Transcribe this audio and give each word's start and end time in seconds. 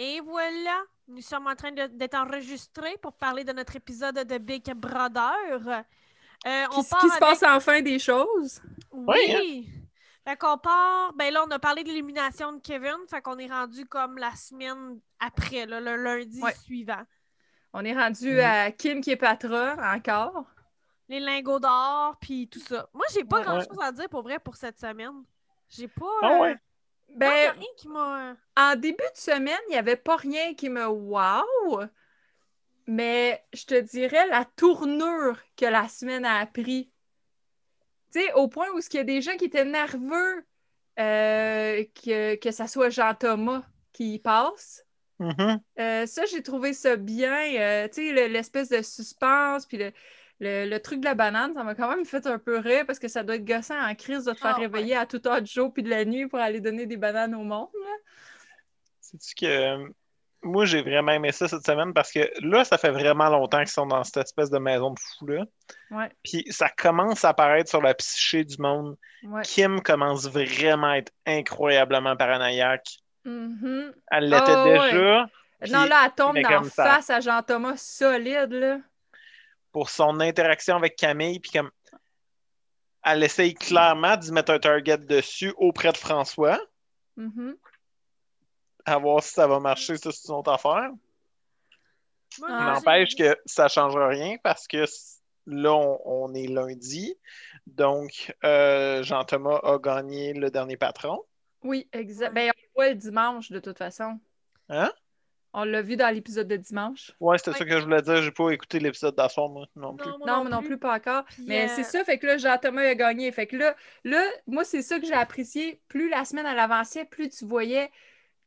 Et 0.00 0.20
voilà, 0.20 0.82
nous 1.08 1.20
sommes 1.22 1.48
en 1.48 1.54
train 1.56 1.72
d'être 1.72 2.14
enregistrés 2.14 2.96
pour 3.02 3.12
parler 3.14 3.42
de 3.44 3.52
notre 3.52 3.74
épisode 3.76 4.14
de 4.14 4.38
Big 4.38 4.64
Brother. 4.74 5.84
Euh, 6.46 6.64
on 6.72 6.82
Qui, 6.82 6.88
part 6.88 7.00
qui 7.00 7.08
se 7.10 7.18
passe 7.18 7.42
enfin 7.42 7.82
des 7.82 7.98
choses? 7.98 8.62
Oui! 8.92 9.68
Fait 10.24 10.36
qu'on 10.36 10.56
part. 10.58 11.12
Ben 11.14 11.32
là, 11.32 11.42
on 11.46 11.50
a 11.50 11.58
parlé 11.58 11.82
de 11.82 11.88
l'élimination 11.88 12.52
de 12.52 12.60
Kevin. 12.60 12.94
Fait 13.10 13.20
qu'on 13.20 13.38
est 13.38 13.48
rendu 13.48 13.86
comme 13.86 14.18
la 14.18 14.30
semaine 14.36 15.00
après, 15.18 15.66
là, 15.66 15.80
le 15.80 15.96
lundi 15.96 16.40
Ouais. 16.40 16.54
suivant. 16.54 17.02
On 17.72 17.84
est 17.84 17.94
rendu 17.94 18.34
Mm. 18.36 18.38
à 18.40 18.70
Kim 18.70 19.00
qui 19.00 19.10
est 19.10 19.16
patron 19.16 19.76
encore. 19.82 20.44
Les 21.08 21.18
lingots 21.20 21.58
d'or, 21.58 22.16
puis 22.20 22.46
tout 22.48 22.60
ça. 22.60 22.88
Moi, 22.94 23.06
j'ai 23.12 23.24
pas 23.24 23.38
Ouais. 23.38 23.44
grand 23.44 23.60
chose 23.60 23.78
à 23.80 23.90
dire 23.90 24.08
pour 24.08 24.22
vrai 24.22 24.38
pour 24.38 24.54
cette 24.56 24.78
semaine. 24.78 25.24
J'ai 25.70 25.88
pas. 25.88 26.06
Ah 26.22 26.38
euh, 26.44 26.54
Ben, 27.16 27.52
rien 27.52 27.68
qui 27.76 27.88
m'a. 27.88 28.36
en 28.56 28.76
début 28.76 28.96
de 28.96 29.18
semaine, 29.18 29.58
il 29.68 29.72
n'y 29.72 29.76
avait 29.78 29.96
pas 29.96 30.16
rien 30.16 30.54
qui 30.54 30.68
me 30.68 30.86
wow, 30.86 31.84
mais 32.86 33.44
je 33.52 33.64
te 33.64 33.80
dirais 33.80 34.26
la 34.28 34.44
tournure 34.56 35.38
que 35.56 35.66
la 35.66 35.88
semaine 35.88 36.24
a 36.24 36.46
pris. 36.46 36.90
Tu 38.12 38.20
sais, 38.20 38.32
au 38.34 38.48
point 38.48 38.68
où 38.74 38.78
il 38.78 38.96
y 38.96 38.98
a 38.98 39.04
des 39.04 39.20
gens 39.20 39.36
qui 39.36 39.46
étaient 39.46 39.64
nerveux 39.64 40.46
euh, 40.98 41.84
que, 42.02 42.36
que 42.36 42.50
ça 42.50 42.66
soit 42.66 42.88
Jean-Thomas 42.90 43.62
qui 43.92 44.14
y 44.14 44.18
passe. 44.18 44.84
Mhm. 45.18 45.60
Euh, 45.78 46.06
ça, 46.06 46.24
j'ai 46.26 46.42
trouvé 46.42 46.72
ça 46.72 46.96
bien. 46.96 47.54
euh, 47.60 47.88
tu 47.88 47.94
sais, 48.06 48.12
le- 48.12 48.32
l'espèce 48.32 48.68
de 48.68 48.82
suspense, 48.82 49.66
puis 49.66 49.76
le, 49.76 49.92
le- 50.40 50.68
le 50.68 50.80
truc 50.80 51.00
de 51.00 51.04
la 51.06 51.14
banane, 51.14 51.52
ça 51.54 51.64
m'a 51.64 51.74
quand 51.74 51.88
même 51.88 52.04
fait 52.04 52.26
un 52.26 52.38
peu 52.38 52.58
rire 52.58 52.84
parce 52.86 52.98
que 52.98 53.08
ça 53.08 53.22
doit 53.22 53.36
être 53.36 53.44
gossant 53.44 53.78
en 53.80 53.94
crise 53.94 54.24
de 54.24 54.32
te 54.32 54.38
faire 54.38 54.54
Ah, 54.56 54.60
ouais. 54.60 54.66
réveiller 54.66 54.96
à 54.96 55.06
toute 55.06 55.26
heure 55.26 55.42
du 55.42 55.50
jour 55.50 55.72
puis 55.72 55.82
de 55.82 55.90
la 55.90 56.04
nuit 56.04 56.26
pour 56.28 56.38
aller 56.38 56.60
donner 56.60 56.86
des 56.86 56.96
bananes 56.96 57.34
au 57.34 57.42
monde. 57.42 57.68
là. 57.74 57.90
Sais-tu 59.00 59.34
que 59.34 59.46
euh, 59.46 59.88
moi, 60.42 60.64
j'ai 60.66 60.82
vraiment 60.82 61.12
aimé 61.12 61.32
ça 61.32 61.48
cette 61.48 61.64
semaine 61.66 61.92
parce 61.94 62.12
que 62.12 62.30
là, 62.42 62.64
ça 62.64 62.78
fait 62.78 62.90
vraiment 62.90 63.28
longtemps 63.28 63.58
qu'ils 63.58 63.68
sont 63.68 63.86
dans 63.86 64.04
cette 64.04 64.18
espèce 64.18 64.50
de 64.50 64.58
maison 64.58 64.90
de 64.90 64.98
fou-là. 65.18 65.44
Ouais, 65.90 66.10
Puis 66.22 66.44
ça 66.50 66.68
commence 66.68 67.24
à 67.24 67.30
apparaître 67.30 67.68
sur 67.70 67.80
la 67.82 67.94
psyché 67.94 68.44
du 68.44 68.56
monde. 68.58 68.96
ouais. 69.24 69.42
Kim 69.42 69.80
commence 69.82 70.28
vraiment 70.28 70.90
à 70.90 70.98
être 70.98 71.12
incroyablement 71.26 72.16
paranoïaque. 72.16 72.98
Mhm. 73.24 73.92
Elle 74.10 74.24
l'était 74.24 74.42
Ah, 74.46 74.64
ouais. 74.64 74.92
déjà. 74.92 75.28
Puis, 75.60 75.72
non, 75.72 75.84
là, 75.86 76.02
elle 76.04 76.12
tombe 76.14 76.68
ça. 76.68 76.84
face 76.84 77.10
à 77.10 77.18
Jean-Thomas 77.20 77.76
solide, 77.76 78.52
là. 78.52 78.78
Pour 79.78 79.90
son 79.90 80.18
interaction 80.18 80.74
avec 80.74 80.96
Camille, 80.96 81.38
puis 81.38 81.52
comme 81.52 81.70
elle 83.04 83.22
essaye 83.22 83.54
clairement 83.54 84.16
d'y 84.16 84.32
mettre 84.32 84.50
un 84.50 84.58
target 84.58 84.98
dessus 84.98 85.54
auprès 85.56 85.92
de 85.92 85.96
François, 85.96 86.58
Mhm. 87.16 87.56
à 88.86 88.98
voir 88.98 89.22
si 89.22 89.34
ça 89.34 89.46
va 89.46 89.60
marcher, 89.60 89.96
ça 89.96 90.10
c'est 90.10 90.26
une 90.30 90.34
autre 90.34 90.50
affaire. 90.50 90.90
Ah. 92.42 92.74
N'empêche 92.74 93.14
que 93.14 93.38
ça 93.46 93.68
change 93.68 93.94
rien 93.96 94.36
parce 94.42 94.66
que 94.66 94.84
là, 95.46 95.72
on, 95.72 96.00
on 96.04 96.34
est 96.34 96.48
lundi. 96.48 97.14
Donc, 97.68 98.34
euh, 98.44 99.04
Jean-Thomas 99.04 99.60
a 99.62 99.78
gagné 99.78 100.32
le 100.32 100.50
dernier 100.50 100.76
patron. 100.76 101.22
Oui, 101.62 101.88
exact. 101.92 102.34
Ben, 102.34 102.50
on 102.50 102.60
le 102.60 102.68
voit 102.74 102.88
le 102.88 102.96
dimanche, 102.96 103.52
de 103.52 103.60
toute 103.60 103.78
façon. 103.78 104.18
Hein? 104.70 104.92
On 105.60 105.64
l'a 105.64 105.82
vu 105.82 105.96
dans 105.96 106.14
l'épisode 106.14 106.46
de 106.46 106.56
dimanche. 106.56 107.12
Ouais, 107.18 107.36
c'était 107.36 107.50
Ouais. 107.50 107.58
ça 107.58 107.64
que 107.64 107.80
je 107.80 107.84
voulais 107.84 108.00
dire. 108.00 108.22
J'ai 108.22 108.30
pas 108.30 108.50
écouté 108.50 108.78
l'épisode 108.78 109.16
d'asseoir, 109.16 109.48
moi, 109.48 109.66
non 109.74 109.96
plus. 109.96 110.08
moi 110.18 110.26
Non, 110.26 110.44
mais 110.44 110.50
non 110.50 110.62
plus, 110.62 110.78
pas 110.78 110.94
encore. 110.94 111.24
Puis, 111.24 111.44
mais 111.48 111.64
euh, 111.64 111.72
c'est 111.74 111.82
ça, 111.82 112.04
fait 112.04 112.18
que 112.18 112.28
là, 112.28 112.38
Jean-Thomas 112.38 112.82
a 112.82 112.94
gagné. 112.94 113.32
Fait 113.32 113.48
que 113.48 113.56
là, 113.56 113.74
là 114.04 114.24
moi, 114.46 114.62
c'est 114.62 114.82
ça 114.82 115.00
que 115.00 115.06
j'ai 115.06 115.14
apprécié. 115.14 115.80
Plus 115.88 116.08
la 116.08 116.24
semaine 116.24 116.46
elle 116.46 116.60
avançait, 116.60 117.04
plus 117.04 117.28
tu 117.28 117.44
voyais 117.44 117.90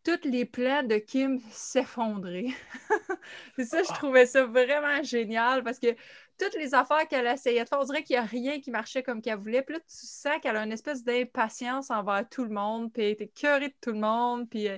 tous 0.03 0.23
les 0.23 0.45
plans 0.45 0.83
de 0.83 0.95
Kim 0.95 1.39
s'effondrer. 1.51 2.47
c'est 3.57 3.65
ça, 3.65 3.83
je 3.83 3.93
trouvais 3.93 4.25
ça 4.25 4.45
vraiment 4.45 5.03
génial 5.03 5.63
parce 5.63 5.79
que 5.79 5.95
toutes 6.39 6.55
les 6.55 6.73
affaires 6.73 7.07
qu'elle 7.07 7.27
essayait 7.27 7.63
de 7.63 7.69
faire, 7.69 7.79
on 7.79 7.83
dirait 7.83 8.03
qu'il 8.03 8.15
n'y 8.15 8.21
a 8.21 8.25
rien 8.25 8.61
qui 8.61 8.71
marchait 8.71 9.03
comme 9.03 9.21
qu'elle 9.21 9.37
voulait. 9.37 9.61
Puis 9.61 9.75
là, 9.75 9.79
tu 9.81 10.07
sens 10.07 10.39
qu'elle 10.41 10.55
a 10.55 10.63
une 10.63 10.71
espèce 10.71 11.03
d'impatience 11.03 11.91
envers 11.91 12.27
tout 12.29 12.43
le 12.45 12.49
monde, 12.51 12.91
puis 12.91 13.03
elle 13.03 13.11
était 13.11 13.27
curée 13.27 13.67
de 13.67 13.75
tout 13.81 13.91
le 13.91 13.99
monde, 13.99 14.49
puis 14.49 14.69
euh, 14.69 14.77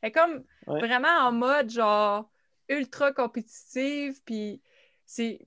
elle 0.00 0.08
est 0.08 0.12
comme 0.12 0.44
Ouais. 0.66 0.80
vraiment 0.80 1.08
en 1.26 1.32
mode 1.32 1.70
genre 1.70 2.30
ultra 2.68 3.12
compétitive, 3.12 4.20
puis 4.24 4.60
c'est 5.06 5.40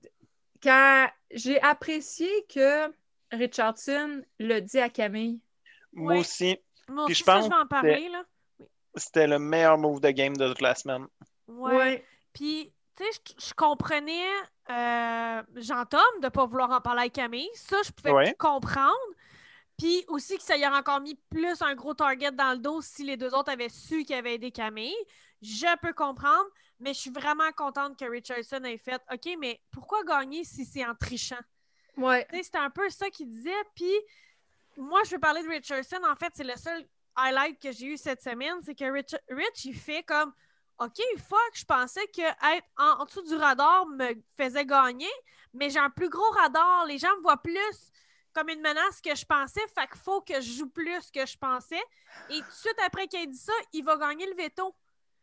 quand 0.62 1.08
j'ai 1.30 1.60
apprécié 1.62 2.28
que 2.52 2.92
Richardson 3.30 4.22
l'a 4.38 4.60
dit 4.60 4.78
à 4.78 4.88
Camille. 4.88 5.40
Moi 5.92 6.12
Ouais. 6.14 6.18
aussi, 6.20 6.58
Moi 6.88 7.06
Puis 7.06 7.12
aussi, 7.12 7.20
je 7.20 7.24
ça, 7.24 7.34
pense 7.36 7.44
je 7.44 7.50
vais 7.50 7.56
en 7.56 7.66
parler, 7.66 8.08
là. 8.08 8.24
c'était 8.96 9.26
le 9.28 9.38
meilleur 9.38 9.78
move 9.78 10.00
de 10.00 10.10
game 10.10 10.36
de 10.36 10.48
toute 10.48 10.60
la 10.60 10.74
semaine. 10.74 11.06
Ouais. 11.46 12.04
Puis, 12.32 12.72
tu 12.96 13.04
sais, 13.04 13.10
je- 13.38 13.46
je 13.48 13.54
comprenais 13.54 14.26
euh, 14.70 15.42
Jean-Tom 15.56 16.00
de 16.20 16.26
ne 16.26 16.28
pas 16.30 16.44
vouloir 16.46 16.70
en 16.70 16.80
parler 16.80 17.00
avec 17.02 17.12
Camille. 17.14 17.48
Ça, 17.54 17.76
je 17.84 17.90
pouvais 17.92 18.12
Ouais. 18.12 18.34
comprendre. 18.38 18.96
Puis 19.82 20.04
aussi 20.06 20.36
que 20.36 20.44
ça 20.44 20.56
y 20.56 20.64
aurait 20.64 20.78
encore 20.78 21.00
mis 21.00 21.16
plus 21.28 21.60
un 21.60 21.74
gros 21.74 21.92
target 21.92 22.30
dans 22.30 22.52
le 22.52 22.58
dos 22.58 22.80
si 22.80 23.02
les 23.02 23.16
deux 23.16 23.34
autres 23.34 23.50
avaient 23.50 23.68
su 23.68 24.04
qu'ils 24.04 24.14
avaient 24.14 24.34
aidé 24.34 24.52
Camille. 24.52 24.94
Je 25.40 25.66
peux 25.80 25.92
comprendre, 25.92 26.46
mais 26.78 26.94
je 26.94 27.00
suis 27.00 27.10
vraiment 27.10 27.50
contente 27.56 27.98
que 27.98 28.04
Richardson 28.04 28.62
ait 28.62 28.78
fait 28.78 29.02
OK, 29.12 29.36
mais 29.40 29.60
pourquoi 29.72 30.04
gagner 30.04 30.44
si 30.44 30.64
c'est 30.64 30.86
en 30.86 30.94
trichant? 30.94 31.40
Ouais. 31.96 32.24
C'était 32.30 32.58
un 32.58 32.70
peu 32.70 32.88
ça 32.90 33.10
qu'il 33.10 33.28
disait. 33.28 33.50
Puis 33.74 33.92
moi, 34.76 35.00
je 35.04 35.16
veux 35.16 35.18
parler 35.18 35.42
de 35.42 35.48
Richardson. 35.48 35.98
En 36.08 36.14
fait, 36.14 36.30
c'est 36.36 36.44
le 36.44 36.54
seul 36.54 36.86
highlight 37.16 37.60
que 37.60 37.72
j'ai 37.72 37.86
eu 37.86 37.96
cette 37.96 38.22
semaine. 38.22 38.62
C'est 38.62 38.76
que 38.76 38.84
Rich, 38.84 39.16
Rich, 39.30 39.64
il 39.64 39.74
fait 39.74 40.04
comme 40.04 40.32
OK, 40.78 41.00
fuck, 41.28 41.50
je 41.54 41.64
pensais 41.64 42.06
que 42.06 42.22
être 42.22 42.68
en, 42.78 43.00
en 43.00 43.04
dessous 43.04 43.22
du 43.22 43.34
radar 43.34 43.86
me 43.86 44.14
faisait 44.36 44.64
gagner, 44.64 45.10
mais 45.52 45.70
j'ai 45.70 45.80
un 45.80 45.90
plus 45.90 46.08
gros 46.08 46.30
radar. 46.30 46.86
Les 46.86 46.98
gens 46.98 47.16
me 47.16 47.22
voient 47.22 47.42
plus 47.42 47.91
comme 48.34 48.48
une 48.48 48.60
menace 48.60 49.00
que 49.00 49.14
je 49.14 49.24
pensais. 49.24 49.60
Fait 49.74 49.86
qu'il 49.86 50.00
faut 50.00 50.20
que 50.20 50.40
je 50.40 50.52
joue 50.52 50.68
plus 50.68 51.10
que 51.10 51.24
je 51.26 51.36
pensais. 51.38 51.82
Et 52.30 52.38
tout 52.40 52.46
de 52.46 52.52
suite 52.52 52.78
après 52.86 53.06
qu'il 53.06 53.20
ait 53.20 53.26
dit 53.26 53.38
ça, 53.38 53.52
il 53.72 53.84
va 53.84 53.96
gagner 53.96 54.26
le 54.26 54.34
veto. 54.34 54.74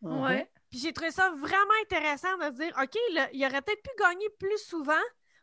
Mhm. 0.01 0.21
Ouais. 0.23 0.51
Puis 0.69 0.79
j'ai 0.79 0.93
trouvé 0.93 1.11
ça 1.11 1.29
vraiment 1.31 1.73
intéressant 1.83 2.37
de 2.37 2.43
se 2.45 2.49
dire, 2.61 2.73
OK, 2.81 2.97
là, 3.13 3.27
il 3.33 3.45
aurait 3.45 3.61
peut-être 3.61 3.81
pu 3.81 3.89
gagner 3.99 4.29
plus 4.39 4.57
souvent, 4.59 4.93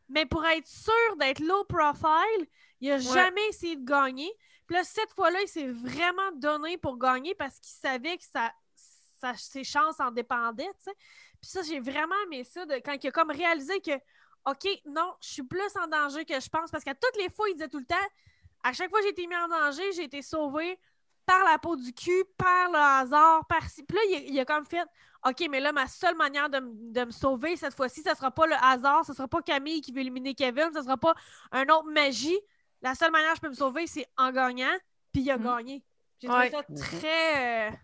mais 0.08 0.24
pour 0.24 0.44
être 0.46 0.66
sûr 0.68 1.16
d'être 1.18 1.40
low 1.40 1.64
profile, 1.64 2.46
il 2.80 2.88
n'a 2.90 2.98
jamais 2.98 3.48
essayé 3.48 3.76
de 3.76 3.84
gagner. 3.84 4.32
Puis 4.66 4.76
là, 4.76 4.84
cette 4.84 5.12
fois-là, 5.12 5.40
il 5.42 5.48
s'est 5.48 5.66
vraiment 5.68 6.32
donné 6.34 6.78
pour 6.78 6.96
gagner 6.98 7.34
parce 7.34 7.58
qu'il 7.60 7.72
savait 7.72 8.16
que 8.16 8.24
ça, 8.24 8.52
ça- 9.20 9.34
ses 9.36 9.64
chances 9.64 9.98
en 10.00 10.10
dépendaient. 10.10 10.70
Puis 11.40 11.50
ça, 11.50 11.62
j'ai 11.62 11.80
vraiment 11.80 12.14
aimé 12.26 12.44
ça, 12.44 12.64
de, 12.66 12.74
quand 12.76 12.96
il 13.02 13.08
a 13.08 13.10
comme 13.12 13.30
réalisé 13.30 13.80
que, 13.80 13.92
OK, 14.46 14.68
non, 14.86 15.12
je 15.20 15.28
suis 15.28 15.42
plus 15.42 15.76
en 15.82 15.86
danger 15.88 16.24
que 16.24 16.38
je 16.38 16.48
pense, 16.48 16.70
parce 16.70 16.84
qu'à 16.84 16.94
toutes 16.94 17.16
les 17.20 17.28
fois, 17.30 17.48
il 17.48 17.54
disait 17.54 17.68
tout 17.68 17.78
le 17.80 17.84
temps, 17.84 17.94
à 18.62 18.72
chaque 18.72 18.90
fois 18.90 19.00
que 19.00 19.04
j'ai 19.06 19.10
été 19.10 19.26
mis 19.26 19.36
en 19.36 19.48
danger, 19.48 19.92
j'ai 19.92 20.04
été 20.04 20.22
sauvé 20.22 20.78
par 21.24 21.44
la 21.44 21.58
peau 21.58 21.74
du 21.76 21.92
cul, 21.92 22.24
par 22.38 22.70
le 22.70 22.78
hasard, 22.78 23.44
par 23.48 23.68
ci. 23.68 23.82
Puis 23.82 23.96
là, 23.96 24.02
il, 24.20 24.34
il 24.34 24.40
a 24.40 24.44
comme 24.44 24.64
fait 24.64 24.86
OK, 25.26 25.44
mais 25.50 25.58
là, 25.58 25.72
ma 25.72 25.88
seule 25.88 26.14
manière 26.16 26.48
de, 26.48 26.60
me 26.60 27.10
sauver 27.10 27.56
cette 27.56 27.74
fois-ci, 27.74 28.02
ce 28.02 28.10
ne 28.10 28.14
sera 28.14 28.30
pas 28.30 28.46
le 28.46 28.54
hasard, 28.62 29.04
ce 29.04 29.10
ne 29.10 29.16
sera 29.16 29.26
pas 29.26 29.42
Camille 29.42 29.80
qui 29.80 29.90
veut 29.90 30.00
éliminer 30.00 30.34
Kevin, 30.34 30.70
ce 30.72 30.78
ne 30.78 30.84
sera 30.84 30.96
pas 30.96 31.14
un 31.50 31.64
autre 31.64 31.90
magie. 31.90 32.38
La 32.82 32.94
seule 32.94 33.10
manière 33.10 33.30
que 33.30 33.36
je 33.36 33.40
peux 33.40 33.48
me 33.48 33.54
sauver, 33.54 33.88
c'est 33.88 34.06
en 34.16 34.30
gagnant. 34.30 34.76
Puis 35.12 35.22
il 35.22 35.30
a 35.32 35.38
Mm. 35.38 35.42
gagné. 35.42 35.82
J'ai 36.20 36.28
trouvé 36.28 36.44
Ouais. 36.44 36.50
ça 36.50 36.62
très. 36.62 37.70
euh, 37.70 37.76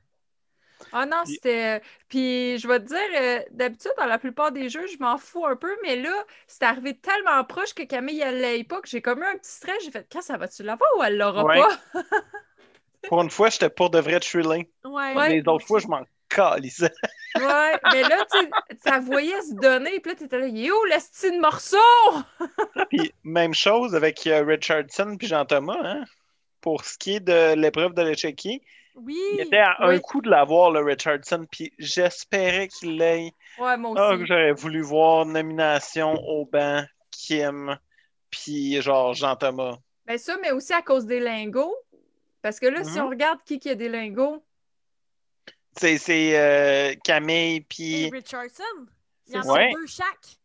Ah 0.93 1.07
non, 1.07 1.19
Puis- 1.25 1.35
c'était. 1.35 1.81
Puis 2.09 2.59
je 2.59 2.67
vais 2.69 2.81
te 2.81 2.87
dire, 2.87 2.99
euh, 3.21 3.41
d'habitude, 3.51 3.93
dans 3.99 4.07
la 4.07 4.19
plupart 4.19 4.53
des 4.53 4.69
jeux, 4.69 4.87
je 4.87 4.99
m'en 4.99 5.19
fous 5.19 5.47
un 5.47 5.57
peu, 5.57 5.75
mais 5.83 5.97
là, 5.97 6.13
c'est 6.47 6.63
arrivé 6.65 6.97
tellement 6.97 7.43
proche 7.45 7.75
que 7.75 7.83
Camille, 7.83 8.21
elle 8.21 8.41
l'ait 8.41 8.65
pas, 8.65 8.81
que 8.81 8.89
j'ai 8.89 9.01
comme 9.03 9.23
eu 9.23 9.27
un 9.27 9.37
petit 9.37 9.51
stress. 9.53 9.77
J'ai 9.85 9.91
fait, 9.91 10.07
quand 10.13 10.23
ça 10.23 10.37
va-tu 10.37 10.63
l'avoir 10.63 10.91
ou 10.99 11.03
elle 11.03 11.17
l'aura 11.19 11.45
Ouais. 11.45 11.61
pas? 11.61 12.03
Pour 13.09 13.21
une 13.23 13.31
fois, 13.31 13.51
j'étais 13.51 13.69
pour 13.69 13.91
de 13.91 13.99
vrai 13.99 14.21
chilling. 14.21 14.65
Ouais, 14.85 15.15
Ouais. 15.15 15.29
Les 15.29 15.43
autres 15.49 15.67
fois, 15.67 15.81
je 15.81 15.89
m'en 15.89 16.03
calissais. 16.29 16.93
Ouais, 17.35 17.73
mais 17.91 18.03
là, 18.03 18.19
tu 18.31 18.47
ça 18.85 19.01
voyait 19.01 19.41
se 19.41 19.55
donner, 19.55 20.01
puis 20.01 20.13
là, 20.13 20.19
t'étais 20.19 20.39
là, 20.39 20.47
il 20.49 20.67
est 20.67 20.71
où 20.71 20.85
le 20.85 21.01
style 21.01 21.41
morceau? 21.41 21.79
Puis 22.91 23.11
même 23.25 23.55
chose 23.55 23.95
avec 23.95 24.27
euh, 24.27 24.45
Richardson 24.45 25.17
puis 25.19 25.29
Jean-Thomas, 25.29 25.79
hein? 25.83 26.05
Pour 26.61 26.85
ce 26.85 26.99
qui 26.99 27.15
est 27.15 27.21
de 27.21 27.55
l'épreuve 27.55 27.95
de 27.95 28.03
l'échiquier, 28.03 28.61
Oui. 28.95 29.17
il 29.35 29.41
était 29.41 29.59
à 29.59 29.77
Oui. 29.89 29.95
un 29.97 29.99
coup 30.01 30.21
de 30.21 30.29
l'avoir, 30.31 30.71
le 30.71 30.81
Richardson, 30.81 31.47
puis 31.51 31.73
j'espérais 31.79 32.69
qu'il 32.69 32.97
l'ait. 32.99 33.33
Ouais, 33.59 33.77
moi 33.77 33.95
Ah, 33.97 34.11
aussi. 34.11 34.19
que 34.21 34.27
j'aurais 34.27 34.53
voulu 34.53 34.83
voir 34.83 35.25
nomination 35.27 36.13
au 36.15 36.45
banc, 36.47 36.85
Kim, 37.11 37.79
puis 38.31 38.81
genre 38.83 39.15
Jean-Thomas. 39.15 39.79
Ben 40.07 40.19
ça, 40.19 40.37
mais 40.43 40.51
aussi 40.51 40.73
à 40.73 40.83
cause 40.83 41.07
des 41.07 41.21
lingots. 41.21 41.75
Parce 42.43 42.59
que 42.61 42.67
là, 42.67 42.83
si 42.85 42.99
Mhm. 42.99 43.07
on 43.07 43.09
regarde 43.11 43.39
qui, 43.45 43.59
qui 43.59 43.71
a 43.71 43.75
des 43.75 43.89
lingots, 43.89 44.43
C'est 45.75 45.97
c'est, 45.97 46.39
euh, 46.39 46.95
Camille, 47.03 47.63
puis. 47.63 48.11
Richardson. 48.11 48.63
Il 49.27 49.35
y 49.35 49.39
en 49.39 49.55
a 49.55 49.71
deux 49.73 49.87
chaque. 49.87 50.37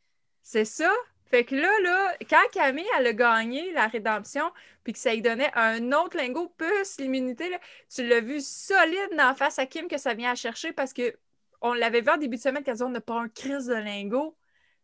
c'est 0.42 0.64
ça? 0.64 0.90
Fait 1.30 1.44
que 1.44 1.56
là, 1.56 1.70
là, 1.82 2.14
quand 2.30 2.42
Camille, 2.54 2.88
elle 2.98 3.08
a 3.08 3.14
gagné 3.14 3.72
la 3.74 3.88
rédemption, 3.88 4.50
puis 4.84 4.94
que 4.94 5.00
ça 5.00 5.14
lui 5.14 5.22
donnait 5.22 5.52
un 5.56 5.92
autre 5.92 6.16
lingot 6.18 6.50
plus 6.58 6.98
l'immunité, 7.00 7.50
là, 7.50 7.60
tu 7.94 8.08
l'as 8.08 8.22
vu 8.22 8.40
solide 8.42 9.10
dans 9.18 9.36
face 9.36 9.60
à 9.60 9.66
Kim 9.66 9.88
que 9.88 9.98
ça 9.98 10.14
vient 10.14 10.32
à 10.32 10.36
chercher 10.36 10.72
parce 10.74 10.94
que 10.94 11.16
on 11.62 11.74
l'avait 11.74 12.02
vu 12.02 12.10
en 12.10 12.18
début 12.18 12.38
de 12.38 12.42
semaine 12.42 12.64
quand 12.64 12.82
on 12.82 12.90
n'a 12.90 13.02
pas 13.02 13.16
un 13.20 13.30
crise 13.30 13.66
de 13.66 13.74
lingot. 13.76 14.38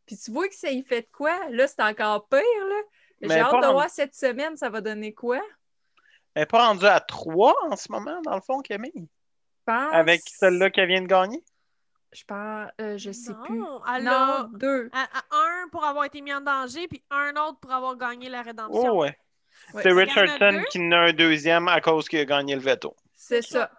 Puis 0.06 0.18
tu 0.18 0.32
vois 0.32 0.48
que 0.50 0.56
ça 0.56 0.70
y 0.70 0.84
fait 0.84 1.02
de 1.04 1.08
quoi? 1.12 1.38
Là, 1.52 1.68
c'est 1.68 1.82
encore 1.82 2.28
pire, 2.28 2.40
là. 2.40 2.76
J'ai 3.22 3.40
hâte 3.40 3.52
de 3.62 3.68
en- 3.68 3.72
voir 3.74 3.90
cette 3.90 4.16
semaine, 4.16 4.58
ça 4.58 4.70
va 4.70 4.82
donner 4.82 5.14
quoi? 5.14 5.40
Elle 6.34 6.42
n'est 6.42 6.46
pas 6.48 6.66
rendue 6.68 6.86
à 6.88 7.00
3 7.00 7.56
en 7.70 7.76
ce 7.78 7.90
moment, 7.92 8.20
dans 8.24 8.36
le 8.36 8.42
fond, 8.42 8.60
Camille, 8.62 8.92
Je 8.96 9.64
pense... 9.66 9.94
avec 9.94 10.22
celle-là 10.26 10.72
qu'elle 10.72 10.88
vient 10.90 11.02
de 11.02 11.08
gagner? 11.08 11.42
Je 12.12 12.24
pense... 12.26 12.70
euh, 12.82 12.98
je 12.98 13.12
sais 13.12 13.32
non, 13.32 13.44
plus. 13.46 13.64
Elle 13.96 14.04
Non, 14.04 14.12
a 14.12 14.50
deux. 14.54 14.90
à- 14.92 15.04
à 15.04 15.24
un 15.64 15.68
pour 15.70 15.84
avoir 15.84 16.06
été 16.06 16.22
mis 16.22 16.34
en 16.34 16.42
danger, 16.42 16.88
puis 16.88 17.04
un 17.10 17.36
autre 17.36 17.60
pour 17.60 17.72
avoir 17.72 17.96
gagné 17.96 18.30
la 18.30 18.42
rédemption. 18.42 18.92
Oh, 18.92 19.02
ouais. 19.02 19.18
Ouais, 19.74 19.84
C'est 19.84 19.92
Richardson 19.92 20.64
qui 20.70 20.80
en 20.80 20.92
a 20.92 20.98
un 20.98 21.14
deuxième 21.14 21.68
à 21.68 21.80
cause 21.80 22.08
qu'il 22.08 22.20
a 22.20 22.26
gagné 22.26 22.56
le 22.56 22.62
veto. 22.62 22.96
C'est 23.16 23.42
ça. 23.42 23.72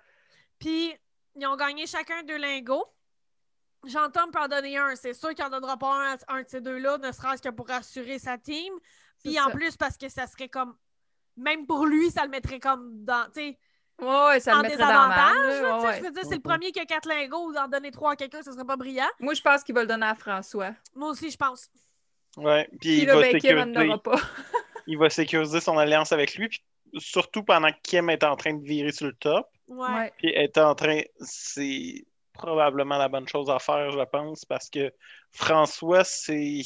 Puis, 0.59 0.95
ils 1.37 1.47
ont 1.47 1.57
gagné 1.57 1.87
chacun 1.87 2.23
deux 2.23 2.39
lingots. 2.39 2.87
Peut 3.83 4.39
en 4.41 4.49
donner 4.49 4.79
un. 4.79 4.97
C'est 4.97 5.13
sûr 5.13 5.35
qu'il 5.35 5.45
n'en 5.45 5.51
donnera 5.51 5.77
pas 5.77 5.95
un 5.95 6.15
à 6.15 6.35
un 6.37 6.43
de 6.43 6.49
ces 6.49 6.61
deux-là, 6.63 6.97
ne 6.99 7.13
serait-ce 7.13 7.43
que 7.43 7.51
pour 7.51 7.71
assurer 7.71 8.19
sa 8.19 8.39
team. 8.39 8.73
Puis 9.23 9.39
en 9.39 9.47
ça. 9.47 9.51
plus, 9.51 9.77
parce 9.77 9.99
que 9.99 10.09
ça 10.09 10.27
serait 10.27 10.49
comme. 10.49 10.75
Même 11.37 11.67
pour 11.67 11.85
lui, 11.85 12.11
ça 12.11 12.25
le 12.25 12.31
mettrait 12.31 12.61
comme 12.61 13.05
dans. 13.05 13.27
Tu 13.27 13.41
sais, 13.41 13.59
Ouais, 14.01 14.41
ça 14.41 14.55
en 14.55 14.57
le 14.57 14.63
mettrait 14.63 14.79
dans 14.79 15.09
la 15.09 15.09
désavantage. 15.09 15.85
ouais. 15.85 15.99
Je 15.99 16.05
veux 16.05 16.11
dire, 16.11 16.23
c'est 16.29 16.35
le 16.35 16.41
premier 16.41 16.73
qui 16.73 16.81
a 16.81 16.85
quatre 16.85 17.09
lingots. 17.09 17.53
D'en 17.53 17.69
donner 17.69 17.91
trois 17.91 18.13
à 18.13 18.17
quelqu'un, 18.17 18.43
ce 18.43 18.53
serait 18.53 18.65
pas 18.65 18.77
brillant. 18.77 19.09
Moi, 19.21 19.35
je 19.35 19.43
pense 19.43 19.63
qu'il 19.63 19.75
va 19.75 19.83
le 19.83 19.87
donner 19.87 20.07
à 20.07 20.15
François. 20.15 20.75
Moi 20.95 21.11
aussi, 21.11 21.31
je 21.31 21.37
pense. 21.37 21.69
Ouais. 22.37 22.69
Puis 22.81 23.03
il 23.03 23.07
là, 23.07 23.17
va, 23.17 23.31
sécuriser, 23.31 23.99
pas. 24.03 24.17
il 24.87 24.99
va 24.99 25.11
sécuriser 25.11 25.61
son 25.61 25.79
alliance 25.79 26.13
avec 26.13 26.35
lui. 26.35 26.49
Puis 26.49 26.63
surtout 26.99 27.45
pendant 27.45 27.71
que 27.71 27.79
Kim 27.83 28.11
est 28.11 28.25
en 28.25 28.37
train 28.37 28.55
de 28.55 28.65
virer 28.65 28.93
sur 28.93 29.07
le 29.07 29.15
top. 29.15 29.47
Ouais. 29.69 29.89
Ouais. 29.89 30.13
Puis 30.19 30.29
est 30.31 30.59
en 30.59 30.75
train. 30.75 31.01
C'est 31.21 32.05
probablement 32.33 32.99
la 32.99 33.09
bonne 33.09 33.29
chose 33.29 33.49
à 33.49 33.61
faire, 33.61 33.93
je 33.93 34.05
pense, 34.05 34.45
parce 34.45 34.69
que 34.69 34.93
François, 35.31 36.05
c'est. 36.05 36.63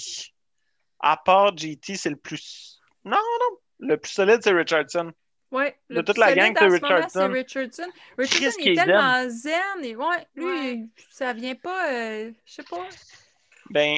À 1.00 1.16
part 1.16 1.56
GT, 1.56 1.94
c'est 1.94 2.10
le 2.10 2.16
plus. 2.16 2.80
Non, 3.04 3.16
non. 3.16 3.58
Le 3.80 3.96
plus 3.96 4.10
solide, 4.10 4.40
c'est 4.42 4.52
Richardson. 4.52 5.12
Ouais, 5.50 5.76
De 5.88 5.96
le 5.96 6.04
toute 6.04 6.18
la 6.18 6.34
gang, 6.34 6.54
c'est 6.58 6.66
Richardson. 6.66 7.30
Richardson. 7.32 7.86
Richardson, 8.18 8.50
Chris 8.58 8.70
il 8.70 8.78
est 8.78 8.84
tellement 8.84 9.28
zen. 9.30 9.82
Et 9.82 9.96
ouais, 9.96 10.26
lui, 10.34 10.44
Ouais. 10.44 10.86
ça 11.10 11.32
vient 11.32 11.54
pas, 11.54 11.90
euh, 11.92 12.30
je 12.44 12.52
sais 12.52 12.62
pas. 12.64 12.86
Ben, 13.70 13.96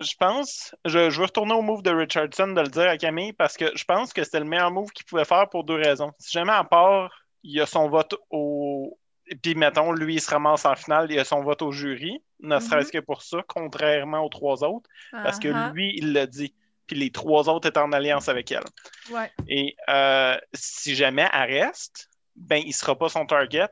je 0.00 0.12
pense, 0.18 0.74
je, 0.84 1.10
je 1.10 1.18
veux 1.18 1.26
retourner 1.26 1.54
au 1.54 1.62
move 1.62 1.82
de 1.82 1.90
Richardson 1.90 2.48
de 2.48 2.60
le 2.60 2.68
dire 2.68 2.88
à 2.88 2.96
Camille 2.96 3.32
parce 3.32 3.56
que 3.56 3.66
je 3.76 3.84
pense 3.84 4.12
que 4.12 4.22
c'était 4.24 4.40
le 4.40 4.46
meilleur 4.46 4.70
move 4.70 4.90
qu'il 4.90 5.04
pouvait 5.06 5.24
faire 5.24 5.48
pour 5.48 5.64
deux 5.64 5.76
raisons. 5.76 6.12
Si 6.18 6.32
jamais 6.32 6.52
à 6.52 6.64
part, 6.64 7.10
il 7.42 7.60
a 7.60 7.66
son 7.66 7.88
vote 7.88 8.14
au. 8.30 8.98
Et 9.28 9.36
puis, 9.36 9.54
mettons, 9.54 9.92
lui, 9.92 10.14
il 10.14 10.20
se 10.20 10.30
ramasse 10.30 10.64
en 10.64 10.74
finale, 10.74 11.10
il 11.10 11.18
a 11.18 11.24
son 11.24 11.42
vote 11.42 11.62
au 11.62 11.70
jury, 11.72 12.20
ne 12.40 12.58
serait-ce 12.58 12.90
que 12.92 12.98
pour 12.98 13.22
ça, 13.22 13.38
contrairement 13.46 14.20
aux 14.24 14.28
trois 14.28 14.62
autres, 14.64 14.90
parce 15.12 15.38
que 15.38 15.48
lui, 15.72 15.92
il 15.96 16.12
l'a 16.12 16.26
dit. 16.26 16.54
Puis 16.86 16.96
les 16.96 17.10
trois 17.10 17.48
autres 17.48 17.68
étaient 17.68 17.78
en 17.78 17.92
alliance 17.92 18.28
avec 18.28 18.50
elle. 18.52 18.64
Ouais. 19.10 19.30
Et 19.48 19.76
euh, 19.88 20.36
si 20.52 20.94
jamais 20.94 21.28
elle 21.32 21.50
reste, 21.50 22.08
ben, 22.34 22.62
il 22.64 22.72
sera 22.72 22.96
pas 22.98 23.08
son 23.08 23.26
target. 23.26 23.68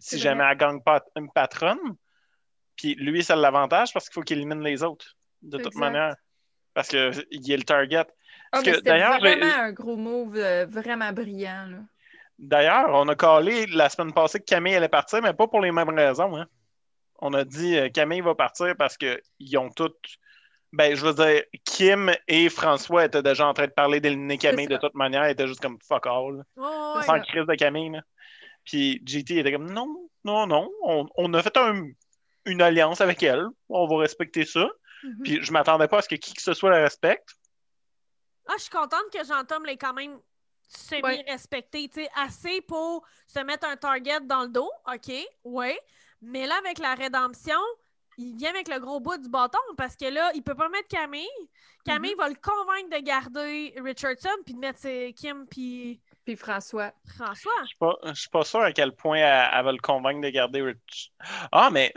Si 0.00 0.18
jamais 0.18 0.44
elle 0.50 0.56
gagne 0.56 0.80
pas 0.80 1.04
une 1.16 1.30
patronne, 1.30 1.78
puis 2.76 2.94
lui, 2.96 3.22
c'est 3.22 3.36
l'avantage 3.36 3.92
parce 3.92 4.08
qu'il 4.08 4.14
faut 4.14 4.22
qu'il 4.22 4.38
élimine 4.38 4.62
les 4.62 4.82
autres, 4.82 5.16
de 5.42 5.58
toute 5.58 5.76
manière. 5.76 6.16
Parce 6.74 6.88
qu'il 6.88 7.52
est 7.52 7.56
le 7.56 7.62
target. 7.62 8.06
Que, 8.52 8.74
c'était 8.74 8.98
vraiment 8.98 9.54
un 9.54 9.72
gros 9.72 9.96
move, 9.96 10.36
euh, 10.36 10.66
vraiment 10.66 11.12
brillant. 11.12 11.84
D'ailleurs, 12.38 12.88
on 12.90 13.08
a 13.08 13.14
collé 13.14 13.66
la 13.66 13.88
semaine 13.88 14.12
passée 14.12 14.40
que 14.40 14.44
Camille 14.44 14.74
allait 14.74 14.88
partir, 14.88 15.22
mais 15.22 15.32
pas 15.32 15.46
pour 15.46 15.60
les 15.60 15.70
mêmes 15.70 15.88
raisons. 15.90 16.36
hein. 16.36 16.46
On 17.20 17.32
a 17.34 17.44
dit 17.44 17.78
euh, 17.78 17.88
Camille 17.88 18.20
va 18.20 18.34
partir 18.34 18.74
parce 18.76 18.96
qu'ils 18.96 19.58
ont 19.58 19.70
toutes. 19.70 20.18
Ben, 20.72 20.94
je 20.96 21.04
veux 21.04 21.12
dire, 21.14 21.42
Kim 21.64 22.10
et 22.28 22.48
François 22.48 23.04
étaient 23.04 23.22
déjà 23.22 23.46
en 23.46 23.52
train 23.52 23.66
de 23.66 23.72
parler 23.72 24.00
d'éliminer 24.00 24.38
Camille 24.38 24.66
de 24.68 24.78
toute 24.78 24.94
manière. 24.94 25.26
Ils 25.28 25.32
étaient 25.32 25.46
juste 25.46 25.60
comme 25.60 25.78
fuck 25.86 26.06
all. 26.06 26.44
Ouais, 26.56 26.64
ouais, 26.64 27.02
sans 27.04 27.12
ouais. 27.14 27.20
crise 27.22 27.46
de 27.46 27.54
Camille. 27.54 27.90
là. 27.90 28.00
Puis 28.64 29.02
GT 29.04 29.38
était 29.38 29.52
comme 29.52 29.70
non, 29.70 30.08
non, 30.24 30.46
non. 30.46 30.70
On, 30.82 31.06
on 31.16 31.34
a 31.34 31.42
fait 31.42 31.56
un- 31.58 31.88
une 32.46 32.62
alliance 32.62 33.00
avec 33.00 33.22
elle. 33.22 33.46
On 33.68 33.86
va 33.86 33.98
respecter 33.98 34.44
ça. 34.46 34.66
Mhm. 35.04 35.22
Puis 35.24 35.42
je 35.42 35.52
m'attendais 35.52 35.88
pas 35.88 35.98
à 35.98 36.02
ce 36.02 36.08
que 36.08 36.14
qui 36.14 36.32
que 36.32 36.40
ce 36.42 36.54
soit 36.54 36.70
la 36.70 36.78
respecte. 36.78 37.28
Ah, 38.48 38.54
je 38.56 38.62
suis 38.62 38.70
contente 38.70 39.04
que 39.12 39.24
Jean-Tom 39.24 39.66
l'ait 39.66 39.76
quand 39.76 39.92
même 39.94 40.12
Ouais. 40.14 40.18
semi-respecté. 40.68 41.88
tu 41.88 42.02
sais, 42.02 42.08
Assez 42.16 42.62
pour 42.62 43.04
se 43.26 43.40
mettre 43.40 43.66
un 43.66 43.76
target 43.76 44.20
dans 44.22 44.42
le 44.42 44.48
dos. 44.48 44.70
OK, 44.92 45.12
oui. 45.44 45.76
Mais 46.22 46.46
là, 46.46 46.54
avec 46.64 46.78
la 46.78 46.94
rédemption, 46.94 47.58
il 48.18 48.36
vient 48.36 48.50
avec 48.50 48.68
le 48.68 48.78
gros 48.78 49.00
bout 49.00 49.16
du 49.18 49.28
bâton 49.28 49.58
parce 49.76 49.96
que 49.96 50.04
là, 50.06 50.30
il 50.34 50.42
peut 50.42 50.54
pas 50.54 50.68
mettre 50.68 50.88
Camille. 50.88 51.26
Camille 51.84 52.14
va 52.14 52.28
le 52.28 52.34
convaincre 52.36 52.90
de 52.96 53.02
garder 53.02 53.74
Richardson 53.82 54.28
puis 54.44 54.54
de 54.54 54.58
mettre 54.58 54.78
ses- 54.78 55.12
Kim 55.16 55.46
puis 55.48 56.00
Puis 56.24 56.36
François. 56.36 56.92
François. 57.16 57.52
Je 57.62 57.66
suis 57.68 57.76
pas, 57.78 57.96
je 58.04 58.12
suis 58.20 58.28
pas 58.30 58.44
sûr 58.44 58.60
à 58.60 58.72
quel 58.72 58.94
point 58.94 59.16
elle, 59.18 59.48
elle 59.52 59.64
va 59.64 59.72
le 59.72 59.78
convaincre 59.78 60.20
de 60.20 60.28
garder 60.30 60.62
Rich. 60.62 61.12
Ah, 61.50 61.68
mais 61.70 61.92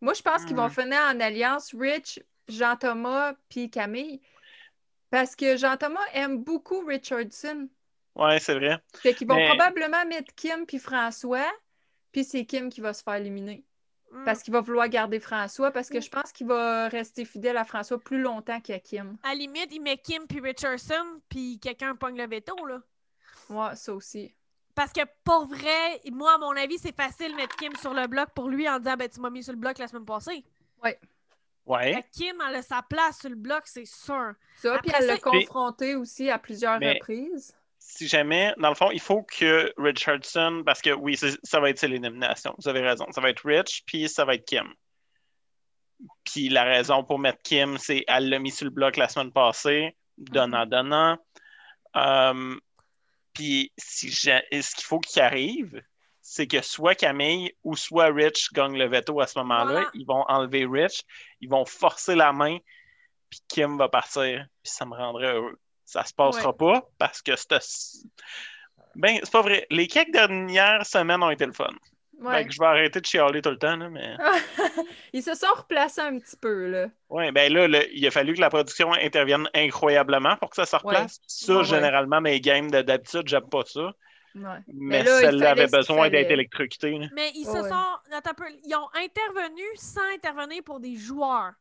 Moi, 0.00 0.14
je 0.14 0.22
pense 0.22 0.44
qu'ils 0.46 0.56
vont 0.56 0.64
Mhm. 0.64 0.70
finir 0.70 0.98
en 1.02 1.20
alliance 1.20 1.74
Rich, 1.78 2.20
Jean-Thomas, 2.48 3.34
puis 3.50 3.70
Camille. 3.70 4.20
Parce 5.10 5.36
que 5.36 5.56
Jean-Thomas 5.56 6.00
aime 6.14 6.42
beaucoup 6.42 6.84
Richardson. 6.86 7.68
ouais, 8.16 8.40
c'est 8.40 8.54
vrai. 8.54 8.78
Fait 8.96 9.14
qu'ils 9.14 9.28
vont 9.28 9.36
Mais- 9.36 9.46
probablement 9.48 10.04
mettre 10.06 10.34
Kim 10.34 10.64
puis 10.66 10.78
François, 10.78 11.50
puis 12.12 12.24
c'est 12.24 12.44
Kim 12.46 12.68
qui 12.70 12.80
va 12.80 12.92
se 12.94 13.02
faire 13.02 13.14
éliminer. 13.16 13.62
Mm. 14.12 14.24
Parce 14.24 14.42
qu'il 14.42 14.52
va 14.52 14.60
vouloir 14.60 14.88
garder 14.88 15.20
François, 15.20 15.70
parce 15.70 15.88
que 15.88 16.00
je 16.00 16.10
pense 16.10 16.32
qu'il 16.32 16.46
va 16.48 16.88
rester 16.88 17.24
fidèle 17.24 17.56
à 17.56 17.64
François 17.64 17.98
plus 17.98 18.20
longtemps 18.20 18.60
qu'à 18.60 18.78
Kim. 18.80 19.16
À 19.22 19.28
la 19.28 19.34
limite, 19.36 19.68
il 19.72 19.80
met 19.80 19.98
Kim 19.98 20.26
puis 20.26 20.40
Richardson 20.40 21.20
puis 21.28 21.58
quelqu'un 21.60 21.94
pogne 21.94 22.16
le 22.16 22.26
veto, 22.26 22.54
là. 22.66 22.80
Ouais, 23.50 23.76
ça 23.76 23.94
aussi. 23.94 24.34
Parce 24.74 24.92
que 24.92 25.00
pour 25.24 25.46
vrai, 25.46 26.00
moi, 26.10 26.34
à 26.34 26.38
mon 26.38 26.56
avis, 26.56 26.78
c'est 26.78 26.94
facile 26.94 27.32
de 27.32 27.36
mettre 27.36 27.56
Kim 27.56 27.74
sur 27.76 27.92
le 27.94 28.06
bloc 28.06 28.30
pour 28.34 28.48
lui 28.48 28.68
en 28.68 28.78
disant 28.78 28.96
ben, 28.96 29.08
tu 29.08 29.20
m'as 29.20 29.30
mis 29.30 29.42
sur 29.44 29.52
le 29.52 29.58
bloc 29.58 29.78
la 29.78 29.86
semaine 29.88 30.04
passée. 30.04 30.44
Ouais. 30.82 30.98
que 32.02 32.18
Kim, 32.18 32.42
elle 32.48 32.56
a 32.56 32.62
sa 32.62 32.82
place 32.82 33.20
sur 33.20 33.30
le 33.30 33.36
bloc, 33.36 33.62
c'est 33.66 33.84
sûr. 33.84 34.32
Ça, 34.56 34.74
Après 34.74 34.88
puis 34.88 34.92
elle 34.98 35.06
l'a 35.06 35.18
confronté 35.18 35.94
aussi 35.94 36.30
à 36.30 36.38
plusieurs 36.38 36.80
Mais- 36.80 36.94
reprises. 36.94 37.54
Si 37.82 38.06
jamais, 38.08 38.54
dans 38.58 38.68
le 38.68 38.74
fond, 38.74 38.90
il 38.90 39.00
faut 39.00 39.22
que 39.22 39.72
Richardson, 39.78 40.62
parce 40.64 40.82
que 40.82 40.90
oui, 40.90 41.16
ça 41.16 41.60
va 41.60 41.70
être 41.70 41.82
l'élimination. 41.82 42.54
Vous 42.58 42.68
avez 42.68 42.80
raison. 42.80 43.06
Ça 43.10 43.22
va 43.22 43.30
être 43.30 43.42
Rich, 43.44 43.84
puis 43.86 44.08
ça 44.08 44.24
va 44.24 44.34
être 44.34 44.44
Kim. 44.44 44.72
Puis 46.24 46.50
la 46.50 46.64
raison 46.64 47.02
pour 47.02 47.18
mettre 47.18 47.42
Kim, 47.42 47.78
c'est 47.78 48.04
elle 48.06 48.28
l'a 48.28 48.38
mis 48.38 48.50
sur 48.50 48.66
le 48.66 48.70
bloc 48.70 48.96
la 48.96 49.08
semaine 49.08 49.32
passée, 49.32 49.96
donnant, 50.18 50.66
donnant. 50.66 51.18
Euh, 51.96 52.56
puis 53.32 53.72
si 53.78 54.10
ce 54.12 54.74
qu'il 54.74 54.84
faut 54.84 55.00
qu'il 55.00 55.22
arrive, 55.22 55.82
c'est 56.20 56.46
que 56.46 56.62
soit 56.62 56.94
Camille 56.94 57.52
ou 57.64 57.76
soit 57.76 58.12
Rich 58.12 58.52
gagne 58.52 58.76
le 58.76 58.88
veto 58.88 59.20
à 59.20 59.26
ce 59.26 59.38
moment-là. 59.38 59.72
Voilà. 59.72 59.90
Ils 59.94 60.06
vont 60.06 60.24
enlever 60.28 60.66
Rich, 60.66 61.02
ils 61.40 61.48
vont 61.48 61.64
forcer 61.64 62.14
la 62.14 62.32
main, 62.32 62.58
puis 63.30 63.40
Kim 63.48 63.78
va 63.78 63.88
partir. 63.88 64.46
Puis 64.62 64.72
ça 64.72 64.84
me 64.84 64.94
rendrait 64.94 65.32
heureux. 65.32 65.58
Ça 65.90 66.04
se 66.04 66.14
passera 66.14 66.56
pas 66.56 66.82
parce 66.98 67.20
que 67.20 67.34
c'était. 67.34 67.58
Ben, 68.94 69.18
c'est 69.22 69.32
pas 69.32 69.42
vrai. 69.42 69.66
Les 69.70 69.88
quelques 69.88 70.12
dernières 70.12 70.86
semaines 70.86 71.20
ont 71.22 71.30
été 71.30 71.44
le 71.46 71.52
fun. 71.52 71.70
Ouais. 72.20 72.32
Fait 72.42 72.46
que 72.46 72.52
je 72.52 72.58
vais 72.60 72.66
arrêter 72.66 73.00
de 73.00 73.06
chialer 73.06 73.42
tout 73.42 73.50
le 73.50 73.58
temps, 73.58 73.76
là, 73.76 73.88
mais. 73.88 74.14
Ils 75.12 75.22
se 75.22 75.34
sont 75.34 75.52
replacés 75.56 76.02
un 76.02 76.18
petit 76.18 76.36
peu, 76.36 76.68
là. 76.70 76.86
Ouais, 77.08 77.32
ben 77.32 77.52
là, 77.52 77.66
le- 77.66 77.92
il 77.92 78.06
a 78.06 78.10
fallu 78.12 78.34
que 78.34 78.40
la 78.40 78.50
production 78.50 78.92
intervienne 78.92 79.48
incroyablement 79.54 80.36
pour 80.36 80.50
que 80.50 80.56
ça 80.56 80.66
se 80.66 80.76
replace. 80.76 81.18
Ça, 81.26 81.52
Ouais, 81.54 81.58
ouais. 81.60 81.64
généralement, 81.64 82.20
mes 82.20 82.40
games 82.40 82.70
de- 82.70 82.82
d'habitude, 82.82 83.26
j'aime 83.26 83.48
pas 83.48 83.62
ça. 83.64 83.92
Ouais. 84.36 84.42
Mais, 84.68 85.02
là, 85.02 85.16
il 85.18 85.24
celle-là 85.24 85.50
avait 85.50 85.66
besoin 85.66 86.08
d'être 86.08 86.30
électrocutée. 86.30 86.98
là. 86.98 87.06
Mais 87.14 87.32
ils 87.34 87.46
se 87.46 87.50
Ouais. 87.50 87.68
sont. 87.68 88.14
attends 88.16 88.44
ils 88.64 88.74
ont 88.76 88.88
intervenu 88.94 89.62
sans 89.74 90.08
intervenir 90.14 90.62
pour 90.62 90.78
des 90.78 90.94
joueurs. 90.96 91.52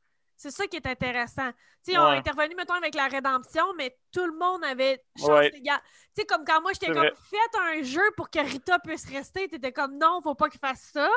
C'est 0.42 0.52
ça 0.52 0.68
qui 0.68 0.78
est 0.78 0.88
intéressant. 0.88 1.52
Tu 1.52 1.58
sais, 1.84 1.92
ils 1.94 2.00
ont 2.00 2.10
Ouais. 2.12 2.18
intervenu, 2.18 2.56
mettons, 2.56 2.76
avec 2.76 2.96
la 2.96 3.08
rédemption, 3.08 3.74
mais 3.76 3.98
tout 4.14 4.26
le 4.26 4.32
monde 4.38 4.64
avait 4.64 5.04
chance 5.18 5.28
Ouais. 5.28 5.52
égale. 5.54 5.82
Tu 6.16 6.22
sais, 6.22 6.26
comme 6.26 6.46
quand 6.46 6.62
moi, 6.62 6.72
j'étais 6.72 6.86
comme, 6.88 6.96
vrai. 7.00 7.12
faites 7.30 7.62
un 7.62 7.84
jeu 7.84 8.10
pour 8.16 8.30
que 8.30 8.40
Rita 8.40 8.80
puisse 8.80 9.06
rester. 9.10 9.50
T'étais 9.50 9.74
comme, 9.74 9.98
non, 9.98 10.22
faut 10.24 10.36
pas 10.36 10.48
qu'il 10.50 10.62
fasse 10.62 10.92
ça. 10.94 11.10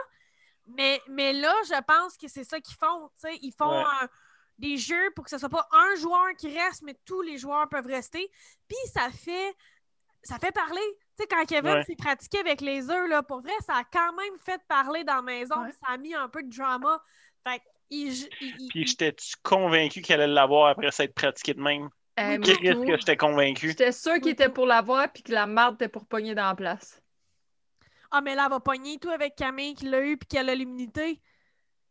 Mais, 0.67 1.01
mais 1.09 1.33
là, 1.33 1.55
je 1.67 1.81
pense 1.85 2.17
que 2.17 2.27
c'est 2.27 2.43
ça 2.43 2.61
qu'ils 2.61 2.75
font. 2.77 3.11
Tu 3.21 3.29
sais, 3.29 3.39
ils 3.43 3.53
font 3.53 3.71
Ouais. 3.79 3.85
un- 4.03 4.09
des 4.59 4.77
jeux 4.77 5.11
pour 5.15 5.25
que 5.25 5.31
ce 5.31 5.39
soit 5.39 5.49
pas 5.49 5.69
un 5.73 5.95
joueur 5.97 6.35
qui 6.37 6.57
reste, 6.59 6.83
mais 6.83 6.95
tous 7.05 7.23
les 7.23 7.39
joueurs 7.39 7.69
peuvent 7.69 7.87
rester. 7.87 8.29
Puis 8.69 8.77
ça 8.93 9.09
fait, 9.11 9.55
ça 10.25 10.39
fait 10.41 10.53
parler. 10.53 10.83
Tu 11.17 11.23
sais, 11.23 11.27
quand 11.29 11.45
Kevin 11.47 11.75
Ouais. 11.75 11.85
s'est 11.85 11.97
pratiqué 11.97 12.39
avec 12.41 12.61
les 12.61 12.91
œufs, 12.91 13.09
là, 13.09 13.23
pour 13.23 13.41
vrai, 13.41 13.55
ça 13.67 13.75
a 13.77 13.85
quand 13.85 14.13
même 14.15 14.37
fait 14.39 14.61
parler 14.69 15.05
dans 15.05 15.17
la 15.17 15.23
maison. 15.23 15.63
Ouais. 15.63 15.71
Ça 15.73 15.93
a 15.93 15.97
mis 15.97 16.15
un 16.15 16.29
peu 16.29 16.43
de 16.43 16.49
drama. 16.55 17.01
Fait 17.47 17.59
que, 17.61 17.65
il, 17.93 18.29
il- 18.41 18.57
il- 18.59 18.69
Puis 18.69 18.87
j'étais-tu 18.87 19.35
convaincu 19.43 20.01
qu'elle 20.03 20.21
allait 20.21 20.33
l'avoir 20.33 20.69
après 20.69 20.91
s'être 20.91 21.15
pratiquée 21.15 21.55
de 21.55 21.61
même? 21.61 21.89
Euh, 22.21 22.39
que 22.39 22.97
j'étais 22.99 23.17
convaincu? 23.17 23.69
J'étais 23.69 23.93
sûre 23.93 24.15
qu'il 24.21 24.29
était 24.29 24.49
pour 24.49 24.67
l'avoir 24.67 25.11
puis 25.13 25.23
que 25.23 25.33
la 25.33 25.47
marde 25.47 25.77
était 25.77 25.89
pour 25.89 26.07
pogner 26.07 26.35
dans 26.35 26.47
la 26.47 26.55
place. 26.55 27.01
Ah, 28.11 28.21
mais 28.21 28.35
là, 28.35 28.45
elle 28.45 28.51
va 28.51 28.61
pogner 28.61 28.99
tout 28.99 29.09
avec 29.09 29.37
Camille 29.37 29.75
qui 29.75 29.87
l'a 29.87 30.05
eu 30.05 30.19
puis 30.19 30.29
qu'elle 30.29 30.51
a 30.51 30.55
l'immunité. 30.55 31.21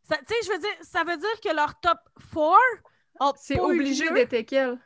Tu 0.10 0.16
sais, 0.28 0.36
je 0.46 0.52
veux 0.52 0.60
dire, 0.60 0.70
ça 0.82 1.04
veut 1.04 1.18
dire 1.18 1.42
que 1.44 1.56
leur 1.56 1.80
top 1.80 1.98
4 2.34 2.58
a 3.20 3.32
C'est 3.38 3.60
obligé 3.60 4.10
d'être 4.12 4.34
elle. 4.54 4.78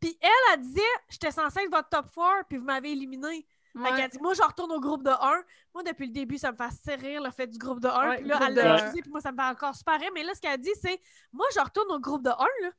Puis 0.00 0.16
elle, 0.20 0.30
elle 0.52 0.60
disait 0.60 0.80
J'étais 1.08 1.30
censée 1.30 1.60
être 1.60 1.70
votre 1.70 1.88
top 1.88 2.06
4 2.14 2.46
puis 2.48 2.58
vous 2.58 2.64
m'avez 2.64 2.92
éliminé. 2.92 3.46
Fait 3.76 3.80
Ouais. 3.80 3.96
qu'elle 3.96 4.10
dit 4.10 4.18
Moi, 4.20 4.34
je 4.34 4.42
retourne 4.42 4.70
au 4.72 4.80
groupe 4.80 5.02
de 5.02 5.10
1. 5.10 5.42
Moi, 5.74 5.82
depuis 5.82 6.06
le 6.06 6.12
début, 6.12 6.38
ça 6.38 6.52
me 6.52 6.56
fait 6.56 6.94
rire 6.94 7.20
le 7.22 7.30
fait 7.30 7.46
du 7.48 7.58
groupe 7.58 7.80
de 7.80 7.88
1. 7.88 8.08
Ouais, 8.10 8.16
puis 8.18 8.26
là, 8.28 8.38
elle 8.46 8.54
l'a 8.54 8.76
utilisé, 8.76 9.02
puis 9.02 9.10
moi, 9.10 9.20
ça 9.20 9.32
me 9.32 9.36
fait 9.36 9.48
encore 9.48 9.74
super 9.74 9.98
rire. 9.98 10.10
Mais 10.14 10.22
là, 10.22 10.32
ce 10.34 10.40
qu'elle 10.40 10.60
dit, 10.60 10.70
c'est 10.80 11.00
Moi, 11.32 11.46
je 11.54 11.60
retourne 11.60 11.90
au 11.90 11.98
groupe 11.98 12.22
de 12.22 12.30
1. 12.30 12.36
Là. 12.62 12.70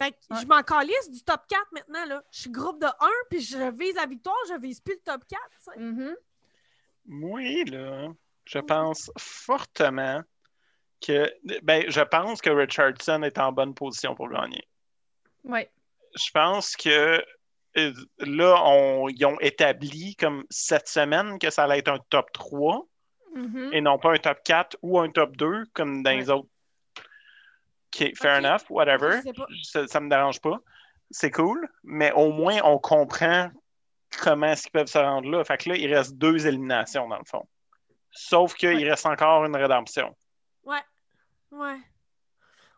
Fait 0.00 0.12
que 0.12 0.16
Ouais. 0.30 0.40
je 0.42 0.46
m'en 0.46 0.62
calisse 0.62 1.10
du 1.10 1.22
top 1.22 1.40
4 1.48 1.66
maintenant. 1.72 2.04
Là. 2.04 2.22
Je 2.30 2.40
suis 2.42 2.50
groupe 2.50 2.80
de 2.80 2.86
1 2.86 2.92
puis 3.30 3.40
je 3.40 3.70
vise 3.76 3.94
la 3.96 4.06
victoire, 4.06 4.36
je 4.48 4.54
vise 4.60 4.78
plus 4.80 4.94
le 4.94 5.00
top 5.00 5.22
4. 5.26 5.40
tu 5.50 5.56
sais. 5.72 5.78
Mhm. 5.80 6.14
Oui, 7.08 7.64
là, 7.64 8.08
je 8.44 8.58
pense 8.58 9.10
fortement 9.18 10.22
que. 11.00 11.32
Ben, 11.62 11.84
je 11.88 12.00
pense 12.02 12.40
que 12.42 12.50
Richardson 12.50 13.22
est 13.22 13.38
en 13.38 13.52
bonne 13.52 13.74
position 13.74 14.14
pour 14.14 14.28
gagner. 14.28 14.66
Ouais. 15.44 15.70
Je 16.14 16.30
pense 16.30 16.76
que 16.76 17.24
là, 18.18 18.62
on, 18.64 19.08
ils 19.08 19.24
ont 19.26 19.38
établi 19.40 20.16
comme 20.16 20.44
cette 20.50 20.88
semaine 20.88 21.38
que 21.38 21.50
ça 21.50 21.64
allait 21.64 21.78
être 21.78 21.88
un 21.90 21.98
top 22.10 22.30
3 22.32 22.86
Mhm. 23.34 23.70
et 23.74 23.80
non 23.82 23.98
pas 23.98 24.12
un 24.12 24.16
top 24.18 24.38
4 24.44 24.78
ou 24.80 24.98
un 24.98 25.10
top 25.10 25.36
2 25.36 25.66
comme 25.74 26.02
dans 26.02 26.10
les 26.16 26.30
autres. 26.30 26.48
OK, 27.94 28.12
fair 28.16 28.38
enough, 28.38 28.62
whatever. 28.70 29.20
Ça, 29.62 29.86
ça 29.86 30.00
me 30.00 30.08
dérange 30.08 30.40
pas. 30.40 30.58
C'est 31.10 31.30
cool, 31.30 31.68
mais 31.84 32.12
au 32.12 32.32
moins 32.32 32.58
on 32.64 32.78
comprend 32.78 33.50
comment 34.22 34.46
est-ce 34.46 34.62
qu'ils 34.64 34.72
peuvent 34.72 34.86
se 34.86 34.98
rendre 34.98 35.28
là. 35.30 35.44
Fait 35.44 35.58
que 35.58 35.68
là, 35.68 35.76
il 35.76 35.94
reste 35.94 36.14
deux 36.16 36.46
éliminations 36.46 37.08
dans 37.08 37.18
le 37.18 37.24
fond. 37.24 37.46
Sauf 38.10 38.54
qu'il 38.54 38.74
Ouais. 38.76 38.88
reste 38.90 39.04
encore 39.06 39.44
une 39.44 39.54
rédemption. 39.56 40.16
Ouais. 40.64 40.82
Ouais. 41.50 41.76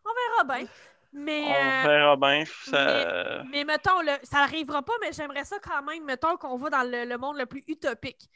On 0.05 0.11
verra 0.43 0.59
bien. 0.59 0.69
Mais. 1.13 1.43
On 1.45 1.55
euh, 1.55 1.89
verra 1.89 2.17
bien. 2.17 2.45
Ça... 2.65 3.43
Mais 3.51 3.65
mettons, 3.65 4.01
le- 4.03 4.19
ça 4.25 4.39
n'arrivera 4.39 4.83
pas, 4.83 4.93
mais 5.01 5.13
j'aimerais 5.13 5.45
ça 5.45 5.59
quand 5.59 5.83
même, 5.83 6.05
mettons 6.05 6.37
qu'on 6.37 6.57
va 6.57 6.71
dans 6.71 6.83
le, 6.91 7.05
le 7.05 7.19
monde 7.19 7.39
le 7.39 7.47
plus 7.47 7.65
utopique. 7.67 8.29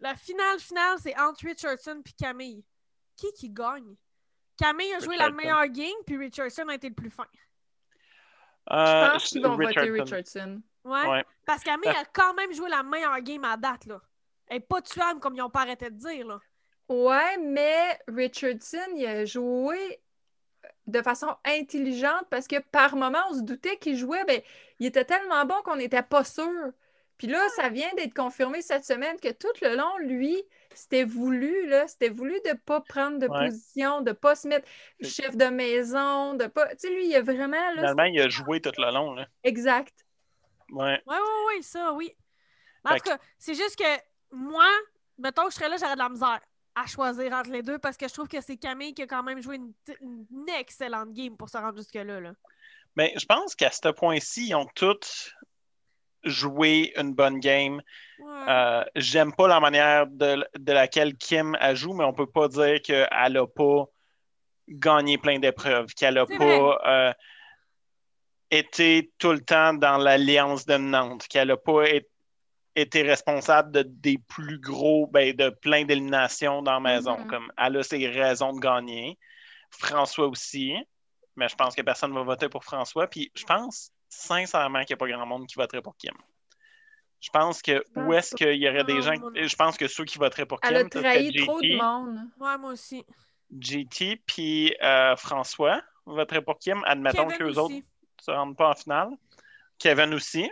La 0.00 0.16
finale 0.16 0.58
finale, 0.58 0.98
c'est 0.98 1.18
entre 1.18 1.46
Richardson 1.46 2.02
et 2.04 2.12
Camille. 2.12 2.64
Qui 3.16 3.32
qui 3.32 3.50
gagne? 3.50 3.94
Camille 4.58 4.92
a 4.94 4.98
joué 4.98 5.16
la 5.16 5.30
meilleure 5.30 5.68
game, 5.68 5.94
puis 6.06 6.16
Richardson 6.16 6.68
a 6.68 6.74
été 6.74 6.88
le 6.88 6.94
plus 6.94 7.10
fin. 7.10 7.26
Je 8.70 8.74
Euh, 8.76 9.10
pense 9.10 9.24
qu'ils 9.28 9.42
vont 9.42 9.56
voter 9.56 9.90
Richardson. 9.90 10.60
Ouais. 10.84 11.06
Ouais. 11.08 11.24
Parce 11.46 11.60
que 11.62 11.70
Camille 11.70 11.88
a 11.88 12.04
quand 12.12 12.34
même 12.34 12.52
joué 12.52 12.68
la 12.68 12.82
meilleure 12.82 13.20
game 13.20 13.44
à 13.44 13.56
date, 13.56 13.86
là. 13.86 14.00
Elle 14.48 14.56
n'est 14.56 14.60
pas 14.60 14.82
tuable 14.82 15.20
comme 15.20 15.34
ils 15.34 15.38
n'ont 15.38 15.50
pas 15.50 15.62
arrêté 15.62 15.88
de 15.90 15.96
dire, 15.96 16.26
là. 16.26 16.40
Ouais, 16.88 17.38
mais 17.38 17.98
Richardson, 18.08 18.88
il 18.96 19.06
a 19.06 19.24
joué 19.24 20.00
de 20.86 21.00
façon 21.02 21.28
intelligente 21.44 22.26
parce 22.30 22.48
que 22.48 22.58
par 22.70 22.96
moment, 22.96 23.22
on 23.30 23.34
se 23.34 23.42
doutait 23.42 23.76
qu'il 23.76 23.96
jouait, 23.96 24.24
ben, 24.24 24.40
il 24.78 24.86
était 24.86 25.04
tellement 25.04 25.44
bon 25.44 25.54
qu'on 25.64 25.76
n'était 25.76 26.02
pas 26.02 26.24
sûr. 26.24 26.70
Puis 27.18 27.26
là, 27.28 27.40
ça 27.54 27.68
vient 27.68 27.92
d'être 27.96 28.14
confirmé 28.14 28.62
cette 28.62 28.84
semaine 28.84 29.16
que 29.20 29.30
tout 29.30 29.52
le 29.62 29.76
long, 29.76 29.96
lui, 29.98 30.42
c'était 30.74 31.04
voulu, 31.04 31.68
là, 31.68 31.86
c'était 31.86 32.08
voulu 32.08 32.34
de 32.44 32.48
ne 32.50 32.54
pas 32.54 32.80
prendre 32.80 33.18
de 33.18 33.28
Ouais. 33.28 33.46
position, 33.46 34.00
de 34.00 34.10
ne 34.10 34.14
pas 34.14 34.34
se 34.34 34.48
mettre 34.48 34.66
chef 35.02 35.36
de 35.36 35.44
maison, 35.44 36.34
de 36.34 36.46
pas. 36.46 36.68
Tu 36.70 36.88
sais, 36.88 36.90
lui, 36.90 37.06
il 37.06 37.14
a 37.14 37.22
vraiment. 37.22 37.70
Là, 37.74 37.76
Finalement, 37.76 38.04
il 38.04 38.20
a 38.20 38.28
joué 38.28 38.60
tout 38.60 38.72
le 38.76 38.92
long. 38.92 39.14
Là. 39.14 39.28
Exact. 39.44 39.94
Ouais. 40.70 41.00
Ouais, 41.06 41.16
ouais, 41.16 41.54
ouais, 41.56 41.62
ça, 41.62 41.92
oui. 41.92 42.16
En 42.84 42.96
tout 42.96 43.02
cas, 43.04 43.18
c'est 43.38 43.54
juste 43.54 43.76
que 43.76 43.84
moi, 44.32 44.66
mettons 45.18 45.44
que 45.44 45.50
je 45.50 45.56
serais 45.56 45.68
là, 45.68 45.76
j'aurais 45.76 45.94
de 45.94 45.98
la 46.00 46.08
misère 46.08 46.40
à 46.74 46.86
choisir 46.86 47.32
entre 47.32 47.50
les 47.50 47.62
deux 47.62 47.78
parce 47.78 47.96
que 47.96 48.08
je 48.08 48.12
trouve 48.12 48.28
que 48.28 48.40
c'est 48.40 48.56
Camille 48.56 48.94
qui 48.94 49.02
a 49.02 49.06
quand 49.06 49.22
même 49.22 49.42
joué 49.42 49.56
une, 49.56 49.72
une 50.00 50.48
excellente 50.58 51.12
game 51.12 51.36
pour 51.36 51.48
se 51.48 51.58
rendre 51.58 51.76
jusque-là. 51.76 52.20
Là. 52.20 52.32
Mais 52.96 53.12
je 53.16 53.26
pense 53.26 53.54
qu'à 53.54 53.70
ce 53.70 53.88
point-ci, 53.88 54.48
ils 54.48 54.54
ont 54.54 54.68
tous 54.74 55.34
joué 56.24 56.92
une 56.96 57.14
bonne 57.14 57.40
game. 57.40 57.82
Ouais. 58.18 58.44
Euh, 58.48 58.84
J'aime 58.94 59.32
pas 59.34 59.48
la 59.48 59.60
manière 59.60 60.06
de, 60.06 60.44
de 60.58 60.72
laquelle 60.72 61.16
Kim 61.16 61.56
a 61.60 61.74
joue, 61.74 61.94
mais 61.94 62.04
on 62.04 62.12
peut 62.12 62.30
pas 62.30 62.48
dire 62.48 62.80
qu'elle 62.82 63.08
a 63.10 63.46
pas 63.46 63.84
gagné 64.68 65.18
plein 65.18 65.38
d'épreuves, 65.38 65.92
qu'elle 65.94 66.18
a 66.18 66.26
pas 66.26 66.78
euh, 66.86 67.12
été 68.50 69.12
tout 69.18 69.32
le 69.32 69.40
temps 69.40 69.74
dans 69.74 69.98
l'alliance 69.98 70.64
dominante, 70.64 71.26
qu'elle 71.26 71.50
a 71.50 71.56
pas 71.56 71.84
é- 71.84 72.08
été 72.74 73.02
responsable 73.02 73.72
de 73.72 73.82
des 73.82 74.18
plus 74.18 74.58
gros, 74.58 75.06
ben, 75.06 75.34
de 75.34 75.50
plein 75.50 75.84
d'éliminations 75.84 76.62
dans 76.62 76.74
la 76.74 76.80
maison. 76.80 77.18
Mhm. 77.18 77.26
Comme 77.26 77.52
elle 77.56 77.76
a 77.76 77.82
ses 77.82 78.08
raisons 78.08 78.52
de 78.52 78.60
gagner. 78.60 79.18
François 79.70 80.26
aussi, 80.26 80.74
mais 81.36 81.48
je 81.48 81.56
pense 81.56 81.74
que 81.74 81.82
personne 81.82 82.10
ne 82.10 82.16
va 82.16 82.22
voter 82.22 82.48
pour 82.48 82.64
François. 82.64 83.06
Puis 83.06 83.30
je 83.34 83.44
pense 83.44 83.90
sincèrement 84.08 84.80
qu'il 84.80 84.94
n'y 84.94 84.94
a 84.94 84.96
pas 84.98 85.08
grand 85.08 85.26
monde 85.26 85.46
qui 85.46 85.54
voterait 85.54 85.82
pour 85.82 85.96
Kim. 85.96 86.14
Je 87.20 87.30
pense 87.30 87.62
que 87.62 87.82
pense 87.94 88.04
où 88.04 88.12
est-ce 88.12 88.34
qu'il 88.34 88.60
y 88.60 88.68
aurait 88.68 88.84
des 88.84 89.00
gens. 89.00 89.14
non 89.14 89.30
Je 89.34 89.56
pense 89.56 89.76
que 89.76 89.86
ceux 89.86 90.04
qui 90.04 90.18
voteraient 90.18 90.44
pour 90.44 90.60
Kim, 90.60 90.70
Elle 90.70 90.86
a 90.86 90.88
trahi 90.88 91.32
trop 91.44 91.60
de 91.60 91.66
JT, 91.66 91.76
monde. 91.76 92.18
Ouais, 92.38 92.58
moi 92.58 92.72
aussi. 92.72 93.04
JT 93.58 94.22
puis 94.26 94.74
euh, 94.82 95.14
François 95.16 95.80
voteraient 96.04 96.42
pour 96.42 96.58
Kim. 96.58 96.82
Admettons 96.84 97.28
qu'eux 97.28 97.54
autres 97.58 97.74
ne 97.74 97.80
se 98.20 98.30
rendent 98.30 98.56
pas 98.56 98.70
en 98.70 98.74
finale. 98.74 99.10
Kevin 99.78 100.14
aussi. 100.14 100.50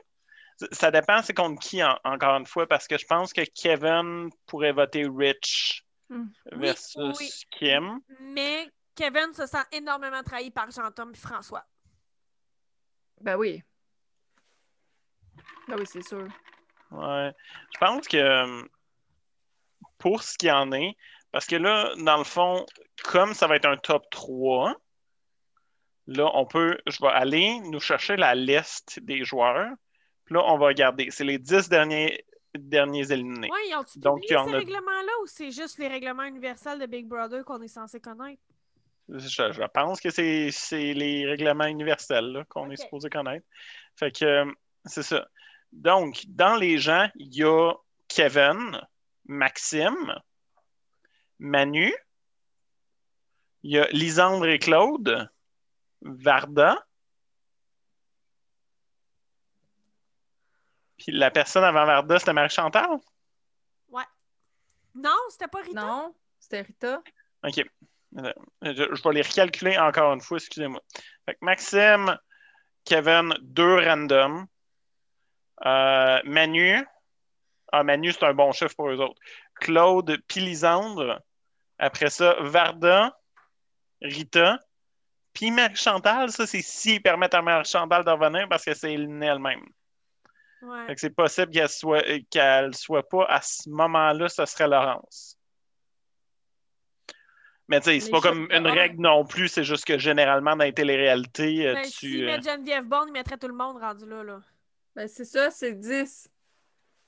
Ça- 0.72 0.90
dépend 0.90 1.22
c'est 1.22 1.34
contre 1.34 1.60
qui, 1.60 1.82
en- 1.82 1.98
encore 2.04 2.36
une 2.36 2.46
fois, 2.46 2.66
parce 2.66 2.86
que 2.86 2.98
je 2.98 3.06
pense 3.06 3.32
que 3.32 3.42
Kevin 3.42 4.30
pourrait 4.46 4.72
voter 4.72 5.06
Rich 5.08 5.84
Hmm. 6.08 6.26
versus 6.52 7.18
oui. 7.20 7.30
Kim. 7.52 8.00
Mais 8.20 8.68
Kevin 8.96 9.32
se 9.32 9.46
sent 9.46 9.62
énormément 9.72 10.22
trahi 10.22 10.50
par 10.50 10.70
Jean-Tom 10.70 11.12
et 11.14 11.16
François. 11.16 11.64
Ben 13.20 13.36
oui. 13.36 13.62
Ben 15.68 15.76
oui, 15.78 15.86
c'est 15.86 16.02
sûr. 16.02 16.26
Ouais. 16.90 17.32
Je 17.72 17.78
pense 17.78 18.08
que 18.08 18.16
euh, 18.16 18.62
pour 19.98 20.22
ce 20.22 20.36
qu'il 20.36 20.50
en 20.50 20.72
est, 20.72 20.96
parce 21.30 21.46
que 21.46 21.56
là, 21.56 21.92
dans 21.98 22.16
le 22.18 22.24
fond, 22.24 22.66
comme 23.04 23.32
ça 23.34 23.46
va 23.46 23.56
être 23.56 23.66
un 23.68 23.76
top 23.76 24.04
3, 24.10 24.74
là, 26.08 26.28
on 26.34 26.44
peut, 26.44 26.76
je 26.86 26.98
vais 27.00 27.08
aller 27.12 27.60
nous 27.60 27.78
chercher 27.80 28.16
la 28.16 28.34
liste 28.34 28.98
des 29.00 29.24
joueurs. 29.24 29.70
Là, 30.30 30.42
on 30.46 30.58
va 30.58 30.66
regarder. 30.66 31.08
C'est 31.10 31.24
les 31.24 31.38
10 31.38 31.68
derniers, 31.68 32.24
derniers 32.54 33.12
éliminés. 33.12 33.50
Ouais, 33.50 33.68
ils 33.68 33.74
ont-tu 33.74 33.98
publié 33.98 34.26
il 34.28 34.32
y 34.32 34.36
en 34.36 34.46
ces 34.46 34.56
règlements-là 34.56 35.12
ou 35.22 35.26
c'est 35.26 35.50
juste 35.50 35.78
les 35.78 35.88
règlements 35.88 36.24
universels 36.24 36.78
de 36.78 36.86
Big 36.86 37.06
Brother 37.06 37.44
qu'on 37.44 37.60
est 37.62 37.68
censé 37.68 38.00
connaître? 38.00 38.42
Je, 39.08 39.28
je 39.28 39.66
pense 39.74 40.00
que 40.00 40.10
c'est 40.10 40.94
les 40.94 41.26
règlements 41.26 41.66
universels 41.66 42.44
qu'on 42.48 42.70
est 42.70 42.76
supposé 42.76 43.10
connaître. 43.10 43.44
Fait 43.96 44.12
que 44.16 44.24
euh, 44.24 44.52
c'est 44.84 45.02
ça. 45.02 45.26
Donc, 45.72 46.22
dans 46.28 46.56
les 46.56 46.78
gens, 46.78 47.08
il 47.16 47.34
y 47.34 47.44
a 47.44 47.72
Kevin, 48.08 48.80
Maxime, 49.26 50.14
Manu, 51.38 51.92
il 53.62 53.72
y 53.72 53.78
a 53.78 53.88
Lisandre 53.90 54.46
et 54.46 54.58
Claude, 54.58 55.28
Varda. 56.02 56.84
Puis 61.00 61.12
la 61.12 61.30
personne 61.30 61.64
avant 61.64 61.86
Varda, 61.86 62.18
c'était 62.18 62.32
Marie-Chantal? 62.32 62.98
Non, 64.94 65.16
c'était 65.28 65.48
pas 65.48 65.60
Rita. 65.60 65.80
Non, 65.80 66.14
c'était 66.38 66.62
Rita. 66.62 67.02
OK. 67.44 67.58
Euh, 68.18 68.32
Je, 68.62 68.94
je 68.94 69.02
vais 69.02 69.14
les 69.14 69.22
recalculer 69.22 69.78
encore 69.78 70.12
une 70.12 70.20
fois, 70.20 70.38
excusez-moi. 70.38 70.80
Fait 71.24 71.34
que 71.34 71.38
Maxime, 71.42 72.18
Kevin, 72.84 73.34
deux 73.40 73.76
random. 73.76 74.46
Euh, 75.64 76.20
Manu. 76.24 76.84
Ah, 77.72 77.84
Manu, 77.84 78.12
c'est 78.12 78.24
un 78.24 78.34
bon 78.34 78.50
chef 78.52 78.74
pour 78.74 78.90
eux 78.90 78.98
autres. 78.98 79.20
Claude, 79.60 80.18
puis 80.26 80.40
Lisandre. 80.40 81.20
Après 81.78 82.10
ça, 82.10 82.36
Varda, 82.40 83.16
Rita. 84.02 84.58
Puis 85.32 85.52
Marie-Chantal, 85.52 86.32
ça, 86.32 86.46
c'est 86.46 86.62
s'ils 86.62 87.00
permettent 87.00 87.34
à 87.34 87.42
Marie-Chantal 87.42 88.04
de 88.04 88.10
revenir 88.10 88.48
parce 88.48 88.64
que 88.64 88.74
c'est 88.74 88.92
elle-même. 88.92 89.64
Ouais. 90.62 90.86
Fait 90.86 90.94
que 90.94 91.00
c'est 91.00 91.10
possible 91.10 91.50
qu'elle 91.52 91.68
soit, 91.68 92.06
euh, 92.06 92.18
qu'elle 92.30 92.74
soit 92.74 93.08
pas 93.08 93.24
à 93.24 93.40
ce 93.40 93.68
moment-là, 93.70 94.28
ce 94.28 94.44
serait 94.44 94.68
Laurence. 94.68 95.38
Mais 97.68 97.80
tu 97.80 97.90
sais, 97.90 98.00
c'est 98.00 98.10
pas 98.10 98.20
comme 98.20 98.48
une 98.50 98.66
un. 98.66 98.72
règle 98.72 99.00
non 99.00 99.24
plus, 99.24 99.48
c'est 99.48 99.62
juste 99.62 99.84
que 99.84 99.96
généralement 99.96 100.56
dans 100.56 100.64
les 100.64 100.72
téléréalités, 100.72 101.68
euh, 101.68 101.74
Ben, 101.74 101.84
tu. 101.84 101.90
S'ils 101.90 102.24
euh, 102.24 102.26
mettent 102.26 102.44
Geneviève 102.44 102.84
Bond, 102.84 103.06
ils 103.06 103.12
mettraient 103.12 103.38
tout 103.38 103.48
le 103.48 103.54
monde 103.54 103.78
rendu 103.78 104.06
là. 104.06 104.24
là. 104.24 104.40
Ben 104.96 105.06
c'est 105.06 105.24
ça, 105.24 105.50
c'est 105.50 105.74
10. 105.74 106.28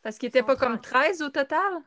Parce 0.03 0.19
qu'il 0.19 0.29
était 0.29 0.39
Ils 0.39 0.45
pas 0.45 0.57
comme 0.57 0.81
13 0.81 1.21
au 1.23 1.31
total. 1.31 1.83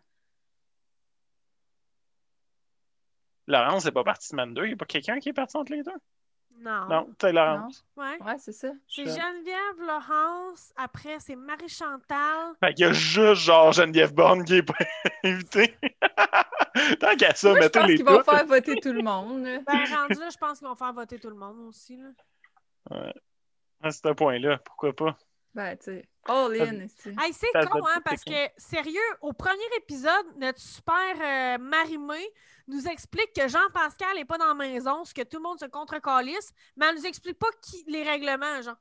Laurence 3.47 3.85
n'est 3.85 3.91
pas 3.91 4.03
partie 4.03 4.27
semaine 4.27 4.53
2, 4.53 4.63
il 4.63 4.67
n'y 4.67 4.73
a 4.73 4.77
pas 4.77 4.85
quelqu'un 4.85 5.19
qui 5.19 5.29
est 5.29 5.33
parti 5.33 5.55
entre 5.55 5.71
les 5.71 5.83
deux? 5.83 5.91
Non. 6.57 6.87
Non, 6.89 7.09
Taylor 7.17 7.59
Rance. 7.59 7.85
Ouais. 7.95 8.17
Ouais, 8.23 8.37
c'est 8.37 8.53
ça. 8.53 8.69
C'est. 8.87 9.05
Geneviève 9.05 9.79
Laurence. 9.79 10.73
Après, 10.77 11.19
c'est 11.19 11.35
Marie-Chantal. 11.35 12.53
Fait 12.59 12.73
qu'il 12.73 12.85
y 12.85 12.89
a 12.89 12.93
juste 12.93 13.41
genre 13.41 13.71
Geneviève 13.71 14.13
Borne 14.13 14.43
qui 14.43 14.55
est 14.55 14.63
pas 14.63 14.73
invitée. 15.23 15.75
Tant 16.99 17.15
qu'à 17.15 17.33
ça, 17.35 17.49
Moi, 17.49 17.59
je 17.59 17.63
mettez 17.65 17.79
pense 17.79 17.87
les 17.87 17.95
qu'ils 17.97 18.05
vont 18.05 18.23
faire 18.23 18.45
voter 18.45 18.75
tout 18.75 18.93
le 18.93 19.01
monde. 19.01 19.43
Ben, 19.43 19.95
rendu 19.95 20.19
là, 20.19 20.29
je 20.29 20.37
pense 20.37 20.59
qu'ils 20.59 20.67
vont 20.67 20.75
faire 20.75 20.93
voter 20.93 21.19
tout 21.19 21.29
le 21.29 21.35
monde 21.35 21.67
aussi. 21.67 21.97
Là. 21.97 23.11
À 23.81 23.91
ce 23.91 24.13
point-là, 24.13 24.57
pourquoi 24.59 24.93
pas? 24.93 25.17
Ben, 25.55 25.77
tu 25.77 25.85
sais, 25.85 26.09
all 26.25 26.61
in. 26.61 26.81
Hey, 27.17 27.31
c'est 27.31 27.47
con, 27.69 27.85
hein, 27.87 28.01
parce 28.03 28.25
que, 28.25 28.49
sérieux, 28.57 28.99
au 29.21 29.31
premier 29.31 29.63
épisode, 29.77 30.25
notre 30.35 30.59
super 30.59 31.15
euh, 31.21 31.57
Marimé 31.57 32.27
nous 32.67 32.85
explique 32.89 33.31
que 33.33 33.47
Jean-Pascal 33.47 34.17
n'est 34.17 34.25
pas 34.25 34.37
dans 34.37 34.47
la 34.47 34.53
maison, 34.53 35.05
ce 35.05 35.13
que 35.13 35.21
tout 35.21 35.37
le 35.37 35.43
monde 35.43 35.57
se 35.57 35.65
contre-calisse, 35.65 36.51
mais 36.75 36.87
elle 36.87 36.95
nous 36.95 37.05
explique 37.05 37.39
pas 37.39 37.47
qui, 37.61 37.85
les 37.87 38.03
règlements, 38.03 38.61
genre. 38.61 38.75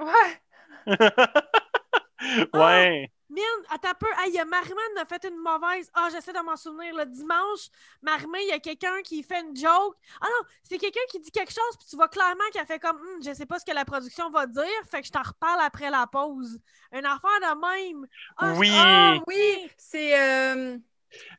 Ouais. 0.00 0.96
ouais. 2.54 3.12
Mine, 3.30 3.42
attends 3.70 3.90
un 3.90 3.94
peu. 3.94 4.06
Hey, 4.18 4.32
y 4.32 4.38
a 4.40 4.44
Marimé 4.44 4.74
qui 4.94 5.00
a 5.00 5.04
fait 5.06 5.24
une 5.28 5.36
mauvaise. 5.38 5.88
Ah, 5.94 6.08
j'essaie 6.10 6.32
de 6.32 6.40
m'en 6.40 6.56
souvenir. 6.56 6.94
Le 6.96 7.06
dimanche, 7.06 7.68
Marimé, 8.02 8.40
il 8.42 8.48
y 8.48 8.52
a 8.52 8.58
quelqu'un 8.58 9.00
qui 9.04 9.22
fait 9.22 9.40
une 9.40 9.56
joke. 9.56 9.96
Ah 10.20 10.26
non, 10.26 10.46
c'est 10.64 10.78
quelqu'un 10.78 11.00
qui 11.08 11.20
dit 11.20 11.30
quelque 11.30 11.52
chose, 11.52 11.76
puis 11.78 11.86
tu 11.88 11.96
vois 11.96 12.08
clairement 12.08 12.42
qu'elle 12.52 12.66
fait 12.66 12.80
comme 12.80 12.96
Hum, 12.96 13.22
je 13.24 13.32
sais 13.32 13.46
pas 13.46 13.58
ce 13.60 13.64
que 13.64 13.72
la 13.72 13.84
production 13.84 14.30
va 14.30 14.46
dire, 14.46 14.64
fait 14.90 15.00
que 15.00 15.06
je 15.06 15.12
t'en 15.12 15.22
reparle 15.22 15.60
après 15.62 15.90
la 15.90 16.06
pause. 16.06 16.58
Une 16.92 17.06
affaire 17.06 17.40
de 17.40 17.60
même. 17.94 18.06
Ah, 18.36 18.52
Oui. 18.56 18.70
Ah 18.74 19.14
oui, 19.28 19.70
c'est. 19.76 20.18
euh, 20.20 20.76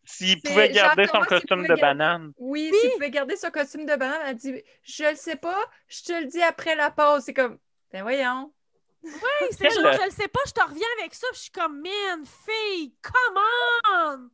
S'il 0.05 0.41
pouvait 0.41 0.69
garder 0.69 1.07
son 1.07 1.21
costume 1.21 1.63
de 1.63 1.67
garder- 1.67 1.81
banane. 1.81 2.33
Oui, 2.38 2.69
Oui. 2.71 2.77
s'il 2.79 2.91
pouvait 2.91 3.10
garder 3.12 3.36
son 3.36 3.51
costume 3.51 3.86
de 3.86 3.95
banane, 3.95 4.21
elle 4.25 4.36
dit 4.36 4.62
Je 4.83 5.03
le 5.10 5.15
sais 5.15 5.36
pas, 5.36 5.60
je 5.88 6.03
te 6.03 6.13
le 6.13 6.25
dis 6.25 6.41
après 6.41 6.75
la 6.75 6.89
pause. 6.91 7.24
C'est 7.25 7.33
comme 7.33 7.57
Ben 7.91 8.01
voyons. 8.03 8.53
Hey, 9.03 9.50
c'est 9.51 9.70
genre, 9.70 9.93
je 9.93 10.05
le 10.05 10.12
sais 10.12 10.27
pas, 10.27 10.39
je 10.46 10.51
te 10.51 10.62
reviens 10.62 10.88
avec 11.00 11.13
ça, 11.13 11.27
puis 11.31 11.38
je 11.38 11.41
suis 11.43 11.51
comme, 11.51 11.81
man, 11.81 12.24
fille, 12.25 12.93
come 13.01 13.39
on! 13.89 14.29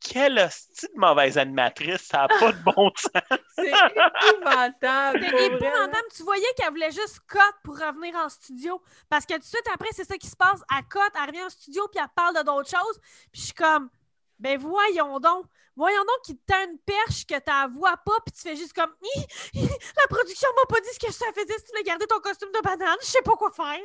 Quelle 0.00 0.38
hostie 0.38 0.86
de 0.86 0.98
mauvaise 0.98 1.36
animatrice, 1.36 2.02
ça 2.02 2.18
n'a 2.18 2.28
pas 2.28 2.52
de 2.52 2.62
bon 2.62 2.90
sens. 2.96 3.38
C'est 3.56 3.68
épouvantable. 3.68 5.20
Là. 5.20 5.42
épouvantable. 5.42 6.08
Tu 6.14 6.22
voyais 6.22 6.46
qu'elle 6.56 6.70
voulait 6.70 6.92
juste 6.92 7.20
cut 7.28 7.38
pour 7.64 7.78
revenir 7.78 8.14
en 8.14 8.28
studio. 8.28 8.80
Parce 9.10 9.26
que 9.26 9.34
tout 9.34 9.40
de 9.40 9.44
suite 9.44 9.66
après, 9.74 9.88
c'est 9.92 10.06
ça 10.06 10.16
qui 10.16 10.28
se 10.28 10.36
passe. 10.36 10.60
Elle 10.76 10.84
cut, 10.84 10.98
elle 11.14 11.28
revient 11.28 11.42
en 11.42 11.50
studio, 11.50 11.86
puis 11.88 12.00
elle 12.00 12.08
parle 12.14 12.36
de 12.36 12.42
d'autres 12.42 12.70
choses. 12.70 13.00
Puis 13.32 13.40
je 13.40 13.46
suis 13.46 13.54
comme, 13.54 13.90
ben 14.38 14.58
voyons 14.58 15.18
donc. 15.18 15.46
Voyons 15.76 16.02
donc 16.02 16.22
qu'il 16.24 16.38
t'a 16.38 16.64
une 16.64 16.78
perche 16.78 17.24
que 17.26 17.34
tu 17.34 17.78
vois 17.78 17.96
pas, 17.98 18.18
puis 18.24 18.32
tu 18.34 18.42
fais 18.42 18.56
juste 18.56 18.72
comme, 18.72 18.92
Hi, 19.02 19.26
hi, 19.54 19.68
la 19.68 20.06
production 20.08 20.48
m'a 20.56 20.66
pas 20.66 20.80
dit 20.80 20.88
ce 20.92 20.98
que 21.06 21.12
ça 21.12 21.26
faisait 21.34 21.58
si 21.58 21.64
tu 21.64 21.70
voulais 21.70 21.84
garder 21.84 22.06
ton 22.06 22.18
costume 22.20 22.50
de 22.52 22.60
banane. 22.60 22.96
Je 23.00 23.06
sais 23.06 23.22
pas 23.22 23.36
quoi 23.36 23.50
faire. 23.50 23.78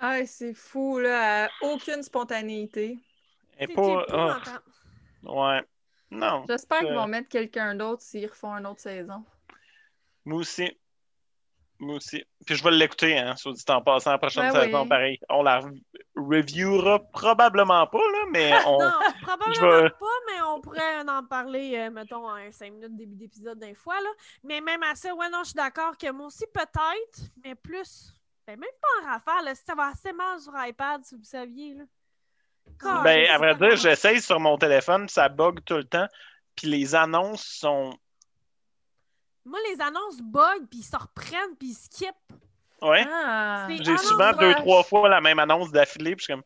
Ah, 0.00 0.24
c'est 0.26 0.54
fou, 0.54 0.98
là. 0.98 1.48
Aucune 1.60 2.02
spontanéité. 2.02 2.98
Et 3.58 3.68
pas. 3.68 4.04
ah, 4.10 4.40
ouais. 5.24 5.62
Non. 6.10 6.44
J'espère 6.48 6.80
qu'ils 6.80 6.94
vont 6.94 7.06
mettre 7.06 7.28
quelqu'un 7.28 7.74
d'autre 7.74 8.02
s'ils 8.02 8.26
refont 8.26 8.52
une 8.56 8.66
autre 8.66 8.80
saison. 8.80 9.22
Moi 10.24 10.38
aussi. 10.40 10.76
Moi 11.78 11.96
aussi. 11.96 12.24
Puis 12.44 12.56
je 12.56 12.64
vais 12.64 12.70
l'écouter, 12.72 13.16
hein, 13.18 13.36
soit 13.36 13.52
dit 13.52 13.62
en 13.68 13.80
passant, 13.80 14.10
la 14.10 14.18
prochaine 14.18 14.50
Ben 14.52 14.62
saison, 14.64 14.82
oui. 14.82 14.88
pareil. 14.88 15.18
On 15.28 15.42
la 15.42 15.60
re- 15.60 15.82
reviewera 16.16 16.98
probablement 17.12 17.86
pas, 17.86 17.98
là, 17.98 18.24
mais 18.30 18.52
on. 18.66 18.78
Non, 18.78 18.90
probablement 19.22 19.82
vais- 19.82 19.90
pas, 19.90 20.06
mais 20.26 20.42
on 20.42 20.60
pourrait 20.60 20.98
en 21.08 21.24
parler, 21.24 21.76
euh, 21.78 21.90
mettons, 21.90 22.28
en 22.28 22.50
5 22.52 22.72
minutes, 22.72 22.96
début 22.96 23.16
d'épisode 23.16 23.58
d'un 23.58 23.74
fois. 23.74 24.00
Là. 24.00 24.10
Mais 24.44 24.60
même 24.60 24.82
à 24.82 24.94
ça, 24.94 25.14
ouais, 25.14 25.28
non, 25.30 25.38
je 25.40 25.50
suis 25.50 25.54
d'accord 25.54 25.96
que 25.96 26.10
moi 26.10 26.26
aussi, 26.26 26.44
peut-être, 26.52 27.30
mais 27.44 27.54
plus. 27.54 28.12
Ben, 28.50 28.58
même 28.58 28.70
pas 28.80 28.88
en 29.02 29.12
rafale, 29.12 29.44
là, 29.44 29.54
si 29.54 29.62
ça 29.64 29.74
va 29.76 29.86
assez 29.88 30.12
mal 30.12 30.40
sur 30.40 30.52
iPad, 30.56 31.04
si 31.04 31.14
vous 31.14 31.24
saviez. 31.24 31.74
Là. 31.74 31.84
Ben, 33.04 33.30
à 33.30 33.38
vrai 33.38 33.54
dire, 33.54 33.76
j'essaye 33.76 34.20
sur 34.20 34.40
mon 34.40 34.58
téléphone, 34.58 35.08
ça 35.08 35.28
bug 35.28 35.60
tout 35.64 35.76
le 35.76 35.84
temps. 35.84 36.08
Puis 36.56 36.66
les 36.66 36.94
annonces 36.96 37.44
sont. 37.44 37.96
Moi, 39.44 39.58
les 39.70 39.80
annonces 39.80 40.20
bug, 40.20 40.66
puis 40.68 40.80
ils 40.80 40.84
se 40.84 40.96
reprennent, 40.96 41.56
puis 41.58 41.68
ils 41.68 41.74
skippent. 41.74 42.32
Ouais. 42.82 43.06
Ah! 43.08 43.68
J'ai 43.68 43.96
souvent 43.98 44.32
deux, 44.32 44.54
trois 44.54 44.82
fois 44.82 45.08
la 45.08 45.20
même 45.20 45.38
annonce 45.38 45.70
d'affilée, 45.70 46.16
puis 46.16 46.26
je 46.26 46.32
suis 46.32 46.32
comme. 46.32 46.42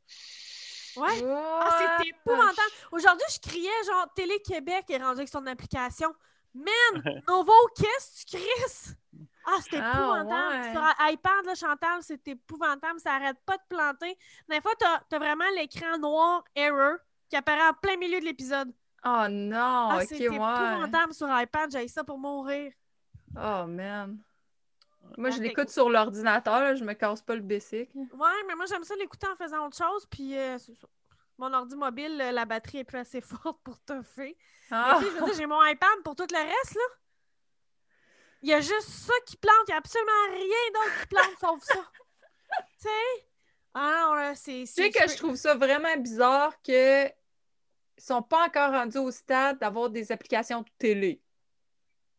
Ouais. 1.03 1.25
Ah, 1.27 1.97
c'est 2.01 2.09
épouvantable. 2.09 2.71
Aujourd'hui, 2.93 3.27
je 3.33 3.49
criais 3.49 3.85
genre 3.87 4.07
Télé-Québec 4.15 4.85
est 4.91 4.99
rendu 4.99 5.21
avec 5.21 5.29
son 5.29 5.47
application. 5.47 6.15
Man, 6.53 7.23
Novo, 7.29 7.53
qu'est-ce 7.77 8.27
que 8.27 8.31
tu 8.31 8.45
crisses? 8.45 8.95
Ah, 9.47 9.59
c'est 9.61 9.79
Ah, 9.79 9.91
épouvantable. 9.93 10.57
ouais. 10.65 10.73
Sur 10.73 11.13
iPad, 11.13 11.45
là, 11.47 11.55
Chantal, 11.55 11.99
c'est 12.03 12.29
épouvantable. 12.29 13.01
Ça 13.01 13.13
arrête 13.15 13.37
pas 13.45 13.57
de 13.57 13.63
planter. 13.69 14.17
Des 14.49 14.61
fois, 14.61 14.73
t'as 14.79 15.01
as 15.17 15.19
vraiment 15.19 15.45
l'écran 15.57 15.99
noir 15.99 16.45
error 16.55 16.97
qui 17.29 17.37
apparaît 17.37 17.69
en 17.69 17.75
plein 17.75 17.97
milieu 17.97 18.21
de 18.21 18.25
l'épisode. 18.25 18.73
Oh 19.05 19.27
non, 19.29 19.89
ah, 19.91 19.99
ok, 20.03 20.11
ouais. 20.13 20.23
épouvantable 20.25 21.13
sur 21.15 21.29
iPad. 21.41 21.71
J'ai 21.71 21.89
ça 21.89 22.05
pour 22.05 22.19
mourir. 22.19 22.73
Oh 23.37 23.67
man. 23.67 24.19
Moi, 25.19 25.31
je 25.31 25.41
l'écoute 25.41 25.69
sur 25.69 25.91
l'ordinateur, 25.91 26.75
je 26.77 26.83
me 26.85 26.95
casse 26.95 27.21
pas 27.21 27.35
le 27.35 27.43
basic. 27.43 27.91
Ouais, 27.95 28.43
mais 28.49 28.55
moi, 28.55 28.65
j'aime 28.67 28.85
ça 28.85 28.97
l'écouter 28.97 29.27
en 29.31 29.37
faisant 29.37 29.67
autre 29.67 29.77
chose. 29.77 30.07
Puis, 30.07 30.37
euh. 30.39 30.57
Mon 31.37 31.53
ordi 31.53 31.77
mobile, 31.77 32.19
euh, 32.21 32.31
la 32.33 32.45
batterie 32.45 32.79
est 32.79 32.85
plus 32.85 32.99
assez 32.99 33.21
forte 33.21 33.59
pour 33.63 33.79
toffer. 33.81 34.37
Mais 34.71 34.77
Ah! 34.77 34.99
tu 35.01 35.35
j'ai 35.37 35.47
mon 35.47 35.63
iPad 35.65 36.03
pour 36.05 36.15
tout 36.17 36.27
le 36.31 36.39
reste, 36.39 36.75
là. 36.77 36.83
Il 38.45 38.51
y 38.51 38.53
a 38.53 38.61
juste 38.61 38.89
ça 38.89 39.15
qui 39.25 39.39
plante. 39.39 39.55
Il 39.69 39.71
n'y 39.71 39.75
a 39.75 39.79
absolument 39.79 40.11
rien 40.31 40.71
d'autre 40.75 41.01
qui 41.01 41.07
plante 41.07 41.39
sauf 41.41 41.63
ça. 41.63 41.91
tu 42.59 42.89
sais? 42.89 43.27
Ah 43.73 44.03
non, 44.03 44.15
là, 44.15 44.35
c'est... 44.35 44.65
Tu 44.65 44.67
sais 44.67 44.91
que 44.91 45.09
je 45.09 45.17
trouve 45.17 45.35
ça 45.35 45.55
vraiment 45.55 45.97
bizarre 45.97 46.53
que 46.63 47.07
ils 47.07 48.03
sont 48.03 48.21
pas 48.21 48.45
encore 48.45 48.71
rendus 48.71 48.99
au 48.99 49.11
stade 49.11 49.59
d'avoir 49.61 49.89
des 49.89 50.13
applications 50.13 50.61
de 50.61 50.69
télé. 50.77 51.23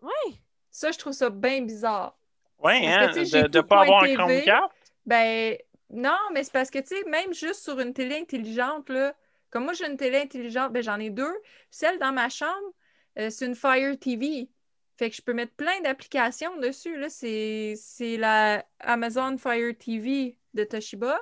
Oui. 0.01 0.41
Ça, 0.71 0.91
je 0.91 0.97
trouve 0.97 1.13
ça 1.13 1.29
bien 1.29 1.61
bizarre. 1.61 2.17
Ouais, 2.57 2.81
Parce 2.81 3.17
hein, 3.17 3.23
que, 3.23 3.47
de 3.47 3.57
ne 3.57 3.61
pas 3.61 3.81
avoir 3.81 4.03
un 4.03 4.15
point 4.15 4.15
Chromecast? 4.15 4.93
Ben, 5.05 5.57
non, 5.91 6.17
mais 6.33 6.43
c'est 6.43 6.53
parce 6.53 6.71
que, 6.71 6.79
tu 6.79 6.87
sais, 6.87 7.03
même 7.03 7.35
juste 7.35 7.61
sur 7.61 7.79
une 7.79 7.93
télé 7.93 8.17
intelligente, 8.17 8.89
là, 8.89 9.13
comme 9.51 9.65
moi, 9.65 9.73
j'ai 9.73 9.85
une 9.85 9.97
télé 9.97 10.17
intelligente, 10.17 10.73
ben, 10.73 10.81
j'en 10.81 10.99
ai 10.99 11.11
deux. 11.11 11.37
Celle 11.69 11.99
dans 11.99 12.11
ma 12.11 12.29
chambre, 12.29 12.73
euh, 13.19 13.29
c'est 13.29 13.45
une 13.45 13.55
Fire 13.55 13.95
TV. 13.99 14.49
Fait 14.97 15.09
que 15.09 15.15
je 15.15 15.21
peux 15.21 15.33
mettre 15.33 15.53
plein 15.55 15.81
d'applications 15.81 16.55
dessus. 16.57 16.97
Là, 16.97 17.09
c'est, 17.09 17.73
c'est 17.77 18.17
la 18.17 18.65
Amazon 18.79 19.37
Fire 19.37 19.73
TV 19.77 20.37
de 20.53 20.63
Toshiba. 20.63 21.19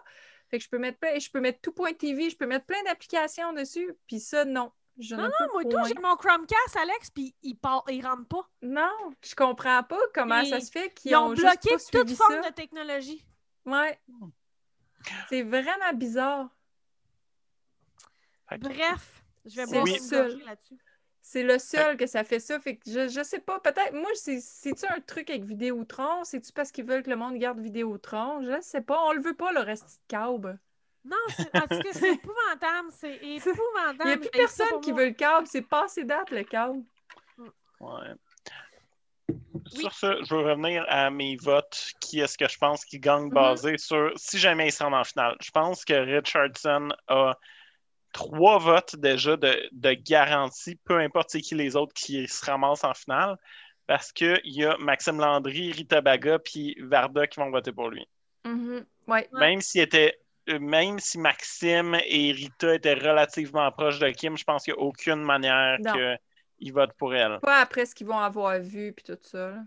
Fait 0.49 0.59
que 0.59 0.63
je 0.63 0.69
peux 0.69 0.77
mettre 0.77 0.99
plein, 0.99 1.17
je 1.17 1.29
peux 1.31 1.39
mettre 1.39 1.59
tout.tv, 1.62 2.29
je 2.29 2.38
peux 2.38 2.45
mettre 2.45 2.65
plein 2.65 2.81
d'applications 2.83 3.53
dessus. 3.53 3.91
Puis 4.07 4.19
ça, 4.19 4.45
non. 4.45 4.71
Je 4.99 5.15
Non, 5.15 5.23
ne 5.23 5.27
peux 5.29 5.33
non, 5.45 5.53
moi, 5.53 5.63
tout, 5.63 5.69
point. 5.69 5.83
j'ai 5.88 5.93
mon 5.95 6.15
Chromecast, 6.15 6.77
Alex, 6.79 7.09
puis 7.09 7.33
il 7.41 7.55
part, 7.55 7.83
il 7.89 8.05
rentre 8.05 8.27
pas. 8.27 8.47
Non, 8.62 8.91
je 9.25 9.33
comprends 9.33 9.81
pas 9.81 9.99
comment 10.13 10.45
ça 10.45 10.59
se 10.59 10.69
fait 10.69 10.93
qu'ils 10.93 11.12
Ils 11.12 11.15
ont 11.15 11.33
bloqué 11.33 11.69
pas 11.69 11.77
toute 11.77 11.81
suivi 11.81 12.15
forme 12.15 12.43
ça. 12.43 12.49
de 12.51 12.53
technologie. 12.53 13.25
Ouais. 13.65 13.99
C'est 15.29 15.41
vraiment 15.41 15.93
bizarre. 15.95 16.49
Bref, 18.59 19.23
je 19.45 19.55
vais 19.55 19.65
boire 19.65 19.83
oui. 19.83 19.97
une 20.12 20.45
là-dessus. 20.45 20.77
C'est 21.25 21.43
le 21.43 21.57
seul 21.57 21.95
que 21.95 22.05
ça 22.05 22.25
fait 22.25 22.39
ça. 22.41 22.59
Fait 22.59 22.75
que 22.75 22.81
je, 22.86 23.07
je 23.07 23.23
sais 23.23 23.39
pas, 23.39 23.57
peut-être. 23.62 23.93
Moi, 23.93 24.09
c'est- 24.13 24.41
c'est-tu 24.41 24.86
un 24.88 24.99
truc 24.99 25.29
avec 25.29 25.45
Vidéotron? 25.45 26.25
C'est-tu 26.25 26.51
parce 26.51 26.69
qu'ils 26.71 26.83
veulent 26.86 27.01
que 27.01 27.09
le 27.09 27.15
monde 27.15 27.38
garde 27.38 27.59
Vidéotron? 27.62 28.43
Je 28.43 28.59
sais 28.62 28.81
pas. 28.81 28.99
On 29.05 29.13
le 29.13 29.21
veut 29.21 29.33
pas, 29.33 29.53
le 29.53 29.62
reste 29.62 29.86
de 29.86 30.07
câble. 30.09 30.59
Non, 31.05 31.15
tout 31.38 31.43
cas, 31.45 31.65
c'est 31.93 32.13
épouvantable. 32.21 32.89
C'est 32.91 33.15
épouvantable. 33.23 34.01
Il 34.01 34.05
n'y 34.07 34.13
a 34.13 34.17
plus 34.17 34.29
personne 34.31 34.81
qui 34.81 34.91
moi. 34.91 34.99
veut 35.01 35.07
le 35.07 35.13
câble. 35.13 35.47
C'est 35.47 35.62
passé 35.62 36.03
date, 36.03 36.29
le 36.29 36.43
câble. 36.43 36.83
Ouais. 37.79 38.13
Sur 39.67 39.93
ce, 39.93 40.23
je 40.25 40.36
veux 40.36 40.41
revenir 40.41 40.86
à 40.89 41.09
mes 41.09 41.38
votes. 41.38 41.91
Qui 42.01 42.19
est-ce 42.19 42.38
que 42.38 42.47
je 42.49 42.57
pense 42.57 42.83
qui 42.83 42.99
gagne 42.99 43.23
Mhm. 43.27 43.33
basé 43.33 43.77
sur 43.77 44.12
si 44.17 44.38
jamais 44.38 44.67
ils 44.67 44.71
se 44.71 44.83
rendent 44.83 44.93
en 44.93 45.03
finale? 45.05 45.38
Je 45.41 45.51
pense 45.51 45.86
que 45.86 45.93
Richardson 45.93 46.89
a 47.07 47.38
trois 48.13 48.60
votes 48.60 48.95
déjà 48.95 49.36
de, 49.36 49.67
de 49.71 49.93
garantie, 49.93 50.76
peu 50.86 50.99
importe 50.99 51.32
c'est 51.32 51.41
qui 51.41 51.56
les 51.56 51.76
autres 51.76 51.93
qui 51.93 52.28
se 52.28 52.45
ramassent 52.45 52.84
en 52.84 52.93
finale, 52.93 53.38
parce 53.88 54.12
qu'il 54.12 54.39
y 54.45 54.63
a 54.63 54.78
Maxime 54.78 55.19
Landry, 55.19 55.71
Rita 55.71 55.99
Baga 55.99 56.39
puis 56.39 56.78
Varda 56.80 57.28
qui 57.28 57.39
vont 57.39 57.52
voter 57.52 57.71
pour 57.73 57.89
lui. 57.89 58.08
Mhm. 58.45 58.86
Ouais. 59.08 59.28
Même 59.34 59.60
s'il 59.62 59.82
était 59.82 60.17
euh, 60.49 60.60
même 60.60 60.99
si 60.99 61.17
Maxime 61.17 61.97
et 62.06 62.32
Rita 62.32 62.76
étaient 62.76 62.93
relativement 62.93 63.71
proches 63.71 63.99
de 63.99 64.10
Kim, 64.10 64.38
je 64.38 64.43
pense 64.43 64.63
qu'il 64.63 64.73
n'y 64.73 64.80
a 64.80 64.84
aucune 64.84 65.21
manière 65.23 65.78
qu'ils 66.60 66.73
votent 66.73 66.93
pour 66.97 67.13
elle. 67.15 67.39
Pas 67.41 67.62
après 67.62 67.86
ce 67.86 67.95
qu'ils 67.95 68.08
vont 68.08 68.19
avoir 68.19 68.60
vu 68.60 68.93
puis 68.93 69.04
tout 69.04 69.17
ça. 69.21 69.49
là. 69.49 69.63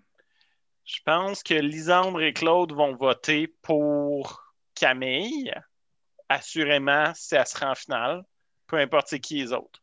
Je 0.84 1.00
pense 1.04 1.42
que 1.42 1.54
Lisandre 1.54 2.22
et 2.22 2.32
Claude 2.32 2.72
vont 2.72 2.94
voter 2.94 3.48
pour 3.62 4.54
Camille, 4.74 5.52
assurément, 6.28 7.12
si 7.14 7.34
elle 7.34 7.46
sera 7.46 7.72
en 7.72 7.74
finale, 7.74 8.22
peu 8.66 8.76
importe 8.76 9.08
c'est 9.08 9.20
qui 9.20 9.36
les 9.36 9.52
autres. 9.52 9.80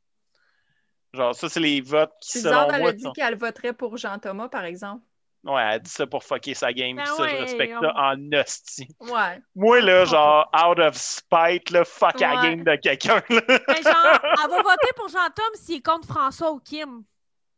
Genre, 1.14 1.36
ça, 1.36 1.48
c'est 1.48 1.60
les 1.60 1.80
votes 1.82 2.12
qui, 2.22 2.32
Puis 2.32 2.42
selon 2.42 2.70
elle 2.72 2.82
moi, 2.82 2.90
a 2.90 2.94
dit 2.94 3.04
sont- 3.04 3.12
qu'elle 3.12 3.36
voterait 3.38 3.74
pour 3.74 3.98
Jean-Thomas, 3.98 4.50
par 4.50 4.66
exemple. 4.66 5.04
Ouais, 5.44 5.62
elle 5.74 5.82
dit 5.82 5.90
ça 5.92 6.08
pour 6.08 6.24
fucker 6.24 6.54
sa 6.54 6.72
game, 6.74 6.96
Ben 6.96 7.04
pis 7.04 7.10
ça, 7.10 7.28
je 7.28 7.36
respecte 7.36 7.74
on- 7.78 7.82
ça 7.82 7.94
en 7.96 8.32
hostie. 8.32 8.88
Ouais. 9.02 9.42
Moi, 9.56 9.82
là, 9.82 10.06
genre, 10.06 10.50
out 10.56 10.80
of 10.80 10.96
spite, 10.96 11.70
là, 11.70 11.84
fuck 11.86 12.20
la 12.20 12.36
game 12.42 12.64
de 12.64 12.76
quelqu'un, 12.78 13.22
là. 13.30 13.42
Mais 13.68 13.82
genre, 13.84 14.20
elle 14.24 14.50
va 14.50 14.62
voter 14.64 14.88
pour 14.96 15.10
Jean-Tom 15.10 15.46
s'il 15.56 15.76
est 15.76 15.86
contre 15.86 16.08
François 16.08 16.52
ou 16.52 16.60
Kim. 16.60 17.04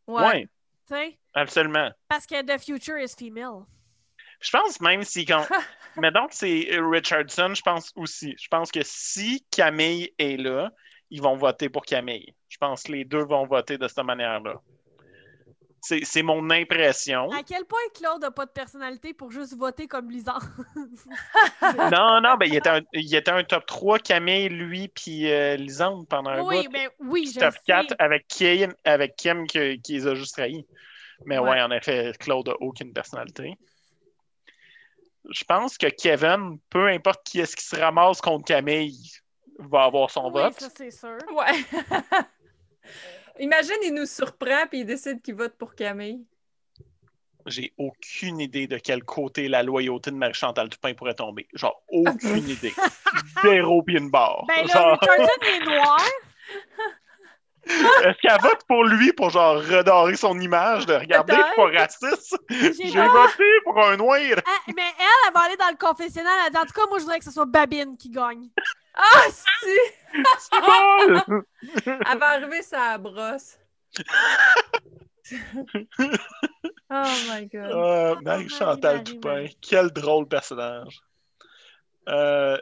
Ouais. 0.08 0.24
Ouais, 0.26 0.42
Tu 0.88 0.96
sais? 0.96 1.18
absolument. 1.36 1.92
Parce 2.10 2.26
que 2.26 2.42
The 2.42 2.60
Future 2.62 2.98
is 2.98 3.14
female. 3.18 3.64
Je 4.42 4.50
pense 4.50 4.82
même 4.82 5.04
si 5.04 5.26
quand. 5.26 5.46
Mais 5.98 6.12
donc, 6.12 6.30
c'est 6.34 6.68
Richardson, 6.92 7.54
je 7.56 7.62
pense 7.62 7.94
aussi. 7.96 8.36
Je 8.38 8.48
pense 8.50 8.70
que 8.72 8.82
si 8.84 9.46
Camille 9.50 10.12
est 10.20 10.36
là, 10.38 10.72
ils 11.16 11.22
vont 11.22 11.38
voter 11.38 11.70
pour 11.70 11.86
Camille. 11.86 12.34
Je 12.50 12.58
pense 12.58 12.84
que 12.84 12.92
les 12.92 13.06
deux 13.06 13.24
vont 13.24 13.46
voter 13.46 13.78
de 13.78 13.88
cette 13.88 14.04
manière-là. 14.04 14.56
C'est 15.82 16.24
mon 16.24 16.50
impression. 16.50 17.30
À 17.32 17.44
quel 17.44 17.64
point 17.64 17.78
Claude 17.94 18.20
n'a 18.20 18.32
pas 18.32 18.48
de 18.48 18.52
personnalité 18.52 19.14
pour 19.14 19.32
juste 19.32 19.56
voter 19.56 19.88
comme 19.88 20.10
Lisande? 20.10 20.42
Non, 21.92 22.20
non, 22.22 22.36
ben, 22.38 22.48
il 22.48 22.56
était 22.56 22.70
un, 22.70 22.82
il 22.94 23.16
était 23.16 23.32
un 23.32 23.44
top 23.44 23.66
3, 23.68 24.00
Camille, 24.00 24.50
lui, 24.50 24.88
puis 24.88 25.32
euh, 25.32 25.56
Lisande 25.56 26.08
pendant 26.10 26.32
un 26.32 26.42
oui, 26.42 26.64
bout. 26.64 26.74
mais 26.74 26.90
oui, 27.00 27.32
je 27.34 27.40
top 27.40 27.54
sais. 27.54 27.60
4 27.68 27.96
avec 28.00 28.28
Kim, 28.28 28.74
avec 28.84 29.16
Kim 29.16 29.46
qui, 29.46 29.80
qui 29.82 29.94
les 29.94 30.08
a 30.08 30.16
juste 30.16 30.36
trahis. 30.36 30.66
Mais 31.26 31.38
ouais. 31.38 31.52
Ouais. 31.52 31.62
en 31.62 31.72
effet, 31.72 32.12
Claude 32.20 32.48
n'a 32.48 32.56
aucune 32.60 32.92
personnalité. 32.92 33.56
Je 35.30 35.44
pense 35.44 35.78
que 35.78 35.88
Kevin, 35.88 36.58
peu 36.70 36.88
importe 36.88 37.24
qui 37.26 37.40
est-ce 37.40 37.56
qui 37.56 37.66
se 37.66 37.76
ramasse 37.76 38.22
contre 38.22 38.46
Camille, 38.46 38.98
va 39.60 39.84
avoir 39.84 40.10
son 40.10 40.26
Oui, 40.28 40.42
vote. 40.42 40.60
ça 40.60 40.70
c'est 40.76 40.92
sûr. 40.92 41.18
Ouais. 41.34 41.66
Imagine, 43.40 43.76
il 43.84 43.94
nous 43.94 44.06
surprend 44.06 44.66
puis 44.70 44.80
il 44.82 44.86
décide 44.86 45.22
qu'il 45.22 45.36
vote 45.36 45.56
pour 45.58 45.76
Camille. 45.76 46.26
J'ai 47.48 47.74
aucune 47.78 48.40
idée 48.40 48.66
de 48.66 48.78
quel 48.78 49.04
côté 49.04 49.48
la 49.48 49.62
loyauté 49.62 50.10
de 50.10 50.16
Marie-Chantal 50.16 50.70
Toupin 50.70 50.94
pourrait 50.96 51.14
tomber. 51.14 51.48
Genre, 51.54 51.80
aucune 51.90 52.50
idée. 52.50 52.74
Zéro 53.44 53.84
pied 53.84 54.00
une 54.00 54.10
barre. 54.10 54.46
Ben 54.48 54.66
là, 54.66 54.74
Genre, 54.74 55.00
est 55.44 55.66
noir. 55.66 56.00
est-ce 57.68 58.20
qu'elle 58.22 58.42
vote 58.42 58.62
pour 58.68 58.84
lui 58.86 59.14
pour 59.14 59.30
genre 59.30 59.58
redorer 59.58 60.16
son 60.16 60.40
image 60.40 60.86
de 60.88 60.94
regarder, 60.96 61.34
je 61.36 61.42
suis 61.44 61.56
pas 61.56 61.80
raciste? 61.80 62.38
J'ai 62.50 63.08
voté 63.08 63.44
pour 63.64 63.80
un 63.80 63.98
noir! 63.98 64.18
Ah, 64.38 64.60
mais 64.76 64.82
elle, 64.98 65.06
elle 65.28 65.34
va 65.34 65.40
aller 65.42 65.58
dans 65.58 65.70
le 65.70 65.78
confessionnal. 65.78 66.34
Elle 66.48 66.52
dit, 66.54 66.58
en 66.58 66.66
tout 66.66 66.74
cas, 66.74 66.88
moi, 66.90 66.98
je 66.98 67.04
voudrais 67.04 67.20
que 67.20 67.26
ce 67.26 67.32
soit 67.32 67.46
Babine 67.46 67.96
qui 67.98 68.10
gagne. 68.10 68.50
Ah, 68.96 69.26
si! 69.30 69.78
C'est 70.40 70.60
bon! 71.28 71.44
Elle 71.86 72.18
va 72.18 72.28
arriver 72.28 72.62
sa 72.62 72.98
brosse. 72.98 73.60
oh 75.32 77.14
my 77.30 77.48
god. 77.48 77.72
Euh, 77.72 78.16
Marie-Chantal 78.22 78.98
Marie, 78.98 79.04
Toupin, 79.04 79.46
quel 79.62 79.90
drôle 79.92 80.28
personnage. 80.28 81.00
Euh, 82.08 82.58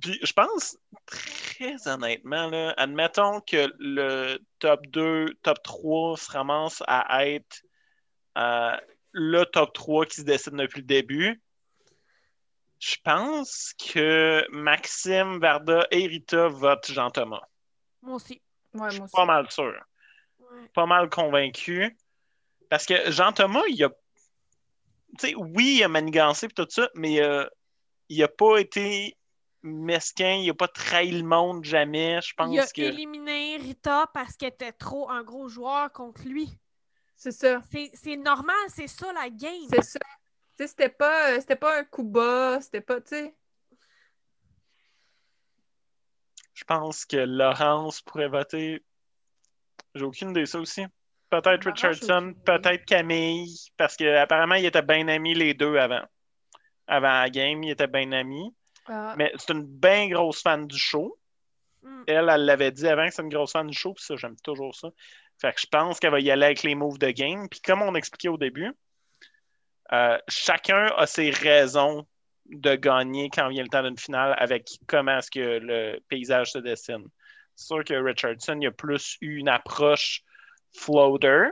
puis 0.00 0.18
je 0.22 0.32
pense, 0.32 0.78
très 1.06 1.86
honnêtement, 1.86 2.48
là, 2.48 2.74
admettons 2.76 3.40
que 3.40 3.72
le 3.78 4.38
top 4.58 4.86
2, 4.88 5.34
top 5.42 5.62
3 5.62 6.16
se 6.16 6.32
ramasse 6.32 6.82
à 6.86 7.26
être 7.26 7.62
euh, 8.38 8.76
le 9.12 9.44
top 9.44 9.72
3 9.72 10.06
qui 10.06 10.16
se 10.16 10.22
décide 10.22 10.54
depuis 10.54 10.80
le 10.80 10.86
début. 10.86 11.42
Je 12.86 12.94
pense 13.02 13.72
que 13.92 14.46
Maxime, 14.52 15.40
Varda 15.40 15.88
et 15.90 16.06
Rita 16.06 16.46
votent 16.46 16.86
Jean-Thomas. 16.92 17.42
Moi 18.02 18.14
aussi. 18.14 18.40
Ouais, 18.74 18.90
Je 18.90 18.90
suis 18.90 18.98
moi 19.00 19.04
aussi. 19.06 19.12
pas 19.16 19.24
mal 19.24 19.50
sûr. 19.50 19.74
Ouais. 20.38 20.68
pas 20.72 20.86
mal 20.86 21.10
convaincu. 21.10 21.96
Parce 22.70 22.86
que 22.86 23.10
Jean-Thomas, 23.10 23.64
il 23.68 23.82
a. 23.82 23.88
Tu 23.88 25.28
sais, 25.28 25.34
oui, 25.34 25.78
il 25.78 25.82
a 25.82 25.88
manigancé 25.88 26.46
et 26.46 26.48
tout 26.50 26.66
ça, 26.68 26.88
mais 26.94 27.20
euh, 27.20 27.44
il 28.08 28.22
a 28.22 28.28
pas 28.28 28.58
été 28.58 29.16
mesquin, 29.62 30.34
il 30.34 30.50
a 30.50 30.54
pas 30.54 30.68
trahi 30.68 31.10
le 31.10 31.24
monde 31.24 31.64
jamais. 31.64 32.20
Je 32.22 32.34
pense 32.34 32.54
Il 32.54 32.60
a 32.60 32.66
que. 32.68 32.82
éliminé 32.82 33.56
Rita 33.56 34.08
parce 34.14 34.36
qu'elle 34.36 34.50
était 34.52 34.70
trop 34.72 35.10
un 35.10 35.24
gros 35.24 35.48
joueur 35.48 35.90
contre 35.92 36.22
lui. 36.22 36.56
C'est 37.16 37.32
ça. 37.32 37.60
C'est 37.72 37.90
c'est 37.94 38.16
normal, 38.16 38.54
c'est 38.68 38.86
ça 38.86 39.12
la 39.12 39.28
game. 39.28 39.66
C'est 39.70 39.82
ça. 39.82 39.98
Sais, 40.56 40.68
c'était 40.68 40.88
pas, 40.88 41.32
euh, 41.32 41.40
c'était 41.40 41.56
pas 41.56 41.78
un 41.78 41.84
coup 41.84 42.04
bas, 42.04 42.60
c'était 42.62 42.80
pas, 42.80 43.00
tu 43.00 43.08
sais. 43.08 43.34
Je 46.54 46.64
pense 46.64 47.04
que 47.04 47.18
Laurence 47.18 48.00
pourrait 48.00 48.28
voter. 48.28 48.82
J'ai 49.94 50.04
aucune 50.04 50.30
idée, 50.30 50.46
ça 50.46 50.58
aussi. 50.58 50.86
Peut-être 51.28 51.66
Richardson, 51.66 52.34
peut-être 52.44 52.86
Camille, 52.86 53.54
parce 53.76 53.96
qu'apparemment, 53.96 54.54
ils 54.54 54.64
étaient 54.64 54.80
bien 54.80 55.06
amis 55.08 55.34
les 55.34 55.52
deux 55.52 55.76
avant. 55.76 56.04
Avant 56.86 57.20
la 57.20 57.28
game, 57.28 57.62
ils 57.62 57.72
étaient 57.72 57.86
bien 57.86 58.12
amis. 58.12 58.54
Ah, 58.86 59.14
Mais 59.18 59.32
c'est 59.36 59.52
une 59.52 59.64
bien 59.64 60.08
grosse 60.08 60.40
fan 60.40 60.66
du 60.66 60.78
show. 60.78 61.18
Mm. 61.82 62.02
Elle, 62.06 62.28
elle 62.30 62.44
l'avait 62.46 62.70
dit 62.70 62.88
avant 62.88 63.06
que 63.06 63.12
c'est 63.12 63.22
une 63.22 63.28
grosse 63.28 63.52
fan 63.52 63.66
du 63.66 63.76
show, 63.76 63.92
puis 63.92 64.04
ça, 64.04 64.16
j'aime 64.16 64.36
toujours 64.42 64.74
ça. 64.74 64.88
Fait 65.38 65.52
que 65.52 65.60
je 65.60 65.66
pense 65.66 66.00
qu'elle 66.00 66.12
va 66.12 66.20
y 66.20 66.30
aller 66.30 66.46
avec 66.46 66.62
les 66.62 66.74
moves 66.74 66.98
de 66.98 67.10
game. 67.10 67.48
Puis 67.50 67.60
comme 67.60 67.82
on 67.82 67.94
expliquait 67.94 68.28
au 68.28 68.38
début, 68.38 68.72
euh, 69.92 70.18
chacun 70.28 70.86
a 70.96 71.06
ses 71.06 71.30
raisons 71.30 72.06
de 72.46 72.74
gagner 72.76 73.28
quand 73.30 73.48
vient 73.48 73.62
le 73.62 73.68
temps 73.68 73.82
d'une 73.82 73.98
finale 73.98 74.34
avec 74.38 74.68
comment 74.86 75.18
est-ce 75.18 75.30
que 75.30 75.58
le 75.60 75.98
paysage 76.08 76.52
se 76.52 76.58
dessine. 76.58 77.06
C'est 77.54 77.66
sûr 77.66 77.84
que 77.84 77.94
Richardson, 77.94 78.58
il 78.60 78.66
a 78.68 78.70
plus 78.70 79.16
eu 79.20 79.36
une 79.38 79.48
approche 79.48 80.22
floater. 80.76 81.48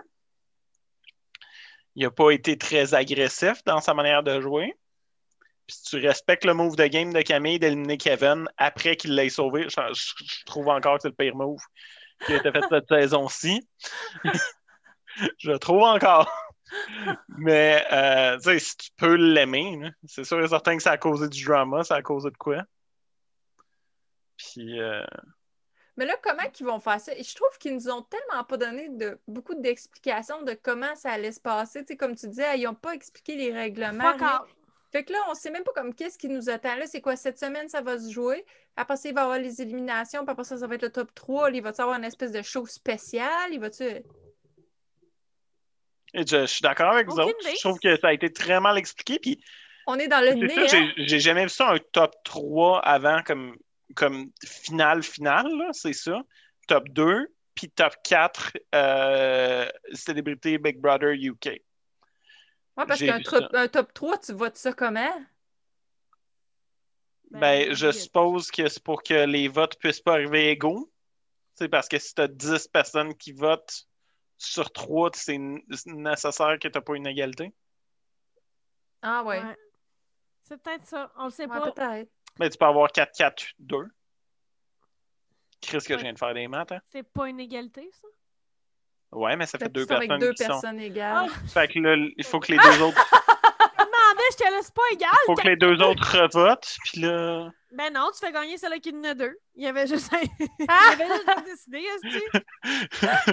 Il 1.97 2.03
n'a 2.05 2.11
pas 2.11 2.31
été 2.31 2.59
très 2.59 2.95
agressif 2.95 3.63
dans 3.65 3.81
sa 3.81 3.95
manière 3.95 4.23
de 4.23 4.41
jouer. 4.41 4.75
Si 5.69 5.83
tu 5.85 6.07
respectes 6.07 6.45
le 6.45 6.53
move 6.53 6.77
de 6.77 6.87
game 6.87 7.13
de 7.13 7.23
Camille 7.23 7.59
d'éliminer 7.59 7.97
Kevin 7.97 8.47
après 8.59 8.97
qu'il 8.97 9.15
l'ait 9.15 9.31
sauvé, 9.31 9.63
je, 9.69 9.81
je- 9.95 10.45
trouve 10.45 10.69
encore 10.69 10.97
que 10.97 11.03
c'est 11.03 11.09
le 11.09 11.15
pire 11.15 11.35
move 11.37 11.61
qui 12.27 12.33
a 12.35 12.37
été 12.37 12.53
fait 12.53 12.63
cette 12.69 12.87
saison-ci. 12.89 13.67
je 15.39 15.53
trouve 15.53 15.83
encore. 15.83 16.31
Mais, 17.39 17.85
euh, 17.93 18.37
tu 18.39 18.45
sais, 18.45 18.59
si 18.59 18.77
tu 18.77 18.91
peux 18.97 19.15
l'aimer, 19.15 19.91
c'est 20.07 20.25
sûr 20.25 20.43
et 20.43 20.49
certain 20.49 20.77
que 20.77 20.83
ça 20.83 20.93
a 20.93 20.99
causé 20.99 21.29
du 21.29 21.45
drama, 21.45 21.85
ça 21.85 21.97
a 21.97 22.03
causé 22.03 22.31
de 22.31 22.37
quoi. 22.37 22.63
Puis, 24.37 24.81
euh, 24.81 25.05
Mais 25.97 26.07
là, 26.07 26.17
comment 26.23 26.49
qu'ils 26.53 26.67
vont 26.67 26.81
faire 26.81 27.01
ça? 27.01 27.15
Et 27.15 27.23
je 27.23 27.35
trouve 27.35 27.57
qu'ils 27.59 27.75
nous 27.75 27.89
ont 27.89 28.03
tellement 28.03 28.45
pas 28.45 28.57
donné 28.57 28.89
de, 28.89 29.19
beaucoup 29.29 29.55
d'explications 29.55 30.43
de 30.43 30.59
comment 30.61 30.95
ça 30.97 31.13
allait 31.13 31.33
se 31.33 31.41
passer. 31.41 31.81
Tu 31.81 31.93
sais, 31.93 31.97
comme 31.97 32.15
tu 32.17 32.29
disais, 32.29 32.59
ils 32.59 32.65
n'ont 32.65 32.75
pas 32.75 32.95
expliqué 32.95 33.37
les 33.37 33.53
règlements. 33.53 34.17
Fait 34.93 35.03
que 35.03 35.13
là, 35.13 35.19
on 35.29 35.35
sait 35.35 35.51
même 35.51 35.65
pas 35.65 35.73
comme 35.73 35.93
qu'est-ce 35.93 36.17
qui 36.17 36.29
nous 36.29 36.49
attend. 36.49 36.77
Là, 36.77 36.87
c'est 36.87 37.01
quoi, 37.01 37.17
cette 37.17 37.39
semaine, 37.39 37.69
ça 37.69 37.81
va 37.81 37.99
se 37.99 38.13
jouer? 38.13 38.47
Après 38.77 38.97
ça, 38.97 39.09
il 39.09 39.15
va 39.15 39.23
y 39.23 39.25
avoir 39.25 39.39
les 39.41 39.61
éliminations. 39.61 40.25
Puis 40.25 40.31
après 40.31 40.45
ça, 40.45 40.57
ça 40.57 40.69
va 40.69 40.77
être 40.77 40.83
le 40.83 40.93
top 40.93 41.13
3. 41.17 41.51
Là, 41.51 41.57
il 41.57 41.63
va-tu 41.63 41.81
avoir 41.81 41.99
une 41.99 42.05
espèce 42.05 42.31
de 42.31 42.43
show 42.43 42.65
spécial? 42.67 43.53
Il 43.53 43.59
va-tu... 43.59 43.85
je, 46.15 46.25
je 46.43 46.47
suis 46.47 46.63
d'accord 46.63 46.93
avec 46.93 47.07
vous 47.09 47.15
Aucune 47.19 47.31
autres. 47.31 47.43
idée. 47.49 47.57
Je 47.57 47.61
trouve 47.69 47.79
que 47.79 47.97
ça 47.99 48.09
a 48.09 48.13
été 48.13 48.33
très 48.33 48.61
mal 48.61 48.79
expliqué. 48.79 49.19
Puis, 49.19 49.43
On 49.87 49.99
est 49.99 50.09
dans 50.09 50.21
le 50.25 50.35
nez. 50.35 50.55
hein? 50.59 50.93
j'ai- 50.97 51.21
jamais 51.21 51.45
vu 51.45 51.49
ça 51.51 51.71
un 51.71 51.79
top 51.93 52.15
3 52.25 52.81
avant 52.81 53.23
comme, 53.23 53.57
comme 53.95 54.31
finale 54.45 55.03
finale, 55.03 55.51
c'est 55.73 55.93
ça. 55.93 56.23
Top 56.69 56.89
2, 56.91 57.29
puis 57.55 57.71
top 57.71 57.95
4 58.05 58.53
euh, 58.75 59.69
célébrité 59.93 60.59
Big 60.59 60.79
Brother 60.81 61.13
UK. 61.13 61.47
Ouais, 62.77 62.87
parce 62.87 63.01
qu'un 63.01 63.21
top 63.69 63.93
3, 63.93 64.19
tu 64.19 64.33
votes 64.33 64.57
ça 64.57 64.73
comment? 64.73 65.13
Ben, 67.31 67.41
Ben, 67.69 67.75
je 67.75 67.89
oui. 67.89 67.95
suppose 67.95 68.51
que 68.51 68.69
c'est 68.69 68.83
pour 68.83 69.03
que 69.03 69.27
les 69.27 69.49
votes 69.49 69.77
puissent 69.79 70.01
pas 70.01 70.13
arriver 70.15 70.51
égaux. 70.51 70.91
C'est 71.55 71.69
parce 71.69 71.89
que 71.89 71.99
si 71.99 72.15
tu 72.15 72.23
as 72.23 72.29
10 72.29 72.69
personnes 72.69 73.15
qui 73.17 73.33
votent 73.33 73.87
sur 74.45 74.73
3, 74.73 75.11
c'est 75.15 75.39
nécessaire 75.87 76.59
que 76.61 76.69
tu 76.69 76.81
pas 76.81 76.95
une 76.95 77.07
égalité? 77.07 77.53
Ah 79.03 79.23
ouais. 79.25 79.43
Ouais. 79.43 79.57
C'est 80.43 80.63
peut-être 80.63 80.85
ça. 80.85 81.11
On 81.17 81.25
le 81.25 81.31
sait 81.31 81.47
Ouais, 81.47 81.59
pas. 81.61 81.73
peut-être. 81.73 82.11
Mais 82.39 82.51
tu 82.51 82.59
peux 82.59 82.67
avoir 82.67 82.91
4-4-2. 82.91 83.89
Chris, 85.61 85.79
que 85.79 85.93
Ouais. 85.93 85.99
je 85.99 86.03
viens 86.05 86.13
de 86.13 86.19
faire 86.19 86.35
des 86.35 86.47
maths, 86.49 86.73
hein? 86.73 86.81
C'est 86.91 87.03
pas 87.03 87.29
une 87.29 87.41
égalité, 87.41 87.89
ça? 87.93 88.09
Ouais, 89.13 89.37
mais 89.37 89.47
ça 89.47 89.59
fait 89.59 89.69
deux 89.69 89.87
sors 89.87 89.97
avec 89.97 90.09
personnes 90.09 90.29
deux 90.29 90.35
qui 90.35 90.43
sont... 90.43 90.49
personnes 90.51 90.81
égales. 90.81 91.29
Ah, 91.31 91.47
Fait 91.49 91.69
que 91.69 91.79
là, 91.79 91.97
il 92.17 92.25
faut 92.25 92.41
que 92.41 92.53
les 92.53 92.59
deux 92.59 92.83
autres 92.83 93.01
je 94.33 94.37
te 94.37 94.51
laisse 94.51 94.71
pas 94.71 94.83
égal. 94.93 95.11
faut 95.27 95.35
que 95.35 95.49
les 95.49 95.57
deux 95.57 95.81
autres 95.83 96.19
revotent, 96.19 96.77
puis 96.85 97.01
là... 97.03 97.51
Ben 97.77 97.93
non, 97.93 98.11
tu 98.13 98.25
fais 98.25 98.33
gagner 98.33 98.57
celle 98.57 98.81
qui 98.81 98.95
en 98.95 99.03
a 99.05 99.15
deux. 99.15 99.37
Il 99.57 99.65
y 99.65 99.67
avait 99.67 99.87
juste 99.87 100.13
un... 100.13 100.21
Ah! 100.69 100.93
Il 100.95 100.99
y 100.99 101.03
avait 101.03 101.15
juste 101.15 101.29
à 101.29 101.41
décider, 101.41 101.79
est-ce 101.79 103.25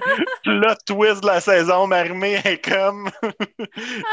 Plot 0.43 0.75
twist 0.85 1.21
de 1.21 1.27
la 1.27 1.39
saison, 1.41 1.87
Marimé 1.87 2.41
est 2.43 2.63
comme... 2.63 3.09
tu 3.21 3.65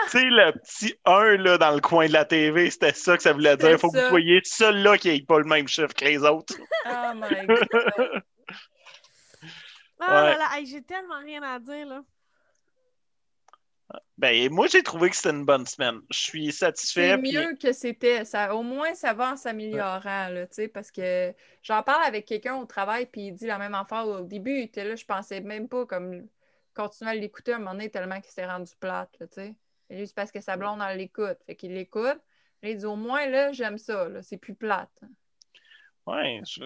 sais, 0.08 0.24
le 0.24 0.52
petit 0.52 0.94
1 1.04 1.36
là, 1.38 1.58
dans 1.58 1.74
le 1.74 1.80
coin 1.80 2.06
de 2.06 2.12
la 2.12 2.24
TV, 2.24 2.70
c'était 2.70 2.92
ça 2.92 3.16
que 3.16 3.22
ça 3.22 3.32
voulait 3.32 3.56
dire. 3.56 3.78
faut 3.78 3.90
que 3.90 3.98
vous 3.98 4.08
soyez 4.08 4.40
celui-là 4.44 4.98
qui 4.98 5.08
n'ait 5.08 5.22
pas 5.22 5.38
le 5.38 5.44
même 5.44 5.66
chiffre 5.68 5.94
que 5.94 6.04
les 6.04 6.22
autres. 6.22 6.54
Oh 6.86 7.12
my 7.14 7.46
god. 7.46 8.22
Ah 10.00 10.24
Ouais. 10.24 10.30
là 10.30 10.38
là, 10.38 10.48
hey, 10.58 10.66
j'ai 10.66 10.82
tellement 10.82 11.18
rien 11.18 11.42
à 11.42 11.58
dire, 11.58 11.86
là. 11.86 12.02
Ben, 14.18 14.52
moi, 14.52 14.66
j'ai 14.66 14.82
trouvé 14.82 15.08
que 15.08 15.16
c'était 15.16 15.30
une 15.30 15.44
bonne 15.44 15.64
semaine. 15.64 16.00
Je 16.10 16.18
suis 16.18 16.52
satisfait. 16.52 17.16
C'est 17.16 17.32
mieux 17.32 17.56
que 17.56 17.72
c'était. 17.72 18.24
Ça, 18.24 18.54
au 18.54 18.62
moins, 18.62 18.94
ça 18.94 19.14
va 19.14 19.32
en 19.32 19.36
s'améliorant, 19.36 20.28
là, 20.28 20.46
tu 20.46 20.54
sais, 20.54 20.68
parce 20.68 20.90
que 20.90 21.32
j'en 21.62 21.82
parle 21.82 22.04
avec 22.04 22.26
quelqu'un 22.26 22.56
au 22.56 22.66
travail, 22.66 23.06
puis 23.06 23.28
il 23.28 23.32
dit 23.32 23.46
la 23.46 23.58
même 23.58 23.74
affaire 23.74 24.06
au 24.06 24.20
début. 24.20 24.58
Il 24.58 24.64
était 24.64 24.84
là, 24.84 24.96
je 24.96 25.04
pensais 25.04 25.40
même 25.40 25.68
pas 25.68 25.86
comme 25.86 26.26
continuer 26.74 27.12
à 27.12 27.14
l'écouter 27.14 27.52
à 27.52 27.56
un 27.56 27.58
moment 27.60 27.72
donné 27.72 27.90
tellement 27.90 28.20
qu'il 28.20 28.32
s'est 28.32 28.46
rendu 28.46 28.72
plate, 28.78 29.16
là, 29.20 29.26
tu 29.26 29.34
sais. 29.34 29.54
Et 29.90 29.96
Juste 29.96 30.14
parce 30.14 30.30
que 30.30 30.40
sa 30.40 30.56
blonde, 30.56 30.80
elle 30.86 30.98
l'écoute. 30.98 31.38
Fait 31.46 31.56
qu'il 31.56 31.72
l'écoute. 31.72 32.20
Là, 32.62 32.68
il 32.68 32.76
dit 32.76 32.86
au 32.86 32.96
moins, 32.96 33.26
là, 33.26 33.52
j'aime 33.52 33.78
ça, 33.78 34.08
là, 34.08 34.22
c'est 34.22 34.36
plus 34.36 34.54
plate. 34.54 35.00
Ouais, 36.06 36.40
je... 36.46 36.64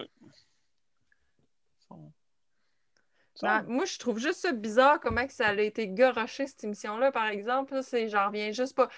Non, 3.41 3.63
moi, 3.67 3.85
je 3.85 3.97
trouve 3.97 4.19
juste 4.19 4.41
ça 4.41 4.51
bizarre 4.51 4.99
comment 4.99 5.25
que 5.25 5.33
ça 5.33 5.47
a 5.47 5.53
été 5.55 5.87
garoché, 5.87 6.45
cette 6.45 6.63
émission-là, 6.63 7.11
par 7.11 7.27
exemple. 7.27 7.79
c'est, 7.81 8.07
j'en 8.07 8.27
reviens 8.27 8.51
juste 8.51 8.75
pas. 8.75 8.89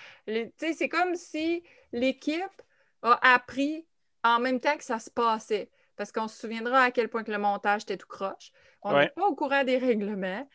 C'est 0.58 0.90
comme 0.90 1.16
si 1.16 1.64
l'équipe 1.94 2.62
a 3.02 3.34
appris 3.34 3.86
en 4.24 4.40
même 4.40 4.60
temps 4.60 4.76
que 4.78 4.84
ça 4.84 5.00
se 5.00 5.10
passait. 5.10 5.70
Parce 5.96 6.12
qu'on 6.12 6.28
se 6.28 6.38
souviendra 6.38 6.82
à 6.82 6.92
quel 6.92 7.08
point 7.08 7.24
que 7.24 7.32
le 7.32 7.38
montage 7.38 7.84
était 7.84 7.96
tout 7.96 8.08
croche. 8.08 8.52
On 8.82 8.92
n'est 8.92 8.98
Ouais. 8.98 9.10
pas 9.16 9.26
au 9.28 9.36
courant 9.36 9.64
des 9.64 9.78
règlements. 9.78 10.46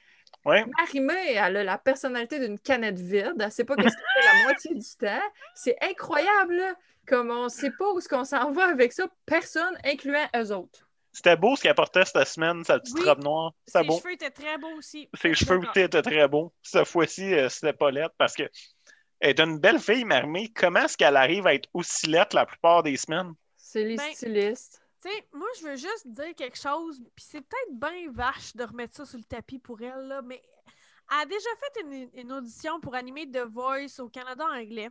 Ouais. 0.44 0.64
Marimé, 0.78 1.32
elle 1.34 1.56
a 1.56 1.64
la 1.64 1.78
personnalité 1.78 2.38
d'une 2.38 2.58
canette 2.58 2.98
vide. 2.98 3.36
Elle 3.40 3.50
sait 3.50 3.64
pas 3.64 3.74
qu'est-ce 3.76 3.96
qu'elle 3.96 4.22
fait 4.22 4.28
la 4.38 4.42
moitié 4.44 4.74
du 4.74 4.96
temps. 4.98 5.22
C'est 5.54 5.76
incroyable, 5.82 6.56
là. 6.56 6.74
Comme 7.06 7.30
on 7.30 7.48
sait 7.48 7.70
pas 7.70 7.90
où 7.92 7.98
est-ce 7.98 8.08
qu'on 8.08 8.24
s'en 8.24 8.50
va 8.52 8.66
avec 8.68 8.92
ça. 8.92 9.08
Personne, 9.24 9.76
incluant 9.84 10.26
eux 10.36 10.52
autres. 10.52 10.86
C'était 11.12 11.36
beau 11.36 11.56
ce 11.56 11.62
qu'elle 11.62 11.74
portait 11.74 12.04
cette 12.04 12.26
semaine, 12.28 12.62
sa 12.64 12.78
petite 12.78 12.94
Oui. 12.98 13.04
robe 13.04 13.22
noire. 13.24 13.52
Ses 13.66 13.82
beau. 13.82 13.98
cheveux 13.98 14.12
étaient 14.12 14.30
très 14.30 14.58
beaux 14.58 14.76
aussi. 14.76 15.08
Ses 15.20 15.34
cheveux 15.34 15.60
étaient 15.74 16.02
très 16.02 16.28
beaux. 16.28 16.52
Cette 16.62 16.86
fois-ci, 16.86 17.34
euh, 17.34 17.48
c'était 17.48 17.72
pas 17.72 17.90
laide 17.90 18.10
parce 18.16 18.34
que 18.34 18.44
elle 19.18 19.30
est 19.30 19.40
une 19.40 19.58
belle 19.58 19.80
fille, 19.80 20.04
Marimé. 20.04 20.50
Comment 20.54 20.84
est-ce 20.84 20.96
qu'elle 20.96 21.16
arrive 21.16 21.46
à 21.46 21.54
être 21.54 21.68
aussi 21.74 22.06
laide 22.06 22.32
la 22.32 22.46
plupart 22.46 22.82
des 22.82 22.96
semaines? 22.96 23.32
C'est 23.56 23.84
les 23.84 23.96
Ben, 23.96 24.12
stylistes. 24.14 24.80
Tu 25.02 25.10
sais, 25.10 25.26
moi, 25.32 25.48
je 25.58 25.64
veux 25.66 25.76
juste 25.76 26.06
dire 26.06 26.34
quelque 26.36 26.58
chose, 26.58 27.02
puis 27.16 27.24
c'est 27.28 27.40
peut-être 27.40 27.72
bien 27.72 28.10
vache 28.12 28.54
de 28.54 28.64
remettre 28.64 28.96
ça 28.96 29.04
sur 29.06 29.18
le 29.18 29.24
tapis 29.24 29.58
pour 29.58 29.80
elle, 29.80 30.06
là, 30.08 30.20
mais 30.22 30.42
elle 31.10 31.22
a 31.22 31.24
déjà 31.26 31.48
fait 31.58 31.80
une, 31.82 32.10
une 32.14 32.32
audition 32.32 32.80
pour 32.80 32.94
animer 32.94 33.30
The 33.30 33.46
Voice 33.50 33.98
au 33.98 34.08
Canada 34.08 34.44
anglais, 34.44 34.90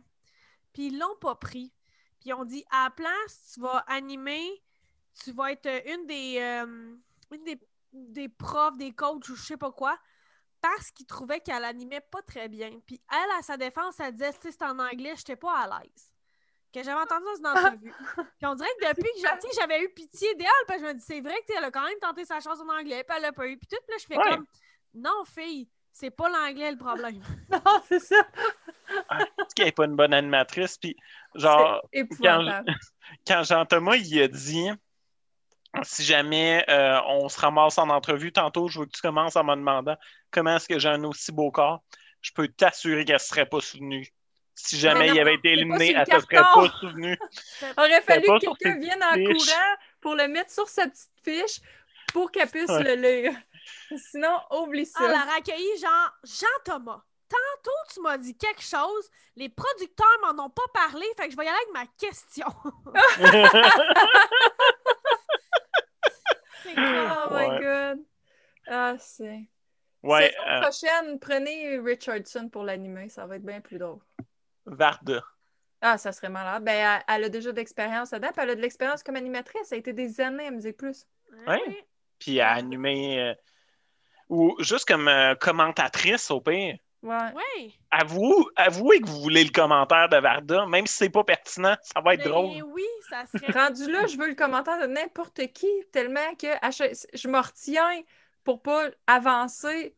puis 0.72 0.88
ils 0.88 0.98
l'ont 0.98 1.16
pas 1.20 1.34
pris. 1.36 1.72
Puis 2.20 2.30
ils 2.30 2.34
ont 2.34 2.44
dit, 2.44 2.64
à 2.70 2.84
la 2.84 2.90
place, 2.90 3.52
tu 3.54 3.60
vas 3.60 3.78
animer, 3.86 4.62
tu 5.22 5.32
vas 5.32 5.52
être 5.52 5.66
euh, 5.66 5.80
une 5.86 6.06
des, 6.06 6.38
euh, 6.40 6.94
une 7.32 7.44
des, 7.44 7.60
des 7.92 8.28
profs, 8.28 8.76
des 8.76 8.92
coachs 8.92 9.28
ou 9.28 9.36
je 9.36 9.42
sais 9.42 9.56
pas 9.56 9.70
quoi, 9.72 9.98
parce 10.60 10.90
qu'ils 10.90 11.06
trouvaient 11.06 11.40
qu'elle 11.40 11.64
animait 11.64 12.00
pas 12.00 12.22
très 12.22 12.48
bien. 12.48 12.70
Puis 12.86 13.00
elle, 13.10 13.38
à 13.38 13.42
sa 13.42 13.56
défense, 13.56 13.98
elle 14.00 14.12
disait, 14.12 14.32
tu 14.34 14.38
sais, 14.42 14.52
c'est 14.52 14.64
en 14.64 14.78
anglais, 14.78 15.14
j'étais 15.16 15.36
pas 15.36 15.58
à 15.58 15.66
l'aise. 15.80 16.12
Que 16.72 16.84
j'avais 16.84 17.00
entendu 17.00 17.24
dans 17.24 17.36
une 17.36 17.58
entrevue. 17.58 17.92
Puis 18.38 18.46
on 18.46 18.54
dirait 18.54 18.68
que 18.80 18.88
depuis 18.88 19.10
que 19.20 19.56
j'avais 19.58 19.82
eu 19.82 19.88
pitié 19.88 20.32
d'elle, 20.36 20.46
parce 20.68 20.80
que 20.80 20.86
je 20.86 20.92
me 20.92 20.98
dis, 20.98 21.04
c'est 21.04 21.20
vrai 21.20 21.34
que 21.40 21.46
tu 21.46 21.52
sais, 21.52 21.58
elle 21.58 21.64
a 21.64 21.70
quand 21.72 21.84
même 21.84 21.98
tenté 22.00 22.24
sa 22.24 22.38
chance 22.38 22.60
en 22.60 22.68
anglais, 22.68 23.02
puis 23.02 23.16
elle 23.16 23.22
l'a 23.22 23.32
pas 23.32 23.48
eu. 23.48 23.58
Puis 23.58 23.66
tout, 23.66 23.76
là, 23.88 23.96
je 23.98 24.06
fais 24.06 24.16
Ouais. 24.16 24.30
comme, 24.30 24.46
non, 24.94 25.24
fille, 25.24 25.68
c'est 25.92 26.10
pas 26.10 26.28
l'anglais 26.28 26.70
le 26.70 26.76
problème. 26.78 27.20
Non, 27.50 27.82
c'est 27.88 27.98
ça. 27.98 28.24
Qu'elle 29.56 29.66
n'est 29.66 29.72
pas 29.72 29.86
une 29.86 29.96
bonne 29.96 30.14
animatrice. 30.14 30.78
Puis, 30.78 30.94
genre, 31.34 31.82
épouvantable. 31.92 32.72
quand 33.26 33.42
Jean-Thomas 33.42 33.96
il 33.96 34.22
a 34.22 34.28
dit 34.28 34.68
si 35.82 36.04
jamais 36.04 36.64
euh, 36.68 37.00
on 37.06 37.28
se 37.28 37.38
ramasse 37.40 37.78
en 37.78 37.88
entrevue 37.90 38.32
tantôt, 38.32 38.68
je 38.68 38.80
veux 38.80 38.86
que 38.86 38.92
tu 38.92 39.00
commences 39.00 39.36
en 39.36 39.44
me 39.44 39.54
demandant 39.54 39.96
comment 40.30 40.56
est-ce 40.56 40.68
que 40.68 40.78
j'ai 40.78 40.88
un 40.88 41.04
aussi 41.04 41.32
beau 41.32 41.50
corps, 41.50 41.82
je 42.22 42.32
peux 42.32 42.48
t'assurer 42.48 43.04
qu'elle 43.04 43.14
ne 43.14 43.20
serait 43.20 43.46
pas 43.46 43.60
souvenue. 43.60 44.08
Si 44.54 44.78
jamais 44.78 45.00
Mais 45.00 45.08
non, 45.08 45.14
il 45.14 45.20
avait 45.20 45.34
été 45.34 45.52
éliminé, 45.52 45.92
elle 45.92 46.00
ne 46.00 46.20
serait 46.20 46.36
pas 46.42 46.70
souvenue. 46.80 47.16
aurait 47.78 48.02
fallu 48.02 48.24
que 48.26 48.38
quelqu'un 48.40 48.78
vienne 48.78 49.02
en 49.02 49.14
fiches. 49.14 49.46
courant 49.46 49.74
pour 50.00 50.14
le 50.16 50.28
mettre 50.28 50.50
sur 50.50 50.68
sa 50.68 50.86
petite 50.86 51.08
fiche 51.24 51.60
pour 52.12 52.30
qu'elle 52.30 52.48
puisse 52.48 52.68
Ouais. 52.68 52.82
le 52.82 52.94
lire. 52.94 53.32
Sinon, 54.10 54.38
oublie 54.50 54.84
ça. 54.86 54.98
Ah, 55.02 55.06
Elle 55.08 55.14
a 55.14 55.36
accueilli 55.38 55.78
genre 55.80 56.10
Jean-Thomas. 56.24 57.00
Tantôt, 57.28 57.70
tu 57.94 58.00
m'as 58.00 58.18
dit 58.18 58.36
quelque 58.36 58.62
chose, 58.62 59.08
les 59.36 59.48
producteurs 59.48 60.06
m'en 60.20 60.46
ont 60.46 60.50
pas 60.50 60.62
parlé, 60.74 61.06
fait 61.16 61.26
que 61.28 61.32
je 61.32 61.36
vais 61.36 61.44
y 61.44 61.48
aller 61.48 61.56
avec 61.56 61.72
ma 61.72 61.86
question. 61.96 62.46
Oh 66.66 67.28
my 67.30 67.60
god. 67.60 67.98
Ah, 68.68 68.96
c'est. 68.98 69.48
ouais, 70.02 70.30
Saison 70.30 70.48
euh, 70.48 70.60
prochaine, 70.60 71.18
prenez 71.18 71.78
Richardson 71.78 72.48
pour 72.48 72.62
l'animer, 72.62 73.08
ça 73.08 73.26
va 73.26 73.36
être 73.36 73.44
bien 73.44 73.60
plus 73.60 73.78
drôle. 73.78 74.00
Varda. 74.66 75.22
Ah, 75.80 75.96
ça 75.96 76.12
serait 76.12 76.28
malade. 76.28 76.62
Ben, 76.62 77.00
elle, 77.08 77.24
a 77.24 77.28
déjà 77.28 77.52
d'expérience 77.52 78.10
là-dedans, 78.10 78.32
puis 78.32 78.42
elle 78.42 78.50
a 78.50 78.54
de 78.54 78.60
l'expérience 78.60 79.02
comme 79.02 79.16
animatrice. 79.16 79.68
Ça 79.68 79.74
a 79.74 79.78
été 79.78 79.92
des 79.92 80.20
années 80.20 80.46
à 80.46 80.50
Musique 80.50 80.76
Plus. 80.76 81.06
Ouais. 81.46 81.60
Oui. 81.66 81.76
Puis 82.18 82.40
à 82.40 82.50
animer. 82.50 83.18
euh, 83.20 83.34
ou 84.28 84.56
juste 84.60 84.86
comme 84.86 85.08
euh, 85.08 85.34
commentatrice, 85.34 86.30
au 86.30 86.40
pire. 86.40 86.76
Ouais. 87.02 87.32
Oui. 87.34 87.78
Avoue, 87.90 88.50
avouez 88.56 89.00
que 89.00 89.08
vous 89.08 89.20
voulez 89.22 89.42
le 89.44 89.50
commentaire 89.50 90.08
de 90.10 90.18
Varda, 90.18 90.66
même 90.66 90.86
si 90.86 90.94
c'est 90.96 91.08
pas 91.08 91.24
pertinent, 91.24 91.74
ça 91.82 92.00
va 92.02 92.12
être 92.14 92.24
Mais 92.24 92.30
drôle. 92.30 92.62
oui, 92.74 92.84
ça 93.08 93.24
serait. 93.26 93.52
Rendu 93.58 93.90
là, 93.90 94.06
je 94.06 94.18
veux 94.18 94.28
le 94.28 94.34
commentaire 94.34 94.78
de 94.80 94.86
n'importe 94.92 95.46
qui, 95.52 95.66
tellement 95.92 96.34
que 96.38 96.46
je 97.14 97.28
me 97.28 97.38
retiens 97.38 98.02
pour 98.44 98.60
pas 98.62 98.88
avancer 99.06 99.94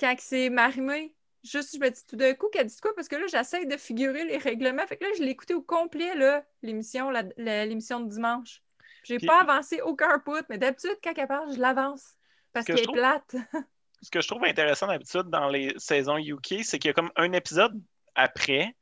quand 0.00 0.14
c'est 0.18 0.48
marimé. 0.50 1.14
Juste, 1.44 1.74
je 1.76 1.78
me 1.78 1.88
dis 1.90 2.04
tout 2.06 2.16
d'un 2.16 2.34
coup 2.34 2.48
qu'elle 2.52 2.66
dit 2.66 2.80
quoi, 2.80 2.92
parce 2.96 3.06
que 3.08 3.16
là, 3.16 3.26
j'essaie 3.28 3.66
de 3.66 3.76
figurer 3.76 4.24
les 4.24 4.38
règlements. 4.38 4.86
Fait 4.86 4.96
que 4.96 5.04
là, 5.04 5.10
je 5.16 5.22
l'ai 5.22 5.30
écouté 5.30 5.54
au 5.54 5.62
complet, 5.62 6.14
là, 6.16 6.44
l'émission, 6.62 7.10
la- 7.10 7.22
la- 7.36 7.64
l'émission 7.66 8.00
de 8.00 8.08
dimanche. 8.08 8.62
J'ai 9.04 9.18
Puis- 9.18 9.26
pas 9.28 9.42
avancé 9.42 9.80
aucun 9.82 10.18
put, 10.18 10.42
mais 10.48 10.58
d'habitude, 10.58 10.96
quand 11.04 11.12
elle 11.16 11.28
parle, 11.28 11.52
je 11.54 11.60
l'avance. 11.60 12.14
Parce 12.52 12.66
Ce 12.66 12.72
que 12.72 12.76
qu'elle 12.76 12.80
est 12.82 12.84
trouve- 12.86 12.96
plate. 12.96 13.36
ce 14.02 14.10
que 14.10 14.20
je 14.20 14.28
trouve 14.28 14.44
intéressant 14.44 14.86
d'habitude 14.86 15.28
dans 15.30 15.48
les 15.48 15.74
saisons 15.78 16.18
UK, 16.18 16.62
c'est 16.62 16.78
qu'il 16.78 16.88
y 16.88 16.90
a 16.90 16.94
comme 16.94 17.10
un 17.16 17.32
épisode 17.32 17.80
après 18.14 18.74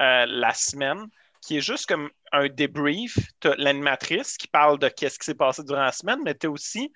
euh, 0.00 0.26
la 0.26 0.54
semaine 0.54 1.06
qui 1.42 1.56
est 1.56 1.60
juste 1.60 1.86
comme 1.86 2.10
un 2.32 2.48
débrief. 2.48 3.18
Tu 3.40 3.48
as 3.48 3.56
l'animatrice 3.56 4.36
qui 4.36 4.48
parle 4.48 4.78
de 4.78 4.88
qu'est-ce 4.88 5.18
qui 5.18 5.24
s'est 5.24 5.34
passé 5.34 5.62
durant 5.64 5.82
la 5.82 5.92
semaine, 5.92 6.20
mais 6.24 6.34
tu 6.34 6.46
as 6.46 6.50
aussi 6.50 6.92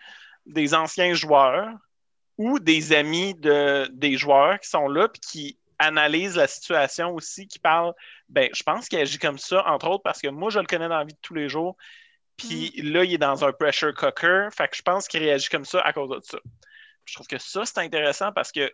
des 0.47 0.75
anciens 0.75 1.15
joueurs 1.15 1.71
ou 2.37 2.59
des 2.59 2.93
amis 2.93 3.35
de, 3.35 3.89
des 3.93 4.17
joueurs 4.17 4.59
qui 4.61 4.69
sont 4.69 4.89
là 4.89 5.09
puis 5.09 5.21
qui 5.21 5.59
analysent 5.79 6.37
la 6.37 6.47
situation 6.47 7.15
aussi, 7.15 7.47
qui 7.47 7.59
parlent, 7.59 7.95
ben, 8.29 8.49
je 8.53 8.63
pense 8.63 8.89
qu'il 8.89 8.99
agit 8.99 9.19
comme 9.19 9.39
ça, 9.39 9.67
entre 9.67 9.89
autres 9.89 10.03
parce 10.03 10.21
que 10.21 10.29
moi, 10.29 10.51
je 10.51 10.59
le 10.59 10.67
connais 10.67 10.89
dans 10.89 10.99
la 10.99 11.05
vie 11.05 11.15
de 11.15 11.19
tous 11.23 11.35
les 11.35 11.49
jours. 11.49 11.77
Puis 12.37 12.73
là, 12.83 13.05
il 13.05 13.15
est 13.15 13.19
dans 13.19 13.45
un 13.45 13.53
pressure 13.53 13.95
cooker. 13.95 14.49
Fait 14.57 14.69
que 14.69 14.77
je 14.77 14.83
pense 14.83 15.07
qu'il 15.07 15.21
réagit 15.21 15.49
comme 15.49 15.65
ça 15.65 15.81
à 15.81 15.93
cause 15.93 16.11
de 16.11 16.21
ça. 16.23 16.39
Je 17.05 17.15
trouve 17.15 17.27
que 17.27 17.39
ça, 17.39 17.65
c'est 17.65 17.79
intéressant 17.79 18.33
parce 18.33 18.51
que 18.53 18.73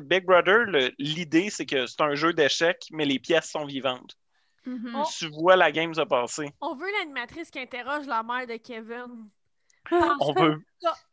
Big 0.00 0.24
Brother, 0.24 0.66
l'idée, 0.98 1.50
c'est 1.50 1.66
que 1.66 1.86
c'est 1.86 2.00
un 2.00 2.14
jeu 2.14 2.32
d'échecs, 2.32 2.86
mais 2.90 3.04
les 3.04 3.18
pièces 3.18 3.50
sont 3.50 3.64
vivantes. 3.64 4.16
Mhm. 4.64 4.94
Oh. 4.96 5.08
Tu 5.18 5.28
vois 5.28 5.56
la 5.56 5.72
game 5.72 5.92
se 5.92 6.02
passer. 6.02 6.52
On 6.60 6.74
veut 6.74 6.90
l'animatrice 6.98 7.50
qui 7.50 7.58
interroge 7.58 8.06
la 8.06 8.22
mère 8.22 8.46
de 8.46 8.56
Kevin. 8.56 9.28
On 9.90 10.32
veut. 10.32 10.62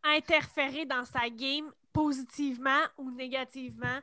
Interférer 0.04 0.86
dans 0.86 1.04
sa 1.04 1.30
game 1.30 1.72
positivement 1.92 2.84
ou 2.98 3.12
négativement. 3.12 4.00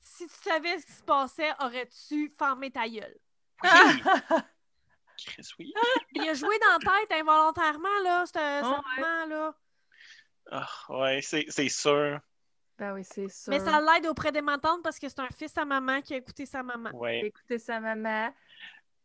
Si 0.00 0.26
tu 0.26 0.34
savais 0.34 0.78
ce 0.78 0.86
qui 0.86 0.92
se 0.92 1.02
passait, 1.02 1.52
aurais-tu 1.60 2.34
fermé 2.38 2.70
ta 2.70 2.88
gueule? 2.88 3.16
Oui. 3.62 3.70
Chris, 5.16 5.48
oui. 5.58 5.72
Il 6.12 6.28
a 6.28 6.34
joué 6.34 6.58
dans 6.58 6.72
la 6.72 6.78
tête 6.78 7.20
involontairement, 7.20 8.00
là, 8.02 8.24
ce 8.26 8.64
Oh, 8.64 9.00
ouais. 9.00 9.28
là 9.28 9.54
Ah, 10.50 10.68
ouais, 10.90 11.20
c'est 11.22 11.46
c'est 11.48 11.68
sûr. 11.68 12.20
Ben 12.78 12.92
oui, 12.94 13.04
c'est 13.04 13.28
ça. 13.28 13.50
Mais 13.50 13.60
ça 13.60 13.80
l'aide 13.80 14.06
auprès 14.06 14.32
des 14.32 14.42
m'entendre 14.42 14.82
parce 14.82 14.98
que 14.98 15.08
c'est 15.08 15.20
un 15.20 15.28
fils 15.28 15.56
à 15.56 15.64
maman 15.64 16.00
qui 16.02 16.14
a 16.14 16.16
écouté 16.16 16.44
sa 16.44 16.62
maman. 16.62 16.90
Ouais. 16.92 17.20
Écouter 17.26 17.58
sa 17.58 17.78
maman. 17.80 18.34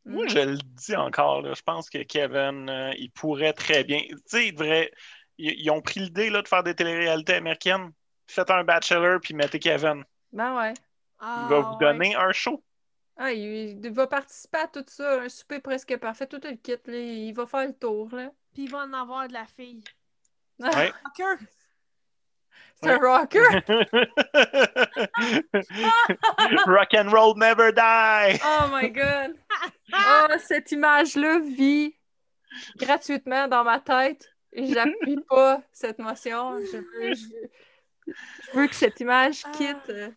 Moi, 0.06 0.24
Mhm. 0.24 0.30
je 0.30 0.40
le 0.40 0.58
dis 0.58 0.96
encore, 0.96 1.42
là, 1.42 1.54
je 1.54 1.62
pense 1.62 1.90
que 1.90 2.02
Kevin, 2.04 2.68
euh, 2.70 2.94
il 2.98 3.12
pourrait 3.12 3.54
très 3.54 3.84
bien. 3.84 4.00
Tu 4.02 4.18
sais, 4.26 4.48
il 4.48 4.54
devrait. 4.54 4.92
Ils, 5.38 5.54
ils 5.62 5.70
ont 5.70 5.82
pris 5.82 6.00
l'idée 6.00 6.30
là, 6.30 6.42
de 6.42 6.48
faire 6.48 6.64
des 6.64 6.74
téléréalités 6.74 7.36
américaines. 7.36 7.92
Faites 8.28 8.50
un 8.52 8.64
Bachelor 8.64 9.20
puis 9.22 9.34
mettez 9.34 9.60
Kevin. 9.60 10.04
Ben 10.32 10.58
ouais. 10.58 10.74
Ah, 11.20 11.44
Il 11.46 11.50
va 11.50 11.60
vous 11.62 11.74
ouais. 11.74 11.80
donner 11.80 12.16
un 12.16 12.32
show. 12.32 12.64
Ah, 13.18 13.32
il, 13.34 13.86
il 13.86 13.92
va 13.92 14.08
participer 14.08 14.60
à 14.60 14.68
tout 14.68 14.86
ça, 14.88 15.22
un 15.22 15.30
souper 15.30 15.60
presque 15.60 15.96
parfait, 15.98 16.26
tout 16.28 16.40
le 16.44 16.56
kit, 16.56 16.78
là, 16.86 16.98
il 16.98 17.34
va 17.34 17.46
faire 17.46 17.68
le 17.68 17.74
tour, 17.74 18.10
là. 18.16 18.32
Puis 18.54 18.64
il 18.64 18.72
va 18.72 18.80
en 18.80 18.94
avoir 18.94 19.28
de 19.28 19.34
la 19.34 19.46
fille. 19.46 19.84
Ouais. 20.60 20.92
Rocker! 21.06 21.38
C'est 22.82 22.92
un 22.92 22.98
rocker! 22.98 23.40
Rock 26.66 26.94
and 26.96 27.12
roll 27.12 27.36
never 27.38 27.72
die. 27.72 28.40
Oh 28.44 28.68
my 28.72 28.90
god! 28.90 29.36
Oh, 29.94 30.28
cette 30.40 30.72
image-là 30.72 31.40
vit 31.40 31.96
gratuitement 32.78 33.48
dans 33.48 33.64
ma 33.64 33.80
tête. 33.80 34.28
Et 34.52 34.74
j'appuie 34.74 35.20
pas 35.30 35.62
cette 35.72 36.00
motion. 36.00 36.58
Je 36.58 36.78
veux, 36.78 37.14
je, 37.14 37.26
je 38.08 38.52
veux 38.58 38.68
que 38.68 38.76
cette 38.76 39.00
image 39.00 39.44
Ah. 39.46 39.52
quitte. 39.52 39.90
euh, 39.90 40.10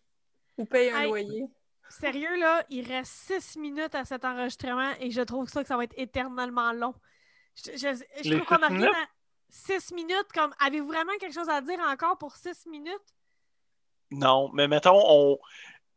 ou 0.58 0.64
paye 0.64 0.90
un 0.90 1.00
Hey. 1.00 1.06
loyer. 1.08 1.44
Sérieux, 1.88 2.36
là, 2.38 2.64
il 2.70 2.86
reste 2.90 3.12
six 3.12 3.58
minutes 3.58 3.94
à 3.94 4.04
cet 4.06 4.24
enregistrement 4.24 4.92
et 5.00 5.10
je 5.10 5.20
trouve 5.20 5.46
ça 5.48 5.60
que 5.62 5.68
ça 5.68 5.76
va 5.76 5.84
être 5.84 5.94
éternellement 5.98 6.72
long. 6.72 6.94
Je, 7.56 7.72
je- 7.76 8.30
trouve 8.36 8.46
qu'on 8.46 8.56
a 8.62 8.68
six 8.68 8.68
rien 8.68 8.78
minutes? 8.78 8.94
à... 8.94 9.08
Six 9.54 9.92
minutes, 9.92 10.32
comme... 10.34 10.52
Avez-vous 10.58 10.88
vraiment 10.88 11.12
quelque 11.20 11.34
chose 11.34 11.48
à 11.50 11.60
dire 11.60 11.78
encore 11.80 12.16
pour 12.16 12.34
six 12.34 12.64
minutes? 12.66 13.14
Non, 14.10 14.50
mais 14.54 14.66
mettons, 14.66 14.98
on, 14.98 15.38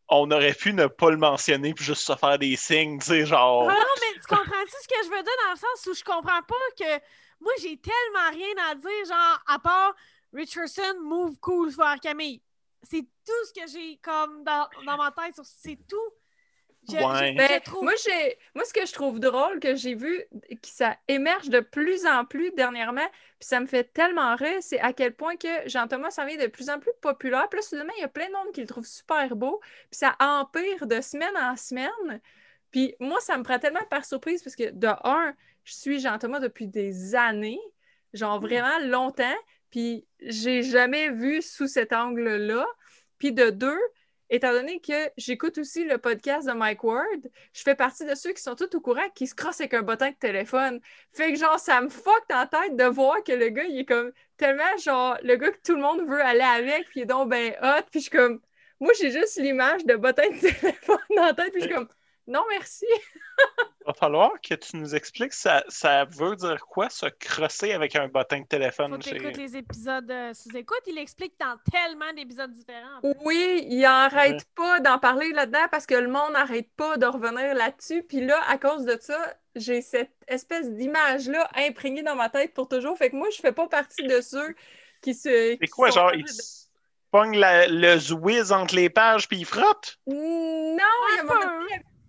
on 0.09 0.29
aurait 0.29 0.53
pu 0.53 0.73
ne 0.73 0.87
pas 0.87 1.09
le 1.09 1.17
mentionner 1.17 1.73
puis 1.73 1.85
juste 1.85 2.03
se 2.03 2.15
faire 2.15 2.37
des 2.37 2.55
signes, 2.57 2.99
tu 2.99 3.05
sais, 3.07 3.25
genre. 3.25 3.63
Non, 3.67 3.73
mais 3.73 4.19
tu 4.19 4.27
comprends-tu 4.27 4.75
ce 4.81 4.87
que 4.87 5.03
je 5.05 5.09
veux 5.09 5.23
dire 5.23 5.33
dans 5.45 5.51
le 5.51 5.57
sens 5.57 5.87
où 5.87 5.93
je 5.93 6.03
comprends 6.03 6.41
pas 6.43 6.55
que 6.77 7.01
moi, 7.39 7.53
j'ai 7.61 7.77
tellement 7.77 8.29
rien 8.31 8.53
à 8.69 8.75
dire, 8.75 9.05
genre, 9.07 9.39
à 9.47 9.57
part 9.59 9.95
Richardson, 10.33 10.99
move 11.01 11.37
cool 11.39 11.69
vers 11.71 11.99
Camille. 12.01 12.41
C'est 12.83 13.01
tout 13.01 13.45
ce 13.47 13.53
que 13.61 13.67
j'ai 13.71 13.97
comme 14.03 14.43
dans, 14.43 14.67
dans 14.85 14.97
ma 14.97 15.11
tête. 15.11 15.33
sur- 15.35 15.45
C'est 15.45 15.79
tout. 15.87 16.11
Ouais. 16.89 17.33
Ben, 17.33 17.59
trouve... 17.61 17.83
moi, 17.83 17.93
j'ai, 18.03 18.37
moi, 18.53 18.63
ce 18.65 18.73
que 18.73 18.85
je 18.85 18.93
trouve 18.93 19.19
drôle, 19.19 19.59
que 19.59 19.75
j'ai 19.75 19.95
vu, 19.95 20.23
que 20.49 20.67
ça 20.67 20.97
émerge 21.07 21.49
de 21.49 21.59
plus 21.59 22.05
en 22.05 22.25
plus 22.25 22.51
dernièrement, 22.51 23.07
puis 23.39 23.47
ça 23.47 23.59
me 23.59 23.65
fait 23.65 23.85
tellement 23.85 24.35
rire, 24.35 24.57
c'est 24.61 24.79
à 24.79 24.93
quel 24.93 25.15
point 25.15 25.35
que 25.35 25.67
Jean-Thomas 25.67 26.11
s'en 26.11 26.25
vient 26.25 26.37
de 26.37 26.47
plus 26.47 26.69
en 26.69 26.79
plus 26.79 26.91
populaire. 27.01 27.47
Puis 27.49 27.59
là, 27.59 27.63
soudainement, 27.63 27.93
il 27.97 28.01
y 28.01 28.05
a 28.05 28.09
plein 28.09 28.27
de 28.27 28.33
monde 28.33 28.51
qui 28.53 28.61
le 28.61 28.67
trouve 28.67 28.85
super 28.85 29.35
beau, 29.35 29.59
puis 29.89 29.99
ça 29.99 30.15
empire 30.19 30.85
de 30.85 31.01
semaine 31.01 31.35
en 31.37 31.55
semaine. 31.55 32.21
Puis 32.71 32.95
moi, 32.99 33.19
ça 33.21 33.37
me 33.37 33.43
prend 33.43 33.59
tellement 33.59 33.85
par 33.89 34.05
surprise, 34.05 34.43
parce 34.43 34.55
que 34.55 34.69
de 34.71 34.87
un, 35.03 35.33
je 35.63 35.73
suis 35.73 35.99
Jean-Thomas 35.99 36.39
depuis 36.39 36.67
des 36.67 37.15
années, 37.15 37.59
genre 38.13 38.39
vraiment 38.39 38.79
longtemps, 38.83 39.37
puis 39.71 40.05
j'ai 40.21 40.61
jamais 40.61 41.09
vu 41.09 41.41
sous 41.41 41.67
cet 41.67 41.93
angle-là. 41.93 42.65
Puis 43.17 43.31
de 43.31 43.49
deux, 43.49 43.79
étant 44.29 44.51
donné 44.51 44.79
que 44.79 45.11
j'écoute 45.17 45.57
aussi 45.57 45.85
le 45.85 45.97
podcast 45.97 46.47
de 46.47 46.53
Mike 46.53 46.83
Ward, 46.83 47.29
je 47.53 47.61
fais 47.61 47.75
partie 47.75 48.05
de 48.05 48.15
ceux 48.15 48.33
qui 48.33 48.41
sont 48.41 48.55
tous 48.55 48.75
au 48.75 48.81
courant 48.81 49.07
qui 49.13 49.27
se 49.27 49.35
crossent 49.35 49.61
avec 49.61 49.73
un 49.73 49.81
bottin 49.81 50.09
de 50.11 50.15
téléphone. 50.15 50.79
Fait 51.13 51.31
que 51.31 51.39
genre, 51.39 51.59
ça 51.59 51.81
me 51.81 51.89
fuck 51.89 52.23
dans 52.29 52.38
la 52.38 52.47
tête 52.47 52.75
de 52.75 52.85
voir 52.85 53.23
que 53.23 53.31
le 53.31 53.49
gars, 53.49 53.65
il 53.65 53.79
est 53.79 53.85
comme 53.85 54.11
tellement 54.38 54.77
genre 54.83 55.17
le 55.23 55.35
gars 55.35 55.51
que 55.51 55.61
tout 55.63 55.75
le 55.75 55.81
monde 55.81 56.01
veut 56.07 56.21
aller 56.21 56.41
avec, 56.41 56.85
puis 56.89 57.01
il 57.01 57.03
est 57.03 57.05
donc 57.05 57.29
ben 57.29 57.53
hot, 57.61 57.83
puis 57.91 57.99
je 57.99 58.09
suis 58.09 58.09
comme, 58.11 58.41
moi 58.79 58.91
j'ai 58.99 59.11
juste 59.11 59.38
l'image 59.38 59.85
de 59.85 59.95
bottin 59.95 60.29
de 60.29 60.39
téléphone 60.39 60.97
dans 61.15 61.25
la 61.25 61.33
tête, 61.33 61.51
puis 61.51 61.61
je 61.61 61.67
suis 61.67 61.75
comme, 61.75 61.88
non 62.27 62.43
merci. 62.49 62.85
va 63.85 63.93
falloir 63.93 64.31
que 64.41 64.55
tu 64.55 64.77
nous 64.77 64.95
expliques 64.95 65.33
ça, 65.33 65.63
ça 65.67 66.05
veut 66.05 66.35
dire 66.35 66.65
quoi 66.65 66.89
se 66.89 67.05
crosser 67.05 67.71
avec 67.73 67.95
un 67.95 68.07
bottin 68.07 68.38
de 68.38 68.41
Faut 68.41 68.47
téléphone. 68.47 68.97
que 68.97 69.03
chez- 69.03 69.11
t'écoutes 69.11 69.38
les 69.38 69.57
épisodes 69.57 70.09
euh, 70.09 70.33
sous 70.33 70.55
écoute. 70.57 70.81
Il 70.88 70.97
explique 70.97 71.33
dans 71.39 71.55
tellement 71.71 72.11
d'épisodes 72.13 72.51
différents. 72.51 72.99
Oui, 73.23 73.65
il 73.69 73.85
arrête 73.85 74.43
pas 74.55 74.79
d'en 74.79 74.97
parler 74.97 75.31
là-dedans 75.33 75.67
parce 75.69 75.85
que 75.85 75.93
le 75.95 76.07
monde 76.07 76.33
n'arrête 76.33 76.69
pas 76.75 76.97
de 76.97 77.05
revenir 77.05 77.53
là-dessus. 77.53 78.01
Puis 78.03 78.25
là, 78.25 78.41
à 78.47 78.57
cause 78.57 78.85
de 78.85 78.97
ça, 78.99 79.35
j'ai 79.55 79.81
cette 79.81 80.15
espèce 80.27 80.71
d'image-là 80.71 81.47
imprégnée 81.55 82.01
dans 82.03 82.15
ma 82.15 82.29
tête 82.29 82.53
pour 82.53 82.67
toujours. 82.67 82.97
Fait 82.97 83.11
que 83.11 83.15
moi, 83.15 83.27
je 83.29 83.39
fais 83.39 83.51
pas 83.51 83.67
partie 83.67 84.03
de 84.07 84.19
ceux 84.21 84.55
qui 85.01 85.13
se. 85.13 85.57
C'est 85.61 85.67
quoi, 85.67 85.91
genre, 85.91 86.13
il 86.13 86.25
pogne 87.11 87.39
le 87.39 87.97
Zwiz 87.99 88.51
entre 88.51 88.75
les 88.75 88.89
pages 88.89 89.27
puis 89.27 89.38
il 89.38 89.45
frotte? 89.45 89.99
Non, 90.07 90.15
il 90.17 91.15
y 91.15 91.19
a 91.19 91.21
un 91.21 91.23
moment 91.23 91.65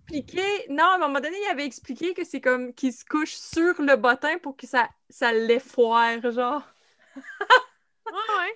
expliqué. 0.08 0.66
Non, 0.70 0.84
à 0.84 0.94
un 0.94 0.98
moment 0.98 1.20
donné, 1.20 1.36
il 1.44 1.50
avait 1.50 1.64
expliqué 1.66 2.14
que 2.14 2.24
c'est 2.24 2.40
comme 2.40 2.72
qu'il 2.74 2.92
se 2.92 3.04
couche 3.04 3.34
sur 3.34 3.80
le 3.80 3.96
bottin 3.96 4.38
pour 4.38 4.56
que 4.56 4.66
ça, 4.66 4.88
ça 5.10 5.32
l'effoire, 5.32 6.30
genre. 6.30 6.62
Ouais, 8.06 8.12
ouais. 8.38 8.54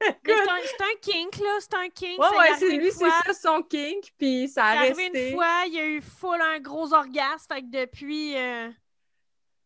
C'est 0.24 0.82
un, 0.82 0.96
kink, 1.00 1.36
là. 1.38 1.56
C'est 1.60 1.74
un 1.74 1.88
kink. 1.88 2.18
Ouais, 2.20 2.28
ouais, 2.36 2.48
arrivé 2.50 2.58
c'est 2.58 2.76
lui, 2.76 2.92
c'est 2.92 3.10
ça 3.10 3.32
son 3.34 3.62
kink, 3.62 4.12
puis 4.18 4.48
ça 4.48 4.64
a 4.64 4.78
arrivé 4.78 5.04
resté. 5.04 5.30
une 5.30 5.34
fois, 5.34 5.64
il 5.66 5.74
y 5.74 5.78
a 5.80 5.86
eu 5.86 6.00
full 6.00 6.40
un 6.40 6.60
gros 6.60 6.92
orgasme. 6.94 7.46
Fait 7.52 7.62
que 7.62 7.66
depuis. 7.70 8.36
euh, 8.36 8.70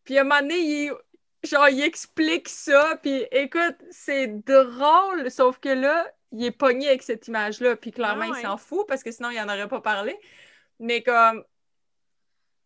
Puis 0.03 0.17
à 0.17 0.21
un 0.21 0.23
moment 0.23 0.41
donné, 0.41 0.57
il, 0.59 0.93
genre, 1.43 1.69
il 1.69 1.81
explique 1.83 2.49
ça, 2.49 2.97
puis 3.01 3.25
écoute, 3.31 3.77
c'est 3.91 4.27
drôle, 4.43 5.29
sauf 5.31 5.59
que 5.59 5.69
là, 5.69 6.07
il 6.31 6.45
est 6.45 6.51
pogné 6.51 6.87
avec 6.89 7.03
cette 7.03 7.27
image-là, 7.27 7.75
puis 7.75 7.91
clairement, 7.91 8.25
Ah 8.27 8.31
ouais. 8.31 8.39
il 8.39 8.41
s'en 8.41 8.57
fout, 8.57 8.87
parce 8.87 9.03
que 9.03 9.11
sinon, 9.11 9.29
il 9.29 9.37
n'en 9.37 9.45
aurait 9.53 9.67
pas 9.67 9.81
parlé. 9.81 10.19
Mais 10.79 11.01
comme, 11.03 11.43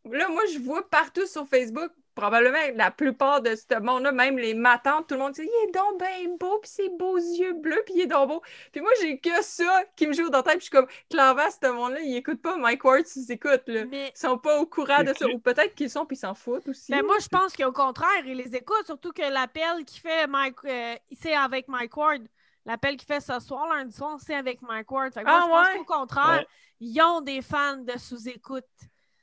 là, 0.05 0.27
moi, 0.29 0.43
je 0.53 0.59
vois 0.59 0.89
partout 0.89 1.25
sur 1.27 1.47
Facebook, 1.47 1.91
probablement 2.15 2.57
la 2.73 2.89
plupart 2.89 3.43
de 3.43 3.53
ce 3.55 3.79
monde-là, 3.79 4.11
même 4.11 4.39
les 4.39 4.55
matantes, 4.55 5.07
tout 5.07 5.13
le 5.13 5.21
monde 5.21 5.33
dit 5.33 5.41
«Il 5.43 5.69
est 5.69 5.71
donc 5.71 5.99
bien 5.99 6.35
beau, 6.39 6.57
puis 6.57 6.69
ses 6.71 6.89
beaux 6.89 7.17
yeux 7.17 7.53
bleus, 7.53 7.83
puis 7.85 7.93
il 7.97 8.01
est 8.01 8.07
donc 8.07 8.29
beau.» 8.29 8.41
Puis 8.71 8.81
moi, 8.81 8.89
j'ai 8.99 9.19
que 9.19 9.43
ça 9.43 9.83
qui 9.95 10.07
me 10.07 10.13
joue 10.13 10.27
dans 10.31 10.39
la 10.39 10.43
tête, 10.43 10.57
puis 10.57 10.61
je 10.61 10.63
suis 10.65 10.71
comme, 10.71 10.87
clairement, 11.11 11.43
ce 11.51 11.67
monde-là, 11.67 11.99
il 12.01 12.15
écoute 12.15 12.41
pas 12.41 12.57
Mike 12.57 12.83
Ward, 12.83 13.03
ils 13.15 13.31
écoutent, 13.31 13.67
là. 13.67 13.85
Mais 13.85 14.11
Ils 14.15 14.19
sont 14.19 14.39
pas 14.39 14.59
au 14.59 14.65
courant 14.65 15.03
de 15.03 15.13
ça, 15.13 15.27
ou 15.27 15.37
peut-être 15.37 15.75
qu'ils 15.75 15.91
sont, 15.91 16.07
puis 16.07 16.17
ils 16.17 16.19
s'en 16.19 16.33
foutent 16.33 16.67
aussi. 16.67 16.91
ben, 16.91 17.05
moi, 17.05 17.17
je 17.21 17.27
pense 17.27 17.55
qu'au 17.55 17.71
contraire, 17.71 18.25
il 18.25 18.37
les 18.37 18.55
écoute. 18.55 18.87
Surtout 18.87 19.11
que 19.11 19.21
l'appel 19.21 19.85
qu'il 19.85 20.01
fait 20.01 20.25
Mike, 20.25 20.55
euh, 20.65 20.95
c'est 21.15 21.35
avec 21.35 21.67
Mike 21.67 21.95
Ward. 21.95 22.27
L'appel 22.67 22.97
qu'il 22.97 23.07
fait 23.07 23.21
ce 23.21 23.39
soir, 23.39 23.65
lundi 23.73 23.95
soir, 23.95 24.17
c'est 24.23 24.35
avec 24.35 24.61
Mike 24.61 24.91
Ward. 24.91 25.13
Fait 25.13 25.21
que 25.23 25.25
moi, 25.25 25.39
Ah 25.41 25.43
je 25.45 25.49
pense 25.49 25.67
ouais? 25.67 25.77
qu'au 25.79 25.85
contraire, 25.85 26.39
Ouais. 26.39 26.47
ils 26.81 27.01
ont 27.01 27.21
des 27.21 27.41
fans 27.41 27.77
de 27.77 27.97
sous-écoute 27.97 28.65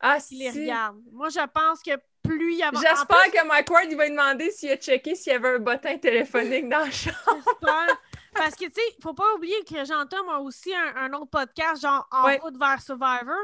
Ah, 0.01 0.19
qui 0.19 0.37
les 0.37 0.51
si. 0.51 0.63
regardent. 0.63 1.03
Moi, 1.13 1.29
je 1.29 1.47
pense 1.55 1.83
que 1.83 1.93
plus 2.23 2.55
il 2.55 2.59
y 2.59 2.63
a. 2.63 2.71
J'espère 2.73 3.07
plus, 3.07 3.31
que 3.33 3.47
Mike 3.47 3.71
Ward, 3.71 3.85
il 3.91 3.97
va 3.97 4.05
lui 4.05 4.11
demander 4.13 4.51
s'il 4.51 4.71
a 4.71 4.77
checké 4.77 5.15
s'il 5.15 5.33
y 5.33 5.37
avait 5.37 5.57
un 5.57 5.59
bottin 5.59 5.97
téléphonique 5.99 6.69
dans 6.71 6.85
le 6.87 6.91
champ. 6.91 7.11
J'espère. 7.35 8.01
Parce 8.35 8.57
que, 8.57 8.65
tu 8.65 8.73
sais, 8.73 8.97
faut 9.03 9.15
pas 9.15 9.33
oublier 9.37 9.63
que 9.65 9.85
Jean-Tom 9.85 10.29
a 10.29 10.39
aussi 10.41 10.75
un, 10.75 10.97
un 10.97 11.13
autre 11.13 11.31
podcast, 11.31 11.83
genre 11.83 12.09
En 12.11 12.25
Ouais. 12.25 12.39
route 12.39 12.57
vers 12.57 12.81
Survivor. 12.83 13.37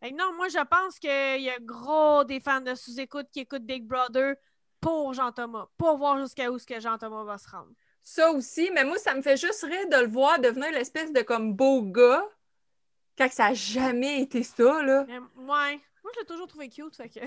Fait 0.00 0.12
que 0.12 0.16
non, 0.16 0.32
moi, 0.34 0.48
je 0.48 0.64
pense 0.64 0.98
qu'il 0.98 1.42
y 1.42 1.50
a 1.50 1.58
gros 1.60 2.24
des 2.24 2.40
fans 2.40 2.60
de 2.62 2.74
sous-écoute 2.74 3.26
qui 3.32 3.40
écoutent 3.40 3.66
Big 3.66 3.84
Brother 3.86 4.36
pour 4.80 5.12
Jean-Thomas, 5.12 5.66
pour 5.76 5.98
voir 5.98 6.16
jusqu'à 6.18 6.50
où 6.50 6.58
ce 6.58 6.64
que 6.64 6.80
Jean-Thomas 6.80 7.24
va 7.24 7.36
se 7.36 7.50
rendre. 7.50 7.72
Ça 8.02 8.30
aussi, 8.30 8.70
mais 8.72 8.84
moi, 8.84 8.98
ça 8.98 9.14
me 9.14 9.22
fait 9.22 9.36
juste 9.36 9.62
rire 9.62 9.88
de 9.90 9.96
le 9.96 10.08
voir 10.08 10.38
devenir 10.40 10.70
l'espèce 10.72 11.12
de 11.12 11.20
comme 11.22 11.54
beau 11.54 11.82
gars 11.82 12.24
quand 13.18 13.30
ça 13.30 13.48
n'a 13.48 13.54
jamais 13.54 14.22
été 14.22 14.42
ça, 14.42 14.82
là. 14.82 15.04
Mais, 15.06 15.18
ouais. 15.18 15.80
Moi, 16.02 16.12
je 16.14 16.20
l'ai 16.20 16.26
toujours 16.26 16.46
trouvé 16.46 16.68
cute, 16.68 16.96
fait 16.96 17.08
que... 17.08 17.20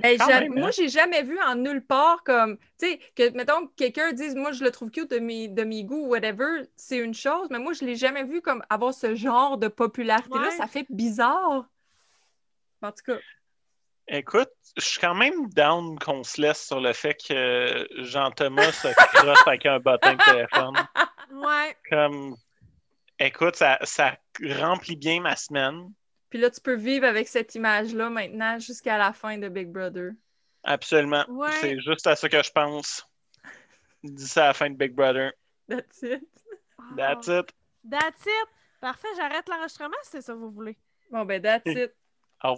Ben, 0.00 0.18
même, 0.26 0.54
moi, 0.54 0.68
hein. 0.68 0.70
j'ai 0.76 0.88
jamais 0.88 1.22
vu 1.22 1.38
en 1.40 1.54
nulle 1.54 1.84
part 1.84 2.24
comme, 2.24 2.58
tu 2.78 2.88
sais, 2.88 3.00
que, 3.14 3.30
mettons, 3.30 3.68
que 3.68 3.72
quelqu'un 3.76 4.12
dise, 4.12 4.34
moi, 4.34 4.50
je 4.50 4.64
le 4.64 4.72
trouve 4.72 4.90
cute 4.90 5.10
de 5.10 5.20
mes, 5.20 5.46
de 5.46 5.62
mes 5.62 5.84
goûts, 5.84 6.06
whatever, 6.06 6.62
c'est 6.74 6.98
une 6.98 7.14
chose, 7.14 7.48
mais 7.50 7.60
moi, 7.60 7.72
je 7.74 7.84
l'ai 7.84 7.94
jamais 7.94 8.24
vu 8.24 8.42
comme 8.42 8.62
avoir 8.68 8.92
ce 8.92 9.14
genre 9.14 9.56
de 9.56 9.68
popularité-là. 9.68 10.48
Ouais. 10.48 10.56
Ça 10.56 10.66
fait 10.66 10.86
bizarre. 10.90 11.70
En 12.82 12.92
tout 12.92 13.04
cas, 13.06 13.18
Écoute, 14.08 14.50
je 14.76 14.84
suis 14.84 15.00
quand 15.00 15.14
même 15.14 15.48
down 15.50 15.98
qu'on 15.98 16.22
se 16.24 16.40
laisse 16.40 16.66
sur 16.66 16.80
le 16.80 16.92
fait 16.92 17.14
que 17.14 17.86
Jean-Thomas 18.02 18.72
se 18.72 18.88
crosse 19.16 19.46
avec 19.46 19.64
un 19.66 19.78
bottin 19.80 20.14
de 20.14 20.24
téléphone. 20.24 20.74
Ouais. 21.32 21.76
Comme, 21.88 22.36
écoute, 23.18 23.56
ça, 23.56 23.78
ça 23.82 24.16
remplit 24.60 24.96
bien 24.96 25.20
ma 25.20 25.36
semaine. 25.36 25.90
puis 26.28 26.38
là, 26.38 26.50
tu 26.50 26.60
peux 26.60 26.74
vivre 26.74 27.06
avec 27.06 27.28
cette 27.28 27.54
image-là 27.54 28.10
maintenant 28.10 28.58
jusqu'à 28.58 28.98
la 28.98 29.12
fin 29.12 29.38
de 29.38 29.48
Big 29.48 29.68
Brother. 29.68 30.12
Absolument. 30.64 31.24
Ouais. 31.28 31.52
C'est 31.60 31.78
juste 31.80 32.06
à 32.06 32.16
ça 32.16 32.28
que 32.28 32.42
je 32.42 32.50
pense. 32.50 33.08
D'ici 34.02 34.38
à 34.38 34.48
la 34.48 34.54
fin 34.54 34.68
de 34.68 34.76
Big 34.76 34.92
Brother. 34.94 35.32
That's 35.68 36.02
it. 36.02 36.28
That's 36.96 37.28
it. 37.28 37.54
That's 37.90 38.26
it. 38.26 38.48
Parfait, 38.80 39.08
j'arrête 39.16 39.48
l'enregistrement 39.48 39.96
si 40.02 40.10
c'est 40.10 40.22
ça 40.22 40.34
que 40.34 40.38
vous 40.38 40.50
voulez. 40.50 40.76
Bon, 41.10 41.24
ben, 41.24 41.40
that's 41.40 41.66
it. 41.66 41.94